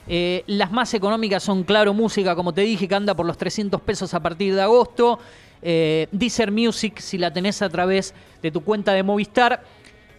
Eh, 0.09 0.43
las 0.47 0.71
más 0.71 0.93
económicas 0.93 1.43
son 1.43 1.63
Claro 1.63 1.93
Música, 1.93 2.35
como 2.35 2.53
te 2.53 2.61
dije, 2.61 2.87
que 2.87 2.95
anda 2.95 3.15
por 3.15 3.25
los 3.25 3.37
300 3.37 3.81
pesos 3.81 4.13
a 4.13 4.21
partir 4.21 4.55
de 4.55 4.61
agosto. 4.61 5.19
Eh, 5.61 6.07
Deezer 6.11 6.51
Music, 6.51 6.99
si 6.99 7.17
la 7.17 7.33
tenés 7.33 7.61
a 7.61 7.69
través 7.69 8.13
de 8.41 8.51
tu 8.51 8.61
cuenta 8.61 8.93
de 8.93 9.03
Movistar. 9.03 9.63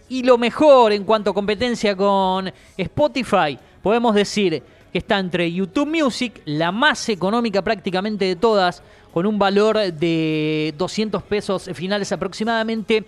Y 0.09 0.23
lo 0.23 0.37
mejor 0.37 0.91
en 0.91 1.03
cuanto 1.03 1.31
a 1.31 1.33
competencia 1.33 1.95
con 1.95 2.51
Spotify, 2.77 3.57
podemos 3.81 4.15
decir 4.15 4.61
que 4.91 4.97
está 4.97 5.19
entre 5.19 5.51
YouTube 5.51 5.87
Music, 5.87 6.41
la 6.45 6.71
más 6.71 7.09
económica 7.09 7.61
prácticamente 7.63 8.25
de 8.25 8.35
todas, 8.35 8.81
con 9.13 9.25
un 9.25 9.37
valor 9.37 9.77
de 9.77 10.73
200 10.77 11.23
pesos 11.23 11.69
finales 11.73 12.11
aproximadamente. 12.11 13.05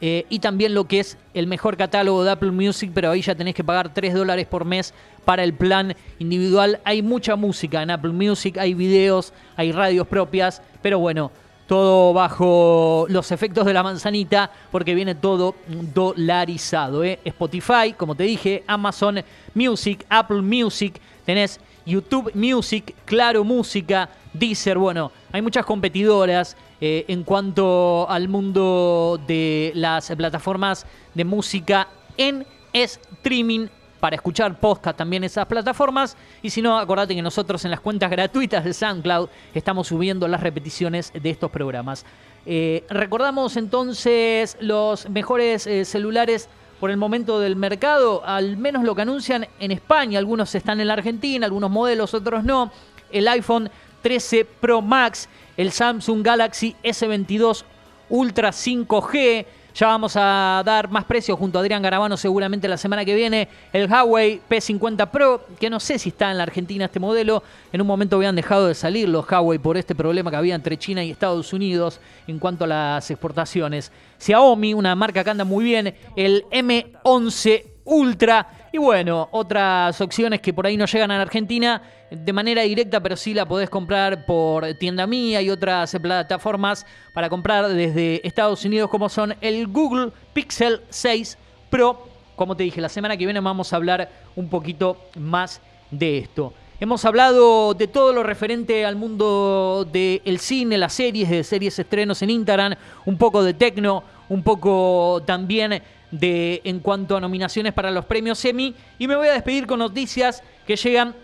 Eh, 0.00 0.26
y 0.28 0.40
también 0.40 0.74
lo 0.74 0.84
que 0.84 1.00
es 1.00 1.16
el 1.32 1.46
mejor 1.46 1.76
catálogo 1.76 2.24
de 2.24 2.32
Apple 2.32 2.50
Music, 2.50 2.90
pero 2.92 3.10
ahí 3.10 3.22
ya 3.22 3.34
tenés 3.34 3.54
que 3.54 3.64
pagar 3.64 3.94
3 3.94 4.14
dólares 4.14 4.46
por 4.46 4.64
mes 4.64 4.92
para 5.24 5.44
el 5.44 5.54
plan 5.54 5.94
individual. 6.18 6.80
Hay 6.84 7.02
mucha 7.02 7.36
música 7.36 7.82
en 7.82 7.90
Apple 7.90 8.12
Music, 8.12 8.58
hay 8.58 8.74
videos, 8.74 9.32
hay 9.56 9.72
radios 9.72 10.06
propias, 10.06 10.62
pero 10.82 10.98
bueno, 10.98 11.30
todo 11.66 12.12
bajo 12.12 13.06
los 13.08 13.32
efectos 13.32 13.64
de 13.64 13.72
la 13.72 13.82
manzanita, 13.82 14.50
porque 14.70 14.94
viene 14.94 15.14
todo 15.14 15.54
dolarizado. 15.66 17.04
¿eh? 17.04 17.20
Spotify, 17.24 17.94
como 17.96 18.14
te 18.14 18.24
dije, 18.24 18.62
Amazon 18.66 19.22
Music, 19.54 20.04
Apple 20.08 20.42
Music, 20.42 21.00
tenés 21.24 21.58
YouTube 21.86 22.30
Music, 22.34 22.94
Claro 23.04 23.44
Música, 23.44 24.08
Deezer, 24.32 24.76
bueno, 24.76 25.12
hay 25.32 25.42
muchas 25.42 25.64
competidoras 25.64 26.56
eh, 26.86 27.06
en 27.08 27.24
cuanto 27.24 28.06
al 28.10 28.28
mundo 28.28 29.18
de 29.26 29.72
las 29.74 30.10
plataformas 30.10 30.84
de 31.14 31.24
música 31.24 31.88
en 32.18 32.44
streaming 32.74 33.68
para 34.00 34.16
escuchar 34.16 34.60
podcast 34.60 34.98
también 34.98 35.24
esas 35.24 35.46
plataformas. 35.46 36.14
Y 36.42 36.50
si 36.50 36.60
no, 36.60 36.78
acordate 36.78 37.14
que 37.14 37.22
nosotros 37.22 37.64
en 37.64 37.70
las 37.70 37.80
cuentas 37.80 38.10
gratuitas 38.10 38.66
de 38.66 38.74
SoundCloud 38.74 39.30
estamos 39.54 39.86
subiendo 39.86 40.28
las 40.28 40.42
repeticiones 40.42 41.10
de 41.14 41.30
estos 41.30 41.50
programas. 41.50 42.04
Eh, 42.44 42.84
recordamos 42.90 43.56
entonces 43.56 44.58
los 44.60 45.08
mejores 45.08 45.66
eh, 45.66 45.86
celulares 45.86 46.50
por 46.80 46.90
el 46.90 46.98
momento 46.98 47.40
del 47.40 47.56
mercado, 47.56 48.22
al 48.26 48.58
menos 48.58 48.84
lo 48.84 48.94
que 48.94 49.00
anuncian 49.00 49.46
en 49.58 49.70
España. 49.70 50.18
Algunos 50.18 50.54
están 50.54 50.82
en 50.82 50.88
la 50.88 50.92
Argentina, 50.92 51.46
algunos 51.46 51.70
modelos, 51.70 52.12
otros 52.12 52.44
no. 52.44 52.70
El 53.10 53.26
iPhone 53.26 53.70
13 54.04 54.44
Pro 54.60 54.82
Max, 54.82 55.30
el 55.56 55.72
Samsung 55.72 56.22
Galaxy 56.22 56.76
S22 56.84 57.64
Ultra 58.10 58.50
5G. 58.50 59.46
Ya 59.74 59.86
vamos 59.86 60.12
a 60.14 60.62
dar 60.62 60.90
más 60.90 61.06
precios 61.06 61.38
junto 61.38 61.58
a 61.58 61.62
Adrián 61.62 61.80
Garabano 61.80 62.18
seguramente 62.18 62.68
la 62.68 62.76
semana 62.76 63.06
que 63.06 63.14
viene. 63.14 63.48
El 63.72 63.90
Huawei 63.90 64.42
P50 64.46 65.10
Pro, 65.10 65.46
que 65.58 65.70
no 65.70 65.80
sé 65.80 65.98
si 65.98 66.10
está 66.10 66.30
en 66.30 66.36
la 66.36 66.42
Argentina 66.42 66.84
este 66.84 67.00
modelo. 67.00 67.42
En 67.72 67.80
un 67.80 67.86
momento 67.86 68.16
habían 68.16 68.36
dejado 68.36 68.68
de 68.68 68.74
salir 68.74 69.08
los 69.08 69.26
Huawei 69.26 69.58
por 69.58 69.78
este 69.78 69.94
problema 69.94 70.30
que 70.30 70.36
había 70.36 70.54
entre 70.54 70.76
China 70.76 71.02
y 71.02 71.10
Estados 71.10 71.54
Unidos 71.54 71.98
en 72.26 72.38
cuanto 72.38 72.64
a 72.64 72.68
las 72.68 73.10
exportaciones. 73.10 73.90
Xiaomi, 74.18 74.74
una 74.74 74.94
marca 74.94 75.24
que 75.24 75.30
anda 75.30 75.44
muy 75.44 75.64
bien. 75.64 75.94
El 76.14 76.44
M11 76.50 77.64
Ultra. 77.84 78.63
Y 78.74 78.78
bueno, 78.78 79.28
otras 79.30 80.00
opciones 80.00 80.40
que 80.40 80.52
por 80.52 80.66
ahí 80.66 80.76
no 80.76 80.86
llegan 80.86 81.12
a 81.12 81.16
la 81.16 81.22
Argentina 81.22 81.80
de 82.10 82.32
manera 82.32 82.62
directa, 82.62 82.98
pero 82.98 83.16
sí 83.16 83.32
la 83.32 83.46
podés 83.46 83.70
comprar 83.70 84.26
por 84.26 84.74
tienda 84.74 85.06
mía 85.06 85.40
y 85.40 85.48
otras 85.48 85.96
plataformas 86.02 86.84
para 87.12 87.30
comprar 87.30 87.68
desde 87.68 88.20
Estados 88.26 88.64
Unidos, 88.64 88.90
como 88.90 89.08
son 89.08 89.36
el 89.40 89.68
Google 89.68 90.10
Pixel 90.32 90.80
6 90.90 91.38
Pro. 91.70 92.08
Como 92.34 92.56
te 92.56 92.64
dije, 92.64 92.80
la 92.80 92.88
semana 92.88 93.16
que 93.16 93.24
viene 93.24 93.38
vamos 93.38 93.72
a 93.72 93.76
hablar 93.76 94.10
un 94.34 94.48
poquito 94.48 94.96
más 95.20 95.60
de 95.92 96.18
esto. 96.18 96.52
Hemos 96.80 97.04
hablado 97.04 97.74
de 97.74 97.86
todo 97.86 98.12
lo 98.12 98.24
referente 98.24 98.84
al 98.84 98.96
mundo 98.96 99.88
del 99.92 100.40
cine, 100.40 100.78
las 100.78 100.94
series, 100.94 101.30
de 101.30 101.44
series 101.44 101.78
estrenos 101.78 102.20
en 102.22 102.30
Instagram, 102.30 102.74
un 103.04 103.18
poco 103.18 103.44
de 103.44 103.54
tecno, 103.54 104.02
un 104.28 104.42
poco 104.42 105.22
también 105.24 105.80
de 106.10 106.60
en 106.64 106.80
cuanto 106.80 107.16
a 107.16 107.20
nominaciones 107.20 107.72
para 107.72 107.90
los 107.90 108.04
premios 108.04 108.44
Emmy. 108.44 108.74
Y 108.98 109.08
me 109.08 109.16
voy 109.16 109.28
a 109.28 109.32
despedir 109.32 109.66
con 109.66 109.78
noticias 109.78 110.42
que 110.66 110.76
llegan 110.76 111.14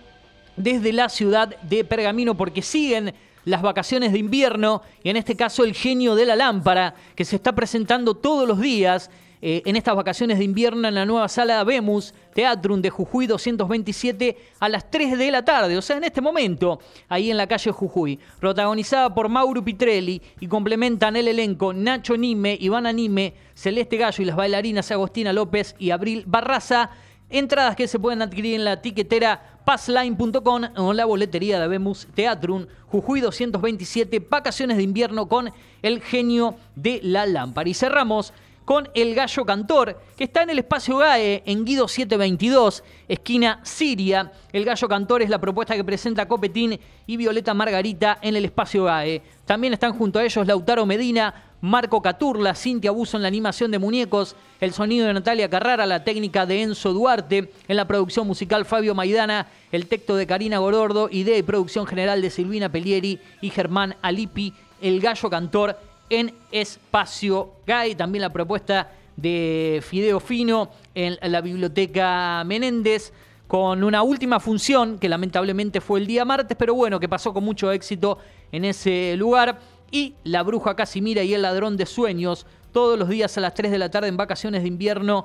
desde 0.56 0.92
la 0.92 1.08
ciudad 1.08 1.56
de 1.62 1.84
Pergamino 1.84 2.36
porque 2.36 2.62
siguen 2.62 3.14
las 3.44 3.62
vacaciones 3.62 4.12
de 4.12 4.18
invierno 4.18 4.82
y 5.02 5.10
en 5.10 5.16
este 5.16 5.36
caso 5.36 5.64
el 5.64 5.74
genio 5.74 6.14
de 6.14 6.26
la 6.26 6.36
lámpara 6.36 6.94
que 7.14 7.24
se 7.24 7.36
está 7.36 7.54
presentando 7.54 8.14
todos 8.14 8.46
los 8.46 8.60
días 8.60 9.10
eh, 9.42 9.62
en 9.64 9.76
estas 9.76 9.96
vacaciones 9.96 10.38
de 10.38 10.44
invierno 10.44 10.86
en 10.86 10.94
la 10.94 11.06
nueva 11.06 11.26
sala 11.28 11.64
Vemos 11.64 12.12
Teatrum 12.34 12.82
de 12.82 12.90
Jujuy 12.90 13.26
227 13.26 14.36
a 14.58 14.68
las 14.68 14.90
3 14.90 15.16
de 15.16 15.30
la 15.30 15.42
tarde, 15.44 15.78
o 15.78 15.82
sea, 15.82 15.96
en 15.96 16.04
este 16.04 16.20
momento, 16.20 16.78
ahí 17.08 17.30
en 17.30 17.38
la 17.38 17.46
calle 17.46 17.70
Jujuy, 17.70 18.18
protagonizada 18.38 19.14
por 19.14 19.30
Mauro 19.30 19.64
Pitrelli 19.64 20.20
y 20.40 20.46
complementan 20.46 21.16
el 21.16 21.28
elenco 21.28 21.72
Nacho 21.72 22.18
Nime, 22.18 22.58
Iván 22.60 22.86
Anime, 22.86 23.32
Celeste 23.54 23.96
Gallo 23.96 24.22
y 24.22 24.26
las 24.26 24.36
bailarinas 24.36 24.90
Agostina 24.90 25.32
López 25.32 25.74
y 25.78 25.90
Abril 25.90 26.24
Barraza. 26.26 26.90
Entradas 27.30 27.76
que 27.76 27.86
se 27.86 28.00
pueden 28.00 28.22
adquirir 28.22 28.56
en 28.56 28.64
la 28.64 28.82
tiquetera 28.82 29.60
passline.com 29.64 30.62
o 30.76 30.90
en 30.90 30.96
la 30.96 31.04
boletería 31.04 31.60
de 31.60 31.68
Vemos 31.68 32.08
Teatrum 32.14 32.66
Jujuy 32.88 33.20
227, 33.20 34.18
vacaciones 34.28 34.76
de 34.76 34.82
invierno 34.82 35.28
con 35.28 35.50
el 35.80 36.02
genio 36.02 36.56
de 36.74 36.98
la 37.04 37.24
lámpara. 37.26 37.68
Y 37.68 37.74
cerramos 37.74 38.32
con 38.70 38.88
El 38.94 39.16
Gallo 39.16 39.44
Cantor, 39.44 40.00
que 40.16 40.22
está 40.22 40.42
en 40.44 40.50
el 40.50 40.60
espacio 40.60 40.98
GAE, 40.98 41.42
en 41.44 41.64
Guido 41.64 41.88
722, 41.88 42.84
esquina 43.08 43.58
Siria. 43.64 44.30
El 44.52 44.64
Gallo 44.64 44.86
Cantor 44.86 45.22
es 45.22 45.28
la 45.28 45.40
propuesta 45.40 45.74
que 45.74 45.82
presenta 45.82 46.28
Copetín 46.28 46.78
y 47.04 47.16
Violeta 47.16 47.52
Margarita 47.52 48.18
en 48.22 48.36
el 48.36 48.44
espacio 48.44 48.84
GAE. 48.84 49.22
También 49.44 49.72
están 49.72 49.98
junto 49.98 50.20
a 50.20 50.24
ellos 50.24 50.46
Lautaro 50.46 50.86
Medina, 50.86 51.34
Marco 51.60 52.00
Caturla, 52.00 52.54
Cintia 52.54 52.92
Buso 52.92 53.16
en 53.16 53.22
la 53.22 53.28
animación 53.28 53.72
de 53.72 53.80
muñecos, 53.80 54.36
el 54.60 54.72
sonido 54.72 55.08
de 55.08 55.14
Natalia 55.14 55.50
Carrara, 55.50 55.84
la 55.84 56.04
técnica 56.04 56.46
de 56.46 56.62
Enzo 56.62 56.92
Duarte, 56.92 57.52
en 57.66 57.76
la 57.76 57.88
producción 57.88 58.24
musical 58.24 58.66
Fabio 58.66 58.94
Maidana, 58.94 59.48
el 59.72 59.88
texto 59.88 60.14
de 60.14 60.28
Karina 60.28 60.58
Gorordo, 60.58 61.08
idea 61.10 61.36
y 61.36 61.42
producción 61.42 61.88
general 61.88 62.22
de 62.22 62.30
Silvina 62.30 62.70
Pelieri 62.70 63.18
y 63.40 63.50
Germán 63.50 63.96
Alipi, 64.00 64.54
El 64.80 65.00
Gallo 65.00 65.28
Cantor 65.28 65.89
en 66.10 66.34
Espacio 66.52 67.52
Gay. 67.66 67.94
También 67.94 68.22
la 68.22 68.32
propuesta 68.32 68.90
de 69.16 69.82
Fideo 69.86 70.20
Fino 70.20 70.70
en 70.94 71.16
la 71.22 71.40
Biblioteca 71.40 72.42
Menéndez 72.44 73.12
con 73.46 73.82
una 73.82 74.02
última 74.02 74.38
función 74.38 74.98
que 74.98 75.08
lamentablemente 75.08 75.80
fue 75.80 76.00
el 76.00 76.06
día 76.06 76.24
martes, 76.24 76.56
pero 76.56 76.74
bueno, 76.74 77.00
que 77.00 77.08
pasó 77.08 77.32
con 77.32 77.42
mucho 77.42 77.72
éxito 77.72 78.18
en 78.52 78.64
ese 78.64 79.16
lugar. 79.16 79.58
Y 79.90 80.14
La 80.22 80.44
Bruja 80.44 80.76
Casimira 80.76 81.24
y 81.24 81.34
El 81.34 81.42
Ladrón 81.42 81.76
de 81.76 81.84
Sueños, 81.84 82.46
todos 82.72 82.96
los 82.96 83.08
días 83.08 83.36
a 83.38 83.40
las 83.40 83.54
3 83.54 83.72
de 83.72 83.78
la 83.78 83.90
tarde 83.90 84.06
en 84.06 84.16
vacaciones 84.16 84.62
de 84.62 84.68
invierno 84.68 85.24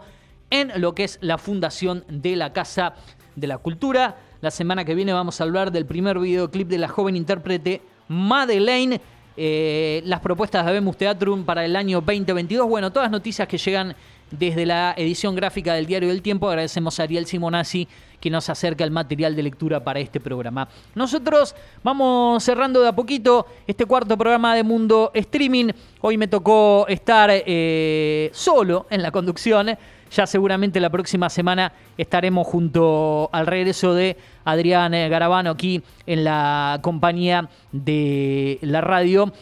en 0.50 0.72
lo 0.82 0.96
que 0.96 1.04
es 1.04 1.20
la 1.22 1.38
fundación 1.38 2.04
de 2.08 2.36
la 2.36 2.52
Casa 2.52 2.96
de 3.36 3.48
la 3.48 3.60
Cultura. 3.60 4.18
La 4.42 4.52
semana 4.52 4.86
que 4.86 4.96
viene 4.96 5.14
vamos 5.14 5.40
a 5.40 5.44
hablar 5.44 5.72
del 5.72 5.86
primer 5.86 6.18
videoclip 6.20 6.68
de 6.68 6.80
la 6.80 6.88
joven 6.88 7.16
intérprete 7.16 7.82
Madeleine 8.08 9.02
eh, 9.38 10.02
las 10.06 10.20
propuestas 10.22 10.66
de 10.66 10.72
Vemos 10.72 10.98
Teatrum 10.98 11.44
para 11.44 11.66
el 11.66 11.76
año 11.76 12.02
2022. 12.02 12.68
Bueno, 12.68 12.92
todas 12.92 13.12
noticias 13.12 13.48
que 13.48 13.58
llegan 13.58 13.96
desde 14.32 14.66
la 14.66 14.94
edición 14.98 15.36
gráfica 15.36 15.74
del 15.74 15.86
Diario 15.86 16.10
del 16.10 16.22
Tiempo. 16.22 16.48
Agradecemos 16.48 17.00
a 17.00 17.04
Ariel 17.04 17.26
Simonazzi 17.26 17.88
que 18.20 18.30
nos 18.30 18.50
acerca 18.50 18.84
el 18.84 18.92
material 18.92 19.36
de 19.36 19.44
lectura 19.44 19.84
para 19.84 20.00
este 20.00 20.20
programa. 20.20 20.68
Nosotros 20.96 21.56
vamos 21.84 22.44
cerrando 22.44 22.82
de 22.82 22.88
a 22.88 22.96
poquito 22.96 23.46
este 23.68 23.86
cuarto 23.86 24.18
programa 24.18 24.56
de 24.56 24.64
Mundo 24.64 25.12
Streaming. 25.14 25.72
Hoy 26.02 26.18
me 26.18 26.28
tocó 26.28 26.86
estar 26.88 27.30
eh, 27.32 28.30
solo 28.34 28.88
en 28.90 29.02
la 29.02 29.12
conducción. 29.12 29.78
Ya 30.16 30.26
seguramente 30.26 30.80
la 30.80 30.90
próxima 30.90 31.30
semana 31.30 31.74
estaremos 31.98 32.48
junto 32.48 33.30
al 33.34 33.46
regreso 33.46 33.94
de 33.94 34.16
Adrián 34.46 34.94
eh, 34.94 35.10
Garabano 35.10 35.50
aquí 35.50 35.84
en 36.08 36.24
la 36.24 36.80
compañía 36.82 37.50
de 37.74 38.58
la 38.62 38.80
radio 38.80 39.34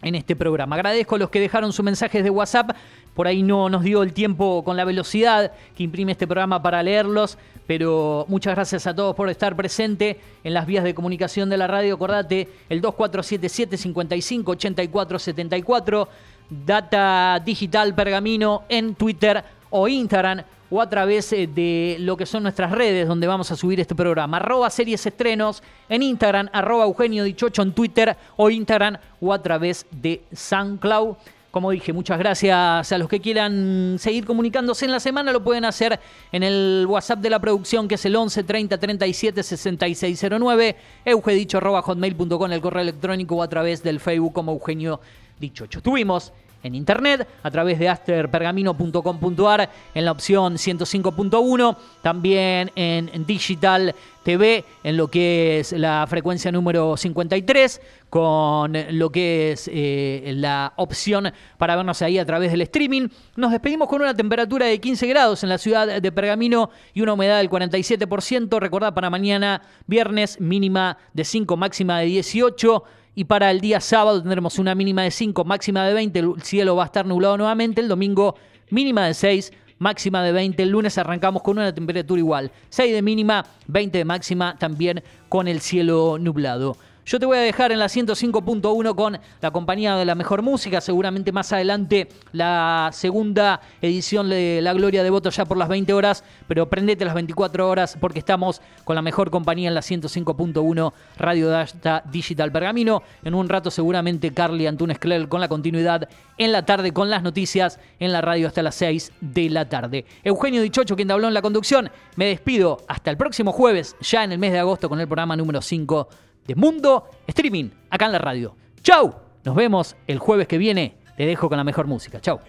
en 0.00 0.14
este 0.14 0.34
programa. 0.34 0.76
Agradezco 0.76 1.16
a 1.16 1.18
los 1.18 1.28
que 1.28 1.38
dejaron 1.38 1.70
sus 1.70 1.84
mensajes 1.84 2.24
de 2.24 2.30
WhatsApp. 2.30 2.70
Por 3.12 3.26
ahí 3.26 3.42
no 3.42 3.68
nos 3.68 3.82
dio 3.82 4.02
el 4.02 4.14
tiempo 4.14 4.64
con 4.64 4.78
la 4.78 4.86
velocidad 4.86 5.52
que 5.76 5.82
imprime 5.82 6.12
este 6.12 6.26
programa 6.26 6.62
para 6.62 6.82
leerlos, 6.82 7.36
pero 7.66 8.24
muchas 8.26 8.54
gracias 8.54 8.86
a 8.86 8.94
todos 8.94 9.14
por 9.14 9.28
estar 9.28 9.54
presente 9.54 10.18
en 10.44 10.54
las 10.54 10.64
vías 10.64 10.84
de 10.84 10.94
comunicación 10.94 11.50
de 11.50 11.58
la 11.58 11.66
radio. 11.66 11.94
Acordate, 11.94 12.48
el 12.70 12.80
2477 12.80 13.76
55 13.76 14.50
84 14.50 15.18
74, 15.18 16.08
Data 16.48 17.42
Digital 17.44 17.94
Pergamino 17.94 18.62
en 18.70 18.94
Twitter 18.94 19.44
o 19.76 19.88
Instagram 19.88 20.42
o 20.70 20.80
a 20.80 20.88
través 20.88 21.32
eh, 21.32 21.46
de 21.46 21.96
lo 22.00 22.16
que 22.16 22.26
son 22.26 22.42
nuestras 22.42 22.72
redes 22.72 23.06
donde 23.06 23.26
vamos 23.26 23.50
a 23.50 23.56
subir 23.56 23.78
este 23.80 23.94
programa. 23.94 24.38
Arroba 24.38 24.70
series 24.70 25.04
estrenos 25.06 25.62
en 25.88 26.02
Instagram, 26.02 26.48
arroba 26.52 26.84
Eugenio 26.84 27.24
Dichocho 27.24 27.62
en 27.62 27.72
Twitter 27.72 28.16
o 28.36 28.50
Instagram 28.50 28.98
o 29.20 29.32
a 29.32 29.42
través 29.42 29.86
de 29.90 30.22
SoundCloud. 30.32 31.16
Como 31.50 31.70
dije, 31.70 31.92
muchas 31.94 32.18
gracias 32.18 32.92
a 32.92 32.98
los 32.98 33.08
que 33.08 33.20
quieran 33.20 33.96
seguir 33.98 34.26
comunicándose 34.26 34.84
en 34.84 34.92
la 34.92 35.00
semana. 35.00 35.32
Lo 35.32 35.42
pueden 35.42 35.64
hacer 35.64 35.98
en 36.30 36.42
el 36.42 36.84
WhatsApp 36.86 37.20
de 37.20 37.30
la 37.30 37.38
producción, 37.38 37.88
que 37.88 37.94
es 37.94 38.04
el 38.04 38.14
11 38.14 38.44
30 38.44 38.78
37 38.78 39.42
6609, 39.42 40.76
eugedicho.hotmail.com, 41.06 42.52
el 42.52 42.60
correo 42.60 42.82
electrónico 42.82 43.36
o 43.36 43.42
a 43.42 43.48
través 43.48 43.82
del 43.82 44.00
Facebook 44.00 44.34
como 44.34 44.52
Eugenio 44.52 45.00
Dichocho. 45.40 45.80
Tuvimos 45.80 46.32
en 46.62 46.74
internet 46.74 47.26
a 47.42 47.50
través 47.50 47.78
de 47.78 47.88
asterpergamino.com.ar 47.88 49.70
en 49.94 50.04
la 50.04 50.12
opción 50.12 50.54
105.1, 50.54 51.76
también 52.02 52.70
en 52.74 53.26
Digital 53.26 53.94
TV 54.26 54.64
en 54.82 54.96
lo 54.96 55.06
que 55.06 55.60
es 55.60 55.70
la 55.70 56.04
frecuencia 56.08 56.50
número 56.50 56.96
53, 56.96 57.80
con 58.10 58.72
lo 58.90 59.10
que 59.10 59.52
es 59.52 59.70
eh, 59.72 60.32
la 60.34 60.72
opción 60.74 61.32
para 61.58 61.76
vernos 61.76 62.02
ahí 62.02 62.18
a 62.18 62.26
través 62.26 62.50
del 62.50 62.62
streaming. 62.62 63.06
Nos 63.36 63.52
despedimos 63.52 63.88
con 63.88 64.02
una 64.02 64.14
temperatura 64.14 64.66
de 64.66 64.80
15 64.80 65.06
grados 65.06 65.44
en 65.44 65.48
la 65.48 65.58
ciudad 65.58 66.02
de 66.02 66.12
Pergamino 66.12 66.70
y 66.92 67.02
una 67.02 67.12
humedad 67.12 67.38
del 67.38 67.48
47%. 67.48 68.58
Recordad 68.58 68.94
para 68.94 69.10
mañana, 69.10 69.62
viernes, 69.86 70.40
mínima 70.40 70.98
de 71.12 71.24
5, 71.24 71.56
máxima 71.56 72.00
de 72.00 72.06
18 72.06 72.82
Y 73.18 73.24
para 73.24 73.50
el 73.50 73.62
día 73.62 73.80
sábado 73.80 74.20
tendremos 74.20 74.58
una 74.58 74.74
mínima 74.74 75.02
de 75.02 75.10
5, 75.10 75.42
máxima 75.46 75.86
de 75.86 75.94
20. 75.94 76.18
El 76.18 76.42
cielo 76.42 76.76
va 76.76 76.82
a 76.82 76.86
estar 76.86 77.06
nublado 77.06 77.38
nuevamente. 77.38 77.80
El 77.80 77.88
domingo 77.88 78.36
mínima 78.68 79.06
de 79.06 79.14
6, 79.14 79.54
máxima 79.78 80.22
de 80.22 80.32
20. 80.32 80.62
El 80.62 80.68
lunes 80.68 80.98
arrancamos 80.98 81.42
con 81.42 81.56
una 81.56 81.74
temperatura 81.74 82.18
igual. 82.18 82.52
6 82.68 82.92
de 82.92 83.00
mínima, 83.00 83.46
20 83.68 83.96
de 83.96 84.04
máxima, 84.04 84.58
también 84.58 85.02
con 85.30 85.48
el 85.48 85.62
cielo 85.62 86.18
nublado. 86.20 86.76
Yo 87.06 87.20
te 87.20 87.26
voy 87.26 87.38
a 87.38 87.42
dejar 87.42 87.70
en 87.70 87.78
la 87.78 87.86
105.1 87.86 88.96
con 88.96 89.20
la 89.40 89.50
compañía 89.52 89.94
de 89.94 90.04
la 90.04 90.16
mejor 90.16 90.42
música. 90.42 90.80
Seguramente 90.80 91.30
más 91.30 91.52
adelante 91.52 92.08
la 92.32 92.90
segunda 92.92 93.60
edición 93.80 94.28
de 94.28 94.58
La 94.60 94.72
Gloria 94.72 95.04
de 95.04 95.10
Voto 95.10 95.30
ya 95.30 95.44
por 95.44 95.56
las 95.56 95.68
20 95.68 95.92
horas. 95.92 96.24
Pero 96.48 96.68
prendete 96.68 97.04
las 97.04 97.14
24 97.14 97.70
horas 97.70 97.96
porque 98.00 98.18
estamos 98.18 98.60
con 98.82 98.96
la 98.96 99.02
mejor 99.02 99.30
compañía 99.30 99.68
en 99.68 99.76
la 99.76 99.82
105.1 99.82 100.92
Radio 101.16 101.48
Data 101.48 102.02
Digital 102.10 102.50
Pergamino. 102.50 103.04
En 103.22 103.36
un 103.36 103.48
rato 103.48 103.70
seguramente 103.70 104.34
Carly 104.34 104.66
Antunes 104.66 104.98
Clel 104.98 105.28
con 105.28 105.40
la 105.40 105.46
continuidad 105.46 106.08
en 106.38 106.50
la 106.50 106.66
tarde 106.66 106.92
con 106.92 107.08
las 107.08 107.22
noticias 107.22 107.78
en 108.00 108.10
la 108.10 108.20
radio 108.20 108.48
hasta 108.48 108.64
las 108.64 108.74
6 108.74 109.12
de 109.20 109.48
la 109.48 109.68
tarde. 109.68 110.06
Eugenio 110.24 110.60
Dichocho, 110.60 110.96
quien 110.96 111.06
te 111.06 111.14
habló 111.14 111.28
en 111.28 111.34
la 111.34 111.42
conducción. 111.42 111.88
Me 112.16 112.26
despido 112.26 112.78
hasta 112.88 113.12
el 113.12 113.16
próximo 113.16 113.52
jueves, 113.52 113.94
ya 114.00 114.24
en 114.24 114.32
el 114.32 114.40
mes 114.40 114.50
de 114.50 114.58
agosto 114.58 114.88
con 114.88 114.98
el 114.98 115.06
programa 115.06 115.36
número 115.36 115.62
5 115.62 116.08
de 116.46 116.54
Mundo 116.54 117.08
Streaming, 117.26 117.70
acá 117.90 118.06
en 118.06 118.12
la 118.12 118.18
radio. 118.18 118.56
¡Chau! 118.82 119.14
Nos 119.44 119.54
vemos 119.54 119.96
el 120.06 120.18
jueves 120.18 120.48
que 120.48 120.58
viene. 120.58 120.96
Te 121.16 121.26
dejo 121.26 121.48
con 121.48 121.58
la 121.58 121.64
mejor 121.64 121.86
música. 121.86 122.20
¡Chau! 122.20 122.40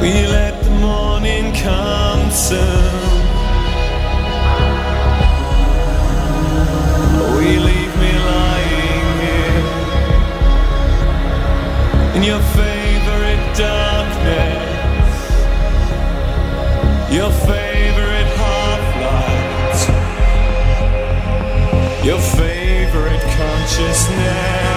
We 0.00 0.26
let 0.26 0.64
the 0.64 0.70
morning 0.70 1.52
come 1.52 2.30
soon. 2.30 2.89
Your 12.30 12.42
favorite 12.54 13.44
darkness, 13.56 15.12
your 17.10 17.32
favorite 17.32 18.30
half 18.38 18.84
light, 19.02 19.80
your 22.06 22.20
favorite 22.20 23.24
consciousness, 23.36 24.69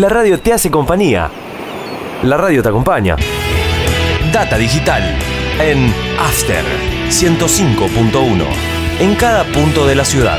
La 0.00 0.08
radio 0.08 0.40
te 0.40 0.54
hace 0.54 0.70
compañía. 0.70 1.30
La 2.22 2.38
radio 2.38 2.62
te 2.62 2.70
acompaña. 2.70 3.16
Data 4.32 4.56
digital 4.56 5.02
en 5.60 5.92
After 6.18 6.64
105.1 7.10 8.44
en 8.98 9.14
cada 9.16 9.44
punto 9.44 9.86
de 9.86 9.94
la 9.94 10.06
ciudad. 10.06 10.38